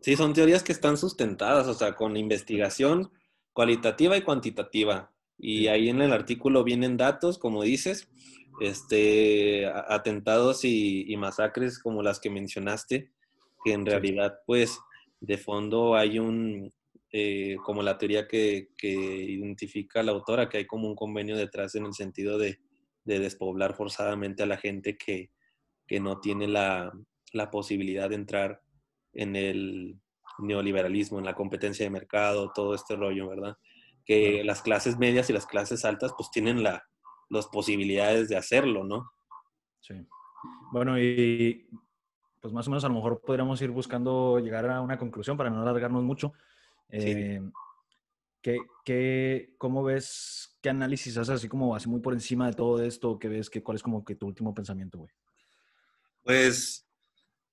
Sí, 0.00 0.16
son 0.16 0.32
teorías 0.32 0.62
que 0.62 0.72
están 0.72 0.96
sustentadas, 0.96 1.66
o 1.66 1.74
sea, 1.74 1.94
con 1.94 2.16
investigación 2.16 3.10
cualitativa 3.52 4.16
y 4.16 4.22
cuantitativa. 4.22 5.12
Y 5.38 5.66
ahí 5.68 5.88
en 5.88 6.00
el 6.00 6.12
artículo 6.12 6.64
vienen 6.64 6.96
datos, 6.96 7.38
como 7.38 7.62
dices, 7.62 8.08
este, 8.60 9.66
atentados 9.66 10.64
y, 10.64 11.14
masacres 11.16 11.78
como 11.78 12.02
las 12.02 12.20
que 12.20 12.30
mencionaste, 12.30 13.10
que 13.64 13.72
en 13.72 13.86
realidad, 13.86 14.40
pues, 14.46 14.78
de 15.20 15.38
fondo 15.38 15.94
hay 15.94 16.18
un, 16.18 16.72
eh, 17.12 17.56
como 17.64 17.82
la 17.82 17.98
teoría 17.98 18.28
que, 18.28 18.68
que, 18.76 18.88
identifica 18.88 20.02
la 20.02 20.12
autora, 20.12 20.48
que 20.48 20.58
hay 20.58 20.66
como 20.66 20.88
un 20.88 20.94
convenio 20.94 21.36
detrás 21.36 21.74
en 21.74 21.86
el 21.86 21.94
sentido 21.94 22.38
de, 22.38 22.60
de 23.04 23.18
despoblar 23.18 23.74
forzadamente 23.74 24.42
a 24.42 24.46
la 24.46 24.56
gente 24.56 24.96
que, 24.96 25.30
que 25.90 25.98
no 25.98 26.20
tiene 26.20 26.46
la, 26.46 26.92
posibilidad 27.50 28.08
de 28.08 28.14
entrar 28.14 28.62
en 29.12 29.34
el 29.34 30.00
neoliberalismo, 30.38 31.18
en 31.18 31.24
la 31.24 31.34
competencia 31.34 31.84
de 31.84 31.90
mercado, 31.90 32.52
todo 32.54 32.76
este 32.76 32.94
rollo, 32.94 33.28
¿verdad? 33.28 33.56
Que 34.04 34.44
las 34.44 34.62
clases 34.62 34.98
medias 34.98 35.28
y 35.28 35.32
las 35.32 35.46
clases 35.46 35.84
altas 35.84 36.12
pues 36.16 36.30
tienen 36.30 36.62
la, 36.62 36.84
las 37.28 37.48
posibilidades 37.48 38.28
de 38.28 38.36
hacerlo, 38.36 38.84
¿no? 38.84 39.10
Sí. 39.80 39.94
Bueno, 40.70 40.96
y 40.96 41.68
pues 42.40 42.54
más 42.54 42.68
o 42.68 42.70
menos 42.70 42.84
a 42.84 42.88
lo 42.88 42.94
mejor 42.94 43.20
podríamos 43.20 43.60
ir 43.60 43.70
buscando 43.70 44.38
llegar 44.38 44.70
a 44.70 44.80
una 44.80 44.96
conclusión 44.96 45.36
para 45.36 45.50
no 45.50 45.60
alargarnos 45.60 46.04
mucho. 46.04 46.32
Eh, 46.92 47.40
¿qué, 48.42 49.54
cómo 49.58 49.84
ves, 49.84 50.56
qué 50.60 50.70
análisis 50.70 51.16
haces 51.16 51.36
así 51.36 51.48
como 51.48 51.74
así 51.74 51.88
muy 51.88 52.00
por 52.00 52.12
encima 52.12 52.46
de 52.46 52.54
todo 52.54 52.82
esto? 52.82 53.18
¿Qué 53.18 53.28
ves? 53.28 53.50
Que, 53.50 53.62
¿Cuál 53.62 53.76
es 53.76 53.82
como 53.82 54.04
que 54.04 54.14
tu 54.14 54.26
último 54.26 54.54
pensamiento, 54.54 54.98
güey? 54.98 55.12
Pues 56.22 56.86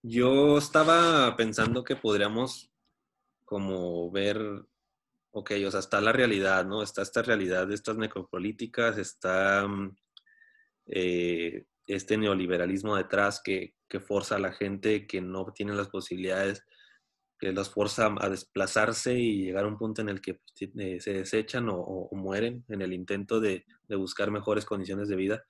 yo 0.01 0.57
estaba 0.57 1.35
pensando 1.35 1.83
que 1.83 1.95
podríamos 1.95 2.71
como 3.45 4.11
ver, 4.11 4.37
ok, 5.31 5.51
o 5.65 5.71
sea, 5.71 5.79
está 5.79 6.01
la 6.01 6.11
realidad, 6.11 6.65
¿no? 6.65 6.83
Está 6.83 7.01
esta 7.01 7.21
realidad 7.21 7.67
de 7.67 7.75
estas 7.75 7.97
necropolíticas, 7.97 8.97
está 8.97 9.65
mm, 9.67 9.95
eh, 10.87 11.65
este 11.85 12.17
neoliberalismo 12.17 12.95
detrás 12.97 13.41
que, 13.41 13.75
que 13.87 14.01
forza 14.01 14.35
a 14.35 14.39
la 14.39 14.51
gente 14.51 15.07
que 15.07 15.21
no 15.21 15.45
tiene 15.53 15.73
las 15.73 15.87
posibilidades, 15.87 16.65
que 17.37 17.51
los 17.51 17.69
forza 17.69 18.13
a 18.19 18.29
desplazarse 18.29 19.13
y 19.17 19.45
llegar 19.45 19.65
a 19.65 19.67
un 19.67 19.77
punto 19.77 20.01
en 20.01 20.09
el 20.09 20.21
que 20.21 20.35
pues, 20.35 20.71
eh, 20.77 20.99
se 20.99 21.13
desechan 21.13 21.67
o, 21.69 22.09
mueren 22.13 22.65
en 22.69 22.81
el 22.81 22.93
intento 22.93 23.39
de, 23.39 23.65
buscar 23.89 24.31
mejores 24.31 24.65
condiciones 24.65 25.07
de 25.07 25.15
vida. 25.15 25.43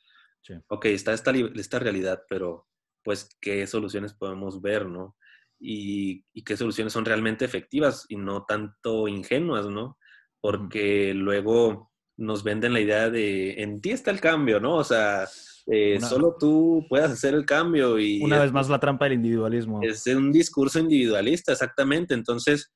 Ok, 0.67 0.85
está 0.85 1.13
esta, 1.13 1.31
esta 1.31 1.79
realidad, 1.79 2.23
pero 2.29 2.67
pues 3.03 3.29
qué 3.39 3.65
soluciones 3.67 4.13
podemos 4.13 4.61
ver, 4.61 4.85
¿no? 4.85 5.15
Y, 5.59 6.23
qué 6.43 6.55
soluciones 6.55 6.93
son 6.93 7.05
realmente 7.05 7.45
efectivas 7.45 8.05
y 8.09 8.17
no 8.17 8.45
tanto 8.45 9.07
ingenuas, 9.07 9.65
¿no? 9.67 9.97
Porque 10.39 11.13
luego 11.13 11.91
nos 12.17 12.43
venden 12.43 12.73
la 12.73 12.79
idea 12.79 13.09
de 13.09 13.61
en 13.61 13.81
ti 13.81 13.91
está 13.91 14.11
el 14.11 14.21
cambio, 14.21 14.59
¿no? 14.59 14.75
O 14.75 14.83
sea, 14.83 15.27
eh, 15.69 15.99
solo 15.99 16.37
tú 16.39 16.85
puedes 16.87 17.11
hacer 17.11 17.33
el 17.33 17.45
cambio 17.45 17.99
y... 17.99 18.23
Una 18.23 18.39
vez 18.39 18.53
más 18.53 18.69
la 18.69 18.79
trampa 18.79 19.05
del 19.05 19.15
individualismo. 19.15 19.81
Es 19.81 20.07
un 20.07 20.31
discurso 20.31 20.79
individualista, 20.79 21.51
exactamente. 21.51 22.13
Entonces, 22.13 22.73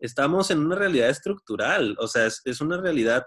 estamos 0.00 0.50
en 0.50 0.58
una 0.58 0.74
realidad 0.74 1.08
estructural, 1.08 1.96
o 2.00 2.08
sea, 2.08 2.26
es, 2.26 2.60
una 2.60 2.80
realidad 2.80 3.24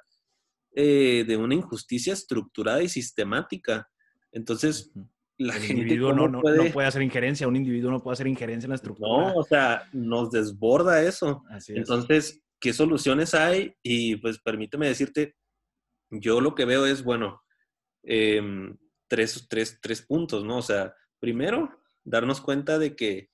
eh, 0.74 1.24
de 1.26 1.38
una 1.38 1.55
injusticia 1.55 2.11
estructurada 2.11 2.84
y 2.84 2.89
sistemática. 2.89 3.88
Entonces, 4.34 4.91
la 5.38 5.55
el 5.55 5.72
individuo 5.72 6.11
no, 6.13 6.28
no, 6.28 6.41
puede... 6.41 6.66
no, 6.66 6.74
puede... 6.74 6.88
hacer 6.88 7.01
injerencia, 7.01 7.47
un 7.47 7.55
individuo 7.55 7.91
no 7.91 8.03
puede 8.03 8.16
hacer 8.16 8.28
injerencia 8.28 8.66
en 8.66 8.72
la 8.72 8.76
estructura. 8.76 9.09
No, 9.09 9.34
o 9.36 9.43
sea, 9.43 9.84
nos 9.93 10.30
desborda 10.30 11.01
eso. 11.01 11.41
Entonces, 11.70 12.41
¿qué 12.59 12.74
soluciones 12.74 13.34
hay? 13.34 13.74
Y 13.82 14.18
pues 14.18 14.39
permíteme 14.39 14.88
decirte, 14.88 15.36
yo 16.09 16.41
lo 16.41 16.53
que 16.53 16.66
veo 16.66 16.86
es, 16.86 17.01
bueno, 17.01 17.41
em, 18.03 18.76
tres, 19.08 19.47
tres, 19.49 19.80
tres 19.82 20.01
puntos, 20.01 20.43
¿no? 20.43 20.58
O 20.58 20.62
sea, 20.62 20.95
primero, 21.20 21.82
darnos 22.03 22.41
cuenta 22.41 22.80
de 22.80 22.95
que, 22.95 23.30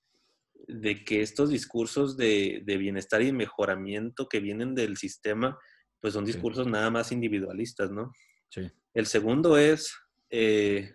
de 0.67 1.03
que 1.03 1.21
estos 1.21 1.49
discursos 1.49 2.17
de, 2.17 2.61
de 2.65 2.77
bienestar 2.77 3.21
y 3.21 3.31
mejoramiento 3.31 4.29
que 4.29 4.39
vienen 4.39 4.75
del 4.75 4.97
sistema, 4.97 5.57
pues 5.99 6.13
son 6.13 6.25
discursos 6.25 6.67
nada 6.67 6.89
más 6.89 7.11
individualistas, 7.11 7.91
¿no? 7.91 8.13
Sí. 8.49 8.69
El 8.93 9.05
segundo 9.05 9.57
es... 9.57 9.93
Eh, 10.29 10.93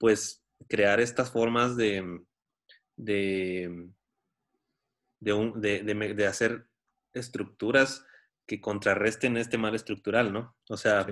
pues 0.00 0.42
crear 0.66 0.98
estas 0.98 1.30
formas 1.30 1.76
de, 1.76 2.22
de, 2.96 3.90
de, 5.20 6.26
hacer 6.26 6.66
estructuras 7.12 8.06
que 8.46 8.62
contrarresten 8.62 9.36
este 9.36 9.58
mal 9.58 9.74
estructural, 9.74 10.32
¿no? 10.32 10.56
O 10.70 10.78
sea, 10.78 11.06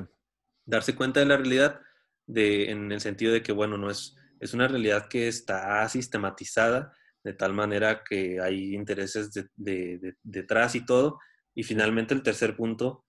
darse 0.64 0.97
cuenta 0.97 1.20
de 1.20 1.26
la 1.26 1.36
realidad 1.36 1.80
de, 2.29 2.70
en 2.70 2.93
el 2.93 3.01
sentido 3.01 3.33
de 3.33 3.43
que, 3.43 3.53
bueno, 3.53 3.76
no 3.76 3.91
es, 3.91 4.14
es 4.39 4.55
una 4.55 4.68
realidad 4.68 5.09
que 5.09 5.26
está 5.26 5.89
sistematizada 5.89 6.93
de 7.24 7.33
tal 7.33 7.53
manera 7.53 8.05
que 8.09 8.41
hay 8.41 8.74
intereses 8.74 9.31
detrás 9.57 10.74
y 10.74 10.87
todo. 10.87 11.18
Y 11.55 11.64
finalmente 11.64 12.14
el 12.14 12.22
tercer 12.22 12.57
punto, 12.57 13.05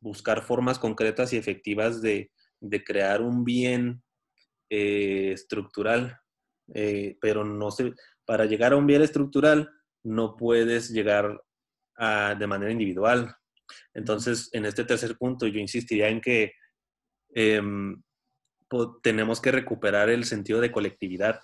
buscar 0.00 0.42
formas 0.42 0.78
concretas 0.78 1.32
y 1.32 1.36
efectivas 1.36 2.00
de, 2.00 2.30
crear 2.84 3.22
un 3.22 3.44
bien 3.44 4.02
eh, 4.70 5.32
estructural. 5.32 6.18
Eh, 6.74 7.16
pero 7.20 7.44
no 7.44 7.70
sé, 7.70 7.94
para 8.24 8.44
llegar 8.44 8.72
a 8.72 8.76
un 8.76 8.86
bien 8.86 9.02
estructural 9.02 9.70
no 10.04 10.36
puedes 10.36 10.90
llegar 10.90 11.42
de 12.38 12.46
manera 12.46 12.70
individual. 12.70 13.34
Entonces, 13.92 14.48
en 14.52 14.66
este 14.66 14.84
tercer 14.84 15.16
punto, 15.18 15.48
yo 15.48 15.58
insistiría 15.58 16.08
en 16.08 16.20
que 16.20 16.52
em, 17.34 18.00
tenemos 19.02 19.40
que 19.40 19.52
recuperar 19.52 20.10
el 20.10 20.24
sentido 20.24 20.60
de 20.60 20.72
colectividad, 20.72 21.40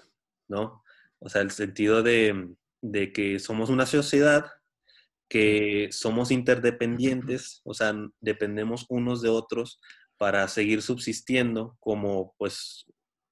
¿no? 0.49 0.83
O 1.19 1.29
sea, 1.29 1.43
el 1.43 1.51
sentido 1.51 2.03
de, 2.03 2.55
que 3.15 3.39
somos 3.39 3.71
una 3.71 3.87
sociedad, 3.87 4.47
que 5.29 5.89
somos 5.91 6.31
interdependientes, 6.31 7.61
o 7.65 7.75
sea, 7.75 7.95
dependemos 8.21 8.87
unos 8.89 9.23
de 9.23 9.31
otros 9.31 9.81
para 10.19 10.47
seguir 10.49 10.83
subsistiendo 10.83 11.77
como, 11.81 12.35
pues, 12.39 12.85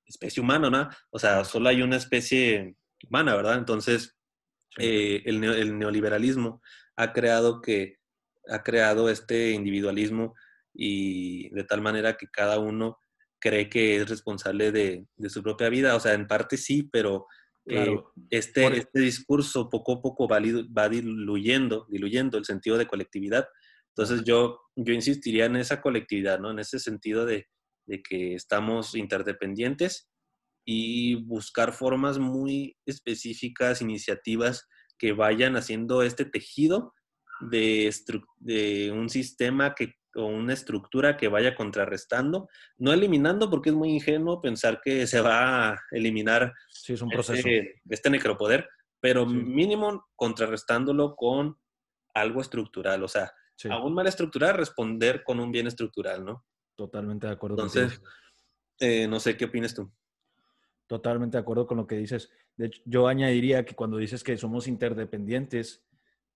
especie 0.07 0.43
humana, 0.43 0.71
¿no? 0.71 0.89
O 1.11 1.19
sea, 1.19 1.45
solo 1.45 1.69
hay 1.69 1.83
una 1.83 1.97
especie 1.97 2.77
humana, 3.09 3.37
¿verdad? 3.37 3.59
Entonces, 3.59 4.17
eh, 4.79 5.23
el, 5.27 5.45
el, 5.45 5.79
neoliberalismo 5.79 6.63
ha 6.97 7.13
creado 7.13 7.61
que 7.61 7.99
ha 8.49 8.63
creado 8.63 9.09
este 9.09 9.51
individualismo 9.51 10.35
y 10.75 11.51
de 11.51 11.65
tal 11.65 11.81
manera 11.83 12.17
que 12.17 12.27
cada 12.29 12.59
uno 12.59 12.99
cree 13.43 13.69
que 13.69 13.97
es 13.97 14.09
responsable 14.09 14.71
de, 14.71 15.07
su 15.29 15.43
propia 15.43 15.69
vida. 15.69 15.97
O 15.97 16.01
sea, 16.01 16.15
en 16.15 16.29
parte 16.29 16.57
sí, 16.57 16.89
pero 16.91 17.27
eh, 17.67 17.99
este, 18.31 18.65
este 18.79 19.01
discurso 19.01 19.69
poco 19.69 19.95
a 19.95 20.01
poco 20.01 20.29
va, 20.29 20.39
va, 20.39 20.89
diluyendo, 20.89 21.87
diluyendo 21.91 22.39
el 22.39 22.45
sentido 22.45 22.79
de 22.79 22.87
colectividad. 22.87 23.49
Entonces 23.89 24.25
yo, 24.25 24.61
yo 24.77 24.95
insistiría 24.95 25.47
en 25.47 25.57
esa 25.57 25.83
colectividad, 25.83 26.39
¿no? 26.39 26.53
En 26.53 26.61
ese 26.61 26.79
sentido 26.79 27.27
de, 27.27 27.49
de 27.87 28.01
que 28.03 28.35
estamos 28.35 28.95
interdependientes 28.95 30.09
y 30.65 31.17
buscar 31.17 31.73
formas 31.73 32.19
muy 32.19 32.77
específicas, 32.87 33.83
iniciativas 33.83 34.69
que 34.99 35.13
vayan 35.13 35.57
haciendo 35.57 36.05
este 36.05 36.25
tejido 36.25 36.95
de, 37.51 37.93
de 38.39 38.93
un 38.93 39.11
sistema 39.11 39.75
que, 39.75 39.95
o 40.15 40.27
una 40.27 40.53
estructura 40.53 41.17
que 41.17 41.29
vaya 41.29 41.55
contrarrestando, 41.55 42.49
no 42.79 42.93
eliminando, 42.93 43.51
porque 43.51 43.71
es 43.71 43.75
muy 43.75 43.91
ingenuo 43.91 44.41
pensar 44.41 44.81
que 44.83 45.07
se 45.07 45.21
va 45.21 45.71
a 45.71 45.81
eliminar 45.91 46.53
sí, 46.69 46.95
es 46.95 47.03
un 47.03 47.09
proceso. 47.09 47.49
Este, 47.89 48.11
necropoder, 48.11 48.69
pero 49.01 49.27
mínimo 49.27 50.07
contrarrestándolo 50.17 51.17
con 51.17 51.59
algo 52.15 52.41
estructural, 52.41 53.03
o 53.03 53.09
sea, 53.09 53.33
a 53.71 53.83
un 53.83 53.95
mal 53.95 54.07
estructural 54.07 54.55
responder 54.55 55.23
con 55.23 55.41
un 55.41 55.53
bien 55.53 55.67
estructural, 55.67 56.25
¿no? 56.25 56.45
Totalmente 56.75 57.27
de 57.27 57.33
acuerdo. 57.33 57.57
Entonces, 57.57 58.01
eh, 58.81 59.07
no 59.07 59.21
sé 59.21 59.37
qué 59.37 59.45
opinas 59.45 59.75
tú. 59.75 59.91
Totalmente 60.87 61.37
de 61.37 61.43
acuerdo 61.43 61.67
con 61.67 61.79
lo 61.79 61.87
que 61.87 61.97
dices. 61.97 62.31
De 62.57 62.67
hecho, 62.67 62.83
yo 62.85 63.07
añadiría 63.09 63.65
que 63.65 63.75
cuando 63.75 63.97
dices 63.97 64.25
que 64.25 64.37
somos 64.37 64.67
interdependientes, 64.67 65.85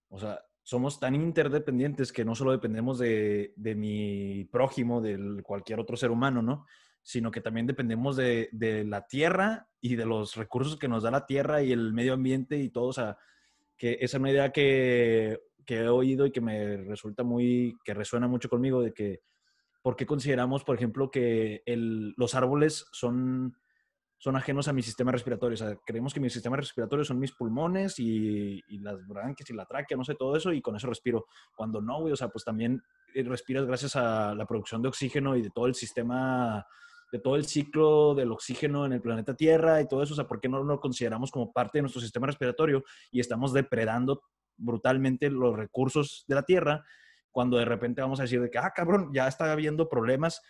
o 0.08 0.18
sea, 0.18 0.44
somos 0.66 0.98
tan 0.98 1.14
interdependientes 1.14 2.12
que 2.12 2.24
no 2.24 2.34
solo 2.34 2.50
dependemos 2.50 2.98
de, 2.98 3.52
mi 3.76 4.48
prójimo, 4.50 5.00
de 5.00 5.40
cualquier 5.44 5.78
otro 5.78 5.96
ser 5.96 6.10
humano, 6.10 6.42
¿no? 6.42 6.66
Sino 7.02 7.30
que 7.30 7.40
también 7.40 7.68
dependemos 7.68 8.16
de, 8.16 8.48
la 8.84 9.06
tierra 9.06 9.68
y 9.80 9.94
de 9.94 10.04
los 10.04 10.34
recursos 10.34 10.76
que 10.76 10.88
nos 10.88 11.04
da 11.04 11.12
la 11.12 11.24
tierra 11.24 11.62
y 11.62 11.70
el 11.70 11.92
medio 11.92 12.14
ambiente 12.14 12.58
y 12.58 12.70
todo. 12.70 12.86
O 12.86 12.92
sea, 12.92 13.16
que 13.76 13.92
esa 14.00 14.16
es 14.16 14.20
una 14.20 14.32
idea 14.32 14.50
que, 14.50 15.38
he 15.68 15.88
oído 15.88 16.26
y 16.26 16.32
que 16.32 16.40
me 16.40 16.78
resulta 16.78 17.22
muy, 17.22 17.78
que 17.84 17.94
resuena 17.94 18.26
mucho 18.26 18.48
conmigo, 18.48 18.82
de 18.82 18.92
que, 18.92 19.20
¿por 19.82 19.94
qué 19.94 20.04
consideramos, 20.04 20.64
por 20.64 20.74
ejemplo, 20.74 21.12
que 21.12 21.62
los 21.64 22.34
árboles 22.34 22.88
son 22.90 23.56
son 24.18 24.36
ajenos 24.36 24.66
a 24.68 24.72
mi 24.72 24.82
sistema 24.82 25.12
respiratorio. 25.12 25.54
O 25.54 25.58
sea, 25.58 25.76
creemos 25.84 26.14
que 26.14 26.20
mi 26.20 26.30
sistema 26.30 26.56
respiratorio 26.56 27.04
son 27.04 27.18
mis 27.18 27.32
pulmones 27.32 27.98
y, 27.98 28.62
las 28.78 29.06
branquias 29.06 29.50
y 29.50 29.54
la 29.54 29.66
tráquea, 29.66 29.96
no 29.96 30.04
sé, 30.04 30.14
todo 30.14 30.36
eso, 30.36 30.52
y 30.52 30.62
con 30.62 30.76
eso 30.76 30.86
respiro. 30.86 31.26
Cuando 31.54 31.80
no, 31.80 32.00
güey, 32.00 32.12
o 32.12 32.16
sea, 32.16 32.28
pues 32.28 32.44
también 32.44 32.82
eh, 33.14 33.22
respiras 33.24 33.66
gracias 33.66 33.96
a 33.96 34.34
la 34.34 34.46
producción 34.46 34.82
de 34.82 34.88
oxígeno 34.88 35.36
y 35.36 35.42
de 35.42 35.50
todo 35.50 35.66
el 35.66 35.74
sistema, 35.74 36.66
de 37.12 37.18
todo 37.18 37.36
el 37.36 37.44
ciclo 37.44 38.14
del 38.14 38.32
oxígeno 38.32 38.86
en 38.86 38.94
el 38.94 39.02
planeta 39.02 39.34
Tierra 39.34 39.80
y 39.80 39.88
todo 39.88 40.02
eso. 40.02 40.14
O 40.14 40.16
sea, 40.16 40.26
¿por 40.26 40.40
qué 40.40 40.48
no 40.48 40.62
lo 40.62 40.80
consideramos 40.80 41.30
como 41.30 41.52
parte 41.52 41.78
de 41.78 41.82
nuestro 41.82 42.00
sistema 42.00 42.26
respiratorio 42.26 42.84
y 43.10 43.20
estamos 43.20 43.52
depredando 43.52 44.22
brutalmente 44.56 45.30
los 45.30 45.54
recursos 45.54 46.24
de 46.26 46.34
la 46.34 46.42
Tierra 46.42 46.82
cuando 47.30 47.58
de 47.58 47.66
repente 47.66 48.00
vamos 48.00 48.18
a 48.18 48.22
decir 48.22 48.40
de 48.40 48.50
que, 48.50 48.56
ah, 48.56 48.72
cabrón, 48.74 49.10
ya 49.12 49.28
está 49.28 49.52
habiendo 49.52 49.90
problemas. 49.90 50.40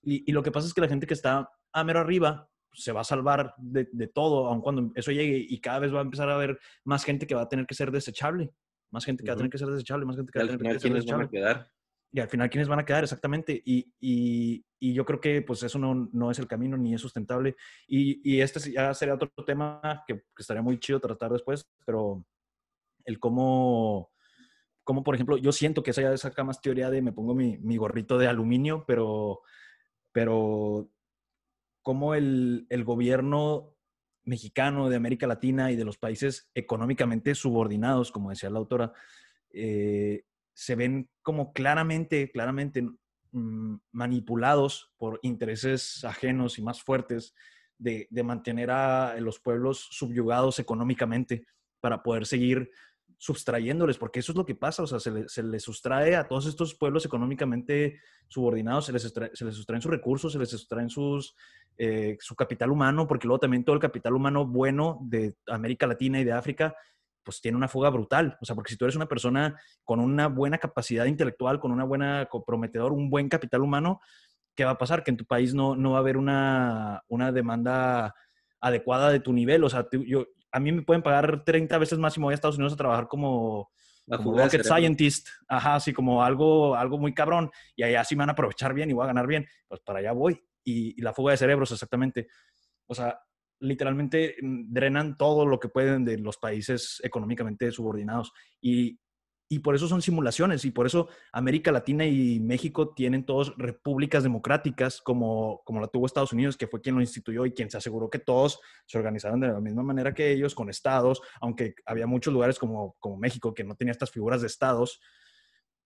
Y, 0.00 0.30
y 0.30 0.32
lo 0.32 0.44
que 0.44 0.52
pasa 0.52 0.68
es 0.68 0.74
que 0.74 0.80
la 0.80 0.86
gente 0.86 1.08
que 1.08 1.14
está 1.14 1.50
a 1.72 1.82
mero 1.82 1.98
arriba 1.98 2.48
se 2.76 2.92
va 2.92 3.00
a 3.00 3.04
salvar 3.04 3.54
de, 3.58 3.86
todo, 4.08 4.46
aun 4.46 4.60
cuando 4.60 4.92
eso 4.94 5.10
llegue 5.10 5.44
y 5.48 5.60
cada 5.60 5.78
vez 5.78 5.94
va 5.94 5.98
a 5.98 6.02
empezar 6.02 6.28
a 6.28 6.34
haber 6.34 6.58
más 6.84 7.04
gente 7.04 7.26
que 7.26 7.34
va 7.34 7.42
a 7.42 7.48
tener 7.48 7.66
que 7.66 7.74
ser 7.74 7.90
desechable, 7.90 8.52
más 8.90 9.04
gente 9.04 9.24
que 9.24 9.30
va 9.30 9.34
a 9.34 9.36
tener 9.36 9.50
que 9.50 9.58
ser 9.58 9.68
desechable, 9.68 10.04
más 10.04 10.16
gente 10.16 10.30
que 10.32 10.38
va 10.38 10.44
a 10.44 10.56
tener 10.56 10.74
que 10.74 10.80
ser 10.80 10.92
desechable. 10.92 11.24
Van 11.24 11.28
a 11.28 11.30
quedar? 11.30 11.70
Y 12.12 12.20
al 12.20 12.28
final, 12.28 12.48
¿quiénes 12.48 12.68
van 12.68 12.78
a 12.78 12.84
quedar? 12.84 13.02
Exactamente. 13.02 13.60
Y, 13.64 13.92
y, 14.00 14.64
y 14.78 14.94
yo 14.94 15.04
creo 15.04 15.20
que 15.20 15.42
pues 15.42 15.62
eso 15.62 15.78
no, 15.78 16.08
no, 16.12 16.30
es 16.30 16.38
el 16.38 16.46
camino 16.46 16.76
ni 16.76 16.94
es 16.94 17.00
sustentable. 17.00 17.56
Y, 17.86 18.20
y 18.30 18.40
este 18.40 18.72
ya 18.72 18.94
sería 18.94 19.14
otro 19.14 19.30
tema 19.44 20.04
que, 20.06 20.22
estaría 20.38 20.62
muy 20.62 20.78
chido 20.78 21.00
tratar 21.00 21.32
después, 21.32 21.68
pero 21.84 22.24
el 23.04 23.18
cómo, 23.18 24.10
cómo, 24.84 25.02
por 25.02 25.14
ejemplo, 25.14 25.36
yo 25.36 25.52
siento 25.52 25.82
que 25.82 25.90
esa 25.90 26.02
ya 26.02 26.16
saca 26.16 26.44
más 26.44 26.60
teoría 26.60 26.90
de 26.90 27.02
me 27.02 27.12
pongo 27.12 27.34
mi, 27.34 27.58
mi 27.58 27.76
gorrito 27.76 28.18
de 28.18 28.28
aluminio, 28.28 28.84
pero, 28.86 29.40
pero 30.12 30.88
cómo 31.86 32.16
el, 32.16 32.66
gobierno 32.84 33.76
mexicano 34.24 34.88
de 34.88 34.96
América 34.96 35.28
Latina 35.28 35.70
y 35.70 35.76
de 35.76 35.84
los 35.84 35.98
países 35.98 36.50
económicamente 36.52 37.36
subordinados, 37.36 38.10
como 38.10 38.30
decía 38.30 38.50
la 38.50 38.58
autora, 38.58 38.92
eh, 39.52 40.24
se 40.52 40.74
ven 40.74 41.08
como 41.22 41.52
claramente, 41.52 42.32
claramente 42.32 42.82
mm, 43.30 43.76
manipulados 43.92 44.90
por 44.96 45.20
intereses 45.22 46.02
ajenos 46.02 46.58
y 46.58 46.62
más 46.62 46.82
fuertes 46.82 47.36
de, 47.78 48.08
de, 48.10 48.22
mantener 48.24 48.72
a 48.72 49.14
los 49.20 49.38
pueblos 49.38 49.86
subyugados 49.92 50.58
económicamente 50.58 51.46
para 51.78 52.02
poder 52.02 52.26
seguir 52.26 52.68
sustrayéndoles, 53.18 53.98
porque 53.98 54.20
eso 54.20 54.32
es 54.32 54.36
lo 54.36 54.44
que 54.44 54.54
pasa, 54.54 54.82
o 54.82 54.86
sea, 54.86 55.00
se, 55.00 55.42
les 55.42 55.62
sustrae 55.62 56.16
a 56.16 56.28
todos 56.28 56.46
estos 56.46 56.74
pueblos 56.74 57.04
económicamente 57.06 58.00
subordinados, 58.28 58.86
se 58.86 58.92
les, 58.92 59.02
se 59.02 59.44
les 59.44 59.54
sustraen 59.54 59.80
sus 59.80 59.90
recursos, 59.90 60.32
se 60.32 60.38
les 60.38 60.50
sustraen 60.50 60.90
sus, 60.90 61.34
eh, 61.78 62.16
su 62.20 62.36
capital 62.36 62.70
humano, 62.70 63.06
porque 63.06 63.26
luego 63.26 63.40
también 63.40 63.64
todo 63.64 63.74
el 63.74 63.80
capital 63.80 64.14
humano 64.14 64.46
bueno 64.46 64.98
de 65.02 65.34
América 65.46 65.86
Latina 65.86 66.20
y 66.20 66.24
de 66.24 66.32
África, 66.32 66.74
pues 67.22 67.40
tiene 67.40 67.56
una 67.56 67.68
fuga 67.68 67.90
brutal, 67.90 68.36
o 68.40 68.44
sea, 68.44 68.54
porque 68.54 68.70
si 68.70 68.76
tú 68.76 68.84
eres 68.84 68.96
una 68.96 69.08
persona 69.08 69.58
con 69.82 69.98
una 69.98 70.28
buena 70.28 70.58
capacidad 70.58 71.06
intelectual, 71.06 71.58
con 71.58 71.72
una 71.72 71.84
buena 71.84 72.26
comprometedor, 72.26 72.92
un 72.92 73.10
buen 73.10 73.28
capital 73.28 73.62
humano, 73.62 74.00
¿qué 74.54 74.64
va 74.64 74.72
a 74.72 74.78
pasar? 74.78 75.02
Que 75.02 75.10
en 75.10 75.16
tu 75.16 75.24
país 75.24 75.52
no, 75.54 75.74
no 75.74 75.92
va 75.92 75.96
a 75.96 76.00
haber 76.00 76.18
una, 76.18 77.02
una 77.08 77.32
demanda 77.32 78.14
adecuada 78.60 79.10
de 79.10 79.20
tu 79.20 79.32
nivel, 79.32 79.64
o 79.64 79.68
sea, 79.68 79.88
yo, 80.06 80.26
a 80.56 80.58
mí 80.58 80.72
me 80.72 80.80
pueden 80.80 81.02
pagar 81.02 81.44
30 81.44 81.76
veces 81.76 81.98
más 81.98 82.14
si 82.14 82.20
me 82.20 82.24
voy 82.24 82.32
a 82.32 82.34
Estados 82.34 82.56
Unidos 82.56 82.72
a 82.72 82.76
trabajar 82.76 83.08
como, 83.08 83.70
rocket 84.06 84.64
scientist, 84.64 85.28
ajá, 85.46 85.74
así 85.74 85.92
como 85.92 86.24
algo, 86.24 86.74
algo 86.74 86.96
muy 86.96 87.12
cabrón, 87.12 87.50
y 87.76 87.82
allá 87.82 88.02
sí 88.04 88.16
me 88.16 88.20
van 88.20 88.30
a 88.30 88.32
aprovechar 88.32 88.72
bien 88.72 88.88
y 88.88 88.94
voy 88.94 89.04
a 89.04 89.08
ganar 89.08 89.26
bien, 89.26 89.46
pues 89.68 89.82
para 89.82 89.98
allá 89.98 90.12
voy. 90.12 90.42
Y, 90.64 90.98
y 90.98 91.02
la 91.02 91.12
fuga 91.12 91.32
de 91.32 91.36
cerebros, 91.36 91.72
exactamente. 91.72 92.28
O 92.86 92.94
sea, 92.94 93.20
literalmente 93.60 94.36
mm, 94.40 94.72
drenan 94.72 95.18
todo 95.18 95.44
lo 95.44 95.60
que 95.60 95.68
pueden 95.68 96.06
de 96.06 96.16
los 96.16 96.38
países 96.38 97.02
económicamente 97.04 97.70
subordinados. 97.70 98.32
Y 98.58 98.98
y 99.48 99.60
por 99.60 99.76
eso 99.76 99.86
son 99.86 100.02
simulaciones 100.02 100.64
y 100.64 100.72
por 100.72 100.86
eso 100.86 101.08
América 101.32 101.70
Latina 101.70 102.04
y 102.04 102.40
México 102.40 102.92
tienen 102.94 103.24
todos 103.24 103.54
repúblicas 103.56 104.24
democráticas 104.24 105.00
como, 105.00 105.62
como 105.64 105.80
la 105.80 105.86
tuvo 105.86 106.06
Estados 106.06 106.32
Unidos, 106.32 106.56
que 106.56 106.66
fue 106.66 106.80
quien 106.80 106.96
lo 106.96 107.00
instituyó 107.00 107.46
y 107.46 107.52
quien 107.52 107.70
se 107.70 107.76
aseguró 107.76 108.10
que 108.10 108.18
todos 108.18 108.58
se 108.86 108.98
organizaran 108.98 109.38
de 109.38 109.48
la 109.48 109.60
misma 109.60 109.84
manera 109.84 110.12
que 110.12 110.32
ellos, 110.32 110.54
con 110.54 110.68
estados, 110.68 111.22
aunque 111.40 111.74
había 111.84 112.08
muchos 112.08 112.32
lugares 112.32 112.58
como, 112.58 112.96
como 112.98 113.16
México 113.16 113.54
que 113.54 113.62
no 113.62 113.76
tenía 113.76 113.92
estas 113.92 114.10
figuras 114.10 114.40
de 114.40 114.48
estados 114.48 115.00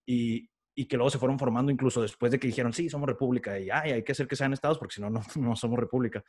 y, 0.06 0.48
y 0.74 0.86
que 0.86 0.96
luego 0.96 1.10
se 1.10 1.18
fueron 1.18 1.38
formando 1.38 1.70
incluso 1.70 2.00
después 2.00 2.32
de 2.32 2.38
que 2.38 2.46
dijeron, 2.46 2.72
sí, 2.72 2.88
somos 2.88 3.08
república 3.08 3.58
y 3.58 3.68
Ay, 3.68 3.92
hay 3.92 4.02
que 4.02 4.12
hacer 4.12 4.26
que 4.26 4.36
sean 4.36 4.54
estados 4.54 4.78
porque 4.78 4.94
si 4.94 5.02
no, 5.02 5.10
no 5.10 5.56
somos 5.56 5.78
república. 5.78 6.24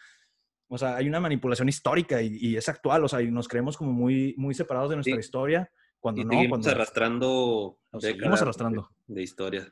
O 0.67 0.77
sea, 0.77 0.97
hay 0.97 1.07
una 1.07 1.19
manipulación 1.21 1.69
histórica 1.69 2.21
y, 2.21 2.55
es 2.55 2.67
actual, 2.69 3.03
o 3.03 3.07
sea, 3.07 3.21
y 3.21 3.29
nos 3.29 3.47
creemos 3.47 3.75
como 3.75 3.91
muy, 3.91 4.33
muy 4.37 4.53
separados 4.53 4.89
de 4.89 4.95
nuestra 4.95 5.19
historia 5.19 5.69
cuando 6.01 6.23
no, 6.23 6.31
seguimos 6.31 6.67
arrastrando 6.67 7.77
seguimos 7.99 8.41
arrastrando 8.41 8.89
de, 9.05 9.21
historia. 9.21 9.71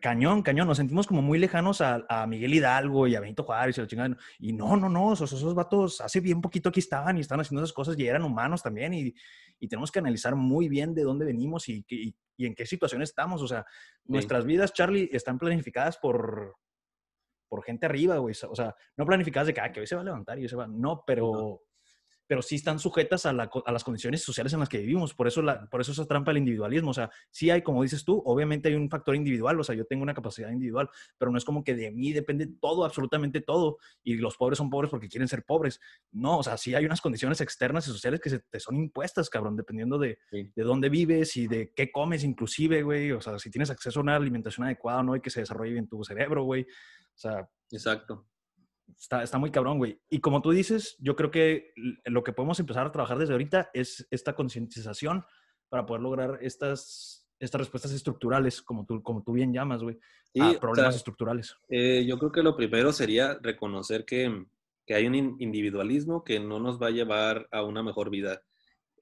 cañón, 0.00 0.42
cañón. 0.42 0.68
Nos 0.68 0.76
sentimos 0.76 1.08
como 1.08 1.22
muy 1.22 1.40
lejanos 1.40 1.80
a, 1.80 2.26
Miguel 2.28 2.54
Hidalgo 2.54 3.08
y 3.08 3.16
a 3.16 3.20
Benito 3.20 3.42
Juárez 3.42 3.76
y 3.76 3.80
la 3.80 3.86
chingada. 3.88 4.16
Y 4.38 4.52
no, 4.52 4.76
no, 4.76 4.88
no, 4.88 5.12
esos, 5.12 5.32
esos 5.32 5.54
vatos 5.54 6.00
hace 6.00 6.20
bien 6.20 6.40
poquito 6.40 6.68
aquí 6.68 6.78
estaban 6.78 7.18
y 7.18 7.20
estaban 7.20 7.40
haciendo 7.40 7.62
esas 7.62 7.74
cosas 7.74 7.98
y 7.98 8.06
eran 8.06 8.22
humanos 8.22 8.62
también. 8.62 8.94
Y, 8.94 9.12
y 9.58 9.68
tenemos 9.68 9.90
que 9.90 9.98
analizar 9.98 10.36
muy 10.36 10.68
bien 10.68 10.94
de 10.94 11.02
dónde 11.02 11.26
venimos 11.26 11.68
y, 11.68 11.84
y, 11.88 12.14
y 12.36 12.46
en 12.46 12.54
qué 12.54 12.64
situación 12.64 13.02
estamos. 13.02 13.42
O 13.42 13.48
sea, 13.48 13.66
nuestras 14.04 14.44
vidas, 14.44 14.72
Charlie, 14.72 15.10
están 15.12 15.36
planificadas 15.36 15.98
por, 15.98 16.54
por 17.48 17.64
gente 17.64 17.86
arriba, 17.86 18.18
güey. 18.18 18.36
O 18.48 18.54
sea, 18.54 18.74
no 18.96 19.04
planificadas 19.04 19.48
de 19.48 19.54
que, 19.54 19.60
ah, 19.60 19.72
que 19.72 19.80
hoy 19.80 19.86
se 19.88 19.96
va 19.96 20.02
a 20.02 20.04
levantar 20.04 20.38
y 20.38 20.42
hoy 20.42 20.48
se 20.48 20.56
va. 20.56 20.68
No, 20.68 21.02
pero 21.04 21.62
pero 22.26 22.42
sí 22.42 22.56
están 22.56 22.78
sujetas 22.78 23.26
a, 23.26 23.32
las 23.32 23.84
condiciones 23.84 24.22
sociales 24.22 24.52
en 24.52 24.60
las 24.60 24.68
que 24.68 24.78
vivimos. 24.78 25.14
Por 25.14 25.28
eso, 25.28 25.42
la, 25.42 25.68
por 25.68 25.80
eso 25.80 25.92
esa 25.92 26.06
trampa 26.06 26.30
del 26.30 26.38
individualismo. 26.38 26.90
O 26.90 26.94
sea, 26.94 27.10
sí 27.30 27.50
hay, 27.50 27.62
como 27.62 27.82
dices 27.82 28.04
tú, 28.04 28.22
obviamente 28.24 28.68
hay 28.68 28.74
un 28.74 28.90
factor 28.90 29.14
individual. 29.14 29.58
O 29.60 29.64
sea, 29.64 29.74
yo 29.74 29.84
tengo 29.84 30.02
una 30.02 30.14
capacidad 30.14 30.50
individual, 30.50 30.88
pero 31.18 31.30
no 31.30 31.38
es 31.38 31.44
como 31.44 31.62
que 31.62 31.74
de 31.74 31.90
mí 31.90 32.12
depende 32.12 32.46
todo, 32.60 32.84
absolutamente 32.84 33.40
todo. 33.40 33.78
Y 34.02 34.16
los 34.16 34.36
pobres 34.36 34.58
son 34.58 34.70
pobres 34.70 34.90
porque 34.90 35.08
quieren 35.08 35.28
ser 35.28 35.44
pobres. 35.44 35.80
No, 36.10 36.38
o 36.38 36.42
sea, 36.42 36.56
sí 36.56 36.74
hay 36.74 36.84
unas 36.84 37.00
condiciones 37.00 37.40
externas 37.40 37.86
y 37.86 37.90
sociales 37.92 38.20
que 38.20 38.30
se 38.30 38.40
te 38.40 38.60
son 38.60 38.76
impuestas, 38.76 39.30
cabrón, 39.30 39.56
dependiendo 39.56 39.98
de, 39.98 40.18
de 40.30 40.62
dónde 40.62 40.88
vives 40.88 41.36
y 41.36 41.46
de 41.46 41.72
qué 41.74 41.90
comes, 41.92 42.24
inclusive, 42.24 42.82
güey. 42.82 43.12
O 43.12 43.20
sea, 43.20 43.38
si 43.38 43.50
tienes 43.50 43.70
acceso 43.70 44.00
a 44.00 44.02
una 44.02 44.16
alimentación 44.16 44.66
adecuada, 44.66 45.02
¿no? 45.02 45.14
Y 45.14 45.20
que 45.20 45.30
se 45.30 45.40
desarrolle 45.40 45.72
bien 45.72 45.88
tu 45.88 46.02
cerebro, 46.02 46.44
güey. 46.44 46.62
O 46.62 47.18
sea, 47.18 47.48
exacto 47.70 48.26
está, 48.98 49.22
está 49.22 49.38
muy 49.38 49.50
cabrón, 49.50 49.78
güey. 49.78 50.00
Y 50.08 50.20
como 50.20 50.42
tú 50.42 50.50
dices, 50.50 50.96
yo 50.98 51.16
creo 51.16 51.30
que 51.30 51.72
lo 52.04 52.22
que 52.22 52.32
podemos 52.32 52.60
empezar 52.60 52.86
a 52.86 52.92
trabajar 52.92 53.18
desde 53.18 53.32
ahorita 53.32 53.70
es 53.74 54.06
esta 54.10 54.34
concientización 54.34 55.24
para 55.68 55.86
poder 55.86 56.02
lograr 56.02 56.38
estas, 56.40 57.26
estas 57.38 57.60
respuestas 57.60 57.92
estructurales, 57.92 58.62
como 58.62 58.86
tú, 58.86 59.02
como 59.02 59.22
tú 59.22 59.32
bien 59.32 59.52
llamas, 59.52 59.82
güey, 59.82 59.98
a 60.40 60.58
problemas 60.60 60.96
estructurales. 60.96 61.56
Eh, 61.68 62.04
yo 62.06 62.18
creo 62.18 62.32
que 62.32 62.42
lo 62.42 62.56
primero 62.56 62.92
sería 62.92 63.38
reconocer 63.42 64.04
que, 64.04 64.44
que, 64.86 64.94
hay 64.94 65.06
un 65.06 65.36
individualismo 65.40 66.24
que 66.24 66.40
no 66.40 66.60
nos 66.60 66.80
va 66.80 66.88
a 66.88 66.92
llevar 66.92 67.48
a 67.50 67.62
una 67.62 67.82
mejor 67.82 68.10
vida. 68.10 68.42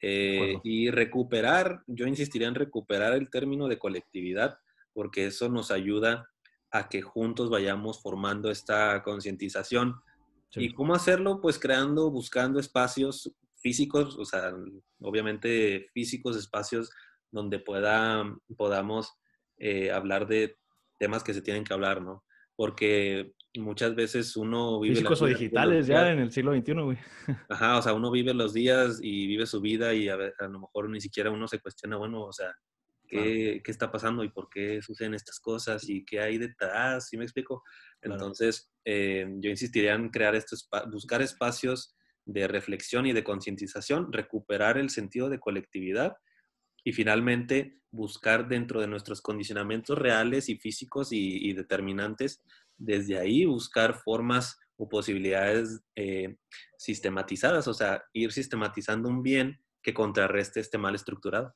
Eh, 0.07 0.59
y 0.64 0.91
recuperar, 0.91 1.82
yo 1.87 2.07
insistiría 2.07 2.49
en 2.49 2.55
recuperar 2.55 3.14
el 3.14 3.30
término 3.30 3.68
de 3.68 3.78
colectividad, 3.78 4.59
porque 4.93 5.26
eso 5.26 5.49
nos 5.49 5.70
ayuda 5.70 6.28
a 6.75 6.89
que 6.89 7.03
juntos 7.03 7.51
vayamos 7.51 8.03
formando 8.03 8.51
esta 8.51 9.01
concientización. 9.05 9.95
¿Y 10.57 10.75
cómo 10.75 10.95
hacerlo? 10.95 11.41
Pues 11.41 11.57
creando, 11.57 12.11
buscando 12.11 12.59
espacios 12.59 13.33
físicos, 13.57 14.18
o 14.18 14.25
sea, 14.25 14.53
obviamente 15.01 15.87
físicos, 15.95 16.37
espacios 16.37 16.91
donde 17.31 17.61
pueda, 17.61 18.25
podamos 18.57 19.14
eh, 19.57 19.93
hablar 19.93 20.27
de 20.27 20.57
temas 20.99 21.22
que 21.22 21.33
se 21.33 21.43
tienen 21.43 21.62
que 21.62 21.72
hablar, 21.72 22.03
¿no? 22.03 22.25
Porque 22.57 23.33
muchas 23.57 23.95
veces 23.95 24.37
uno 24.37 24.81
vive... 24.81 24.97
Físicos 24.97 25.22
o 25.22 25.27
digitales 25.27 25.87
ya 25.87 26.11
en 26.11 26.18
el 26.18 26.33
siglo 26.33 26.57
XXI, 26.57 26.72
güey. 26.72 26.99
Ajá, 27.51 27.79
o 27.79 27.83
sea, 27.83 27.95
uno 27.95 28.11
vive 28.11 28.35
los 28.35 28.53
días 28.53 28.99
y 29.01 29.29
vive 29.29 29.47
su 29.47 29.61
vida 29.61 29.95
y 29.95 30.09
a, 30.09 30.14
a 30.14 30.49
lo 30.49 30.59
mejor 30.59 30.91
ni 30.91 31.01
siquiera 31.01 31.31
uno 31.31 31.47
se 31.47 31.61
cuestiona, 31.61 31.97
bueno, 31.97 32.22
o 32.22 32.33
sea, 32.33 32.53
qué, 33.09 33.62
está 33.66 33.90
pasando 33.90 34.24
y 34.24 34.28
por 34.28 34.48
qué 34.48 34.82
suceden 34.82 35.14
estas 35.14 35.40
cosas 35.40 35.88
y 35.88 36.05
qué 36.05 36.20
hay 36.20 36.38
detrás, 36.38 37.09
¿sí 37.09 37.16
me 37.16 37.24
explico? 37.24 37.62
Entonces, 38.02 38.70
eh, 38.84 39.26
yo 39.38 39.50
insistiría 39.50 39.94
en 39.94 40.11
crear 40.11 40.34
estos, 40.34 40.68
buscar 40.90 41.22
espacios 41.22 41.96
de 42.26 42.48
reflexión 42.48 43.07
y 43.07 43.12
de 43.12 43.24
concientización, 43.24 44.12
recuperar 44.12 44.78
el 44.78 44.90
sentido 44.90 45.28
de 45.28 45.40
colectividad 45.40 46.16
y 46.82 46.92
finalmente 46.92 47.80
buscar 47.90 48.48
dentro 48.48 48.80
de 48.80 48.88
nuestros 48.88 49.20
condicionamientos 49.20 49.96
reales 49.96 50.48
y 50.48 50.57
físicos 50.57 51.09
y, 51.12 51.52
determinantes, 51.52 52.42
desde 52.76 53.18
ahí 53.18 53.44
buscar 53.44 53.94
formas 53.94 54.59
o 54.76 54.88
posibilidades 54.88 55.80
eh, 55.94 56.36
sistematizadas, 56.76 57.68
o 57.68 57.74
sea, 57.74 58.02
ir 58.12 58.32
sistematizando 58.32 59.09
un 59.09 59.22
bien 59.22 59.61
que 59.82 59.94
contrarreste 59.94 60.61
este 60.61 60.78
mal 60.78 60.94
estructurado. 60.94 61.55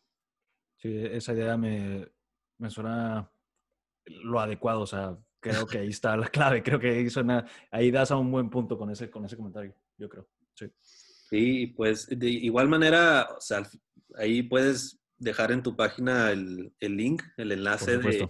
Sí, 0.79 0.97
esa 0.97 1.33
idea 1.33 1.57
me, 1.57 2.07
me 2.59 2.71
suena 2.71 3.31
lo 4.07 4.41
adecuado, 4.41 4.81
o 4.81 4.87
sea, 4.87 5.19
creo 5.41 5.67
que 5.67 5.79
ahí 5.79 5.89
está 5.89 6.17
la 6.17 6.29
clave, 6.29 6.63
creo 6.63 6.79
que 6.79 6.91
ahí 6.91 7.11
suena, 7.11 7.47
ahí 7.71 7.91
das 7.91 8.11
a 8.11 8.17
un 8.17 8.31
buen 8.31 8.49
punto 8.49 8.79
con 8.79 8.91
ese, 8.91 9.11
con 9.11 9.25
ese 9.25 9.37
comentario, 9.37 9.75
yo 9.97 10.09
creo, 10.09 10.29
sí. 10.55 10.67
Sí, 11.31 11.67
pues 11.77 12.09
de 12.09 12.31
igual 12.31 12.69
manera, 12.69 13.29
o 13.37 13.41
sea, 13.41 13.63
ahí 14.17 14.43
puedes 14.43 14.99
dejar 15.19 15.53
en 15.53 15.63
tu 15.63 15.77
página 15.77 16.31
el, 16.31 16.73
el 16.81 16.97
link, 16.97 17.23
el 17.37 17.53
enlace 17.53 17.99
de, 17.99 18.29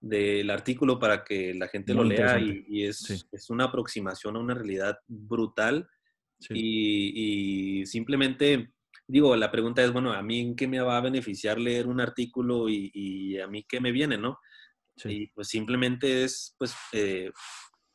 del 0.00 0.50
artículo 0.50 0.98
para 0.98 1.24
que 1.24 1.54
la 1.54 1.68
gente 1.68 1.94
lo 1.94 2.04
lea 2.04 2.38
y, 2.38 2.84
es, 2.84 3.26
es, 3.32 3.50
una 3.50 3.64
aproximación 3.64 4.36
a 4.36 4.40
una 4.40 4.52
realidad 4.52 4.98
brutal 5.06 5.88
y, 6.50 7.80
y, 7.80 7.86
simplemente 7.86 8.73
digo, 9.06 9.36
la 9.36 9.50
pregunta 9.50 9.82
es, 9.82 9.92
bueno, 9.92 10.12
¿a 10.12 10.22
mí 10.22 10.40
en 10.40 10.56
qué 10.56 10.66
me 10.66 10.80
va 10.80 10.96
a 10.96 11.02
beneficiar 11.02 11.58
leer 11.58 11.86
un 11.86 12.00
artículo 12.00 12.68
y, 12.68 13.38
a 13.38 13.46
mí 13.46 13.64
qué 13.68 13.80
me 13.80 13.92
viene, 13.92 14.18
no? 14.18 14.38
Y 15.04 15.26
pues 15.28 15.48
simplemente 15.48 16.24
es, 16.24 16.54
pues, 16.58 16.74
eh, 16.92 17.30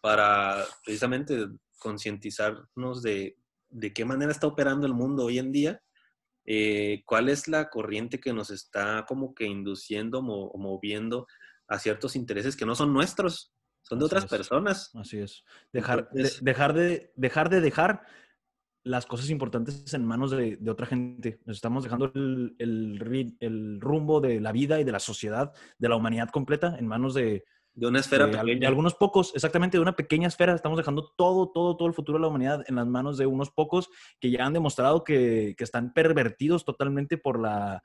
para 0.02 0.66
precisamente 0.84 1.48
concientizarnos 1.78 3.02
de, 3.02 3.38
de, 3.70 3.94
qué 3.94 4.06
manera 4.06 4.32
está 4.32 4.48
operando 4.48 4.86
el 4.86 4.94
mundo 4.94 5.26
hoy 5.26 5.40
en 5.40 5.52
día, 5.52 5.82
eh, 6.46 7.04
cuál 7.06 7.30
es 7.30 7.48
la 7.48 7.70
corriente 7.70 8.20
que 8.20 8.34
nos 8.34 8.50
está 8.50 9.06
como 9.08 9.34
que 9.34 9.46
induciendo 9.46 10.20
o 10.20 10.58
moviendo 10.58 11.28
a 11.68 11.80
ciertos 11.80 12.16
intereses 12.16 12.56
que 12.56 12.66
no 12.66 12.76
son 12.76 12.92
nuestros, 12.94 13.54
son 13.82 14.00
de 14.00 14.06
otras 14.06 14.26
personas. 14.26 14.92
Así 14.96 15.20
es. 15.20 15.44
Dejar, 15.72 16.10
dejar, 16.42 16.74
de, 16.74 17.12
dejar 17.16 17.50
de 17.50 17.62
dejar 17.62 18.02
las 18.84 19.06
cosas 19.06 19.30
importantes 19.30 19.94
en 19.94 20.06
manos 20.06 20.32
de, 20.32 20.58
otra 20.70 20.86
gente. 20.86 21.40
Nos 21.46 21.58
estamos 21.58 21.84
dejando 21.84 22.12
el, 22.16 22.56
el, 23.40 23.82
rumbo 23.82 24.22
de 24.22 24.40
la 24.40 24.52
vida 24.52 24.80
y 24.80 24.84
de 24.84 24.92
la 24.92 25.00
sociedad, 25.00 25.54
de 25.78 25.90
la 25.90 25.96
humanidad 25.96 26.30
completa, 26.30 26.76
en 26.78 26.88
manos 26.88 27.14
de... 27.14 27.44
De 27.76 27.88
una 27.88 28.00
esfera 28.00 28.28
de, 28.28 28.68
algunos 28.68 28.96
pocos, 28.96 29.34
exactamente, 29.36 29.78
de 29.78 29.82
una 29.82 29.96
pequeña 29.96 30.28
esfera. 30.28 30.54
Estamos 30.54 30.78
dejando 30.78 31.14
todo, 31.16 31.50
todo, 31.50 31.78
todo 31.78 31.88
el 31.88 31.94
futuro 31.94 32.18
de 32.18 32.24
la 32.24 32.28
humanidad 32.28 32.64
en 32.68 32.76
las 32.76 32.88
manos 32.88 33.18
de 33.18 33.26
unos 33.26 33.52
pocos 33.52 33.90
que 34.20 34.32
ya 34.32 34.46
han 34.46 34.54
demostrado 34.54 35.04
que, 35.06 35.56
que 35.58 35.64
están 35.64 35.94
pervertidos 35.94 36.66
totalmente 36.66 37.18
por 37.18 37.40
la 37.40 37.82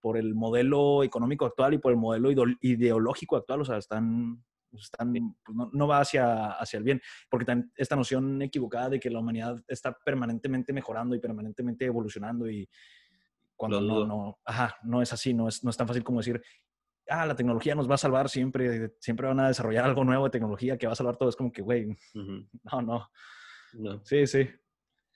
por 0.00 0.18
el 0.18 0.34
modelo 0.34 1.02
económico 1.02 1.46
actual 1.46 1.72
y 1.72 1.78
por 1.78 1.90
el 1.90 1.96
modelo 1.96 2.30
ideológico 2.60 3.36
actual. 3.36 3.62
O 3.62 3.64
sea, 3.64 3.78
están 3.78 4.44
pues, 4.74 4.90
pues, 5.44 5.56
no, 5.72 5.86
va 5.86 6.00
hacia, 6.00 6.52
hacia 6.52 6.78
el 6.78 6.84
bien, 6.84 7.00
porque 7.30 7.64
esta 7.76 7.96
noción 7.96 8.42
equivocada 8.42 8.90
de 8.90 9.00
que 9.00 9.10
la 9.10 9.20
humanidad 9.20 9.62
está 9.68 9.96
permanentemente 10.04 10.72
mejorando 10.72 11.14
y 11.14 11.20
permanentemente 11.20 11.84
evolucionando 11.84 12.50
y 12.50 12.68
cuando 13.56 13.80
no, 13.80 14.06
no, 14.06 14.38
ajá, 14.44 14.76
no 14.82 15.00
es 15.00 15.12
así, 15.12 15.32
no 15.32 15.48
es, 15.48 15.62
no 15.62 15.70
es 15.70 15.76
tan 15.76 15.86
fácil 15.86 16.02
como 16.02 16.18
decir, 16.18 16.42
ah, 17.08 17.24
la 17.24 17.36
tecnología 17.36 17.74
nos 17.74 17.88
va 17.88 17.94
a 17.94 17.98
salvar 17.98 18.28
siempre, 18.28 18.94
siempre 18.98 19.28
van 19.28 19.40
a 19.40 19.48
desarrollar 19.48 19.84
algo 19.84 20.04
nuevo 20.04 20.24
de 20.24 20.30
tecnología 20.30 20.76
que 20.76 20.86
va 20.86 20.92
a 20.92 20.96
salvar 20.96 21.16
todo, 21.16 21.28
es 21.28 21.36
como 21.36 21.52
que, 21.52 21.62
güey, 21.62 21.96
no, 22.14 22.82
no, 22.82 24.04
Sí, 24.04 24.26
sí. 24.26 24.48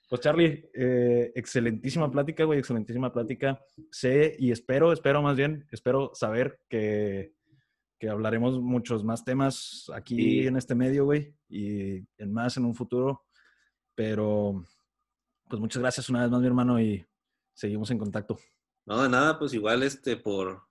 Pues 0.09 0.21
Charlie, 0.21 0.69
eh, 0.73 1.31
excelentísima 1.35 2.09
plática, 2.09 2.43
güey, 2.43 2.57
excelentísima 2.57 3.13
plática. 3.13 3.63
Sé 3.91 4.35
y 4.39 4.51
espero, 4.51 4.91
espero 4.91 5.21
más 5.21 5.37
bien, 5.37 5.67
espero 5.71 6.11
saber 6.15 6.61
que 6.67 7.35
que 7.99 8.09
hablaremos 8.09 8.59
muchos 8.59 9.03
más 9.03 9.23
temas 9.25 9.91
aquí 9.93 10.47
en 10.47 10.55
este 10.55 10.73
medio, 10.73 11.05
güey, 11.05 11.35
y 11.49 11.97
en 12.17 12.33
más 12.33 12.55
en 12.57 12.65
un 12.65 12.73
futuro. 12.73 13.25
Pero, 13.93 14.63
pues 15.49 15.59
muchas 15.59 15.81
gracias 15.81 16.09
una 16.09 16.21
vez 16.21 16.31
más, 16.31 16.39
mi 16.39 16.47
hermano, 16.47 16.81
y 16.81 17.05
seguimos 17.53 17.91
en 17.91 17.99
contacto. 17.99 18.39
No, 18.85 19.03
de 19.03 19.09
nada, 19.09 19.37
pues 19.37 19.53
igual 19.53 19.83
este 19.83 20.15
por, 20.15 20.63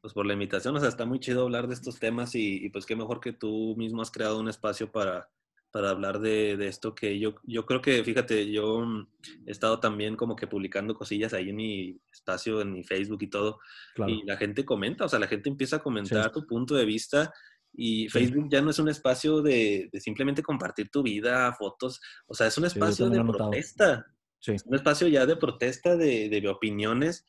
pues 0.00 0.14
por 0.14 0.24
la 0.24 0.32
invitación, 0.32 0.76
o 0.76 0.80
sea, 0.80 0.88
está 0.88 1.04
muy 1.04 1.18
chido 1.18 1.42
hablar 1.42 1.66
de 1.66 1.74
estos 1.74 1.98
temas 1.98 2.34
y, 2.34 2.64
y 2.64 2.70
pues 2.70 2.86
qué 2.86 2.94
mejor 2.94 3.20
que 3.20 3.32
tú 3.32 3.74
mismo 3.76 4.00
has 4.00 4.10
creado 4.12 4.38
un 4.38 4.48
espacio 4.48 4.90
para, 4.90 5.28
para 5.76 5.90
hablar 5.90 6.20
de, 6.20 6.56
de, 6.56 6.68
esto 6.68 6.94
que 6.94 7.18
yo, 7.18 7.34
yo 7.42 7.66
creo 7.66 7.82
que, 7.82 8.02
fíjate, 8.02 8.50
yo 8.50 8.80
mm, 8.80 9.08
he 9.44 9.50
estado 9.50 9.78
también 9.78 10.16
como 10.16 10.34
que 10.34 10.46
publicando 10.46 10.94
cosillas 10.94 11.34
ahí 11.34 11.50
en 11.50 11.56
mi 11.56 12.00
espacio, 12.10 12.62
en 12.62 12.72
mi 12.72 12.82
Facebook 12.82 13.18
y 13.20 13.26
todo, 13.26 13.58
y 14.06 14.24
la 14.24 14.38
gente 14.38 14.64
comenta, 14.64 15.04
o 15.04 15.08
sea, 15.10 15.18
la 15.18 15.26
gente 15.26 15.50
empieza 15.50 15.76
a 15.76 15.82
comentar 15.82 16.32
tu 16.32 16.46
punto 16.46 16.74
de 16.74 16.86
vista 16.86 17.30
y 17.74 18.08
Facebook 18.08 18.48
ya 18.50 18.62
no 18.62 18.70
es 18.70 18.78
un 18.78 18.88
espacio 18.88 19.42
de, 19.42 19.90
de, 19.92 20.00
simplemente 20.00 20.42
compartir 20.42 20.88
tu 20.88 21.02
vida, 21.02 21.52
fotos, 21.52 22.00
o 22.26 22.32
sea, 22.32 22.46
es 22.46 22.56
un 22.56 22.64
espacio 22.64 23.10
de 23.10 23.22
protesta, 23.22 24.06
es 24.46 24.64
un 24.64 24.76
espacio 24.76 25.08
ya 25.08 25.26
de 25.26 25.36
protesta 25.36 25.94
de, 25.94 26.30
de 26.30 26.48
opiniones, 26.48 27.26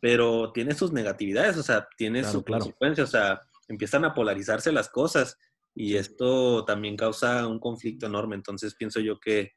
pero 0.00 0.52
tiene 0.52 0.74
sus 0.74 0.92
negatividades, 0.92 1.56
o 1.56 1.62
sea, 1.62 1.88
tiene 1.96 2.24
sus 2.24 2.44
consecuencias, 2.44 3.08
o 3.08 3.10
sea, 3.10 3.40
empiezan 3.68 4.04
a 4.04 4.12
polarizarse 4.12 4.70
las 4.70 4.90
cosas 4.90 5.38
y 5.74 5.96
esto 5.96 6.64
también 6.64 6.96
causa 6.96 7.46
un 7.48 7.58
conflicto 7.58 8.06
enorme. 8.06 8.36
Entonces 8.36 8.74
pienso 8.74 9.00
yo 9.00 9.18
que, 9.18 9.52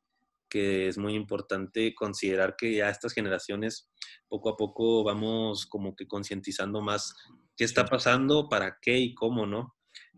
que, 0.49 0.87
es 0.87 0.97
muy 0.97 1.13
importante 1.13 1.93
considerar 1.93 2.55
que 2.57 2.73
ya 2.75 2.89
estas 2.89 3.13
generaciones 3.13 3.89
poco 4.27 4.49
a 4.49 4.57
poco 4.57 5.03
vamos 5.03 5.67
como 5.67 5.95
que 5.95 6.07
concientizando 6.07 6.81
más 6.81 7.13
qué 7.55 7.63
está 7.63 7.85
pasando, 7.85 8.49
para 8.49 8.77
qué 8.81 8.97
y 8.97 9.13
cómo, 9.13 9.45
¿no? 9.45 9.75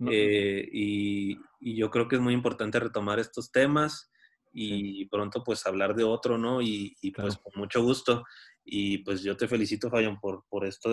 Eh, 0.10 0.68
y, 0.72 1.38
yo 1.62 1.90
creo 1.90 2.08
que 2.08 2.16
es 2.16 2.22
muy 2.22 2.34
importante 2.34 2.80
retomar 2.80 3.20
estos 3.20 3.52
temas 3.52 4.10
y 4.54 5.06
pronto 5.08 5.44
pues 5.44 5.66
hablar 5.66 5.94
de 5.94 6.06
otro, 6.06 6.38
¿no? 6.38 6.62
Y, 6.62 6.96
pues 7.14 7.38
con 7.38 7.52
mucho 7.56 7.84
gusto. 7.84 8.24
Y 8.64 9.00
pues 9.00 9.24
yo 9.24 9.36
te 9.36 9.48
felicito, 9.48 9.90
Fabián, 9.90 10.20
por, 10.22 10.46
por 10.48 10.66
esto, 10.66 10.90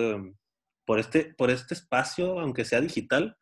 por 0.85 0.99
este, 0.99 1.33
por 1.37 1.51
este 1.51 1.73
espacio, 1.73 2.39
aunque 2.41 2.65
sea 2.65 2.81
digital, 2.81 3.37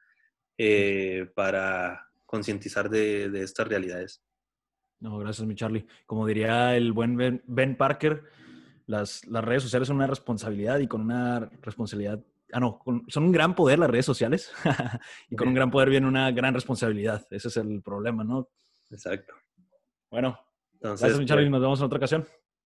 eh, 0.58 1.30
para 1.36 2.10
concientizar 2.26 2.90
de, 2.90 3.30
de, 3.30 3.44
estas 3.44 3.68
realidades. 3.68 4.24
No, 5.00 5.18
gracias, 5.18 5.48
mi 5.48 5.56
Charlie. 5.56 5.86
Como 6.06 6.26
diría 6.26 6.76
el 6.76 6.94
buen 6.94 7.42
Ben, 7.46 7.78
Parker, 7.78 8.24
las, 8.88 9.26
las, 9.28 9.44
redes 9.44 9.64
sociales 9.64 9.88
son 9.88 9.98
una 9.98 10.08
responsabilidad 10.08 10.80
y 10.80 10.88
con 10.88 11.02
una 11.02 11.50
responsabilidad, 11.62 12.24
ah, 12.54 12.60
no, 12.60 12.82
son 13.08 13.26
un 13.26 13.32
gran 13.32 13.56
poder 13.56 13.80
las 13.80 13.90
redes 13.90 14.06
sociales 14.06 14.52
y 15.30 15.36
con 15.36 15.48
un 15.50 15.54
gran 15.54 15.72
poder 15.72 15.90
viene 15.90 16.08
una 16.08 16.32
gran 16.32 16.54
responsabilidad. 16.54 17.26
Ese 17.32 17.50
es 17.50 17.58
el 17.58 17.82
problema, 17.82 18.24
¿no? 18.24 18.50
Exacto. 18.90 19.34
Bueno, 20.10 20.40
gracias, 20.80 21.20
mi 21.20 21.26
Charlie. 21.26 21.50
Nos 21.50 21.62
vemos 21.62 21.80
en 21.80 21.86
otra 21.86 21.98
ocasión. 21.98 22.26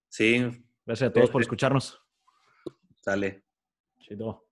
Sí. 0.10 0.46
Gracias 0.86 1.10
a 1.10 1.14
todos 1.14 1.30
por 1.30 1.42
escucharnos. 1.42 2.02
Sale. 3.02 3.44
Chido. 4.00 4.49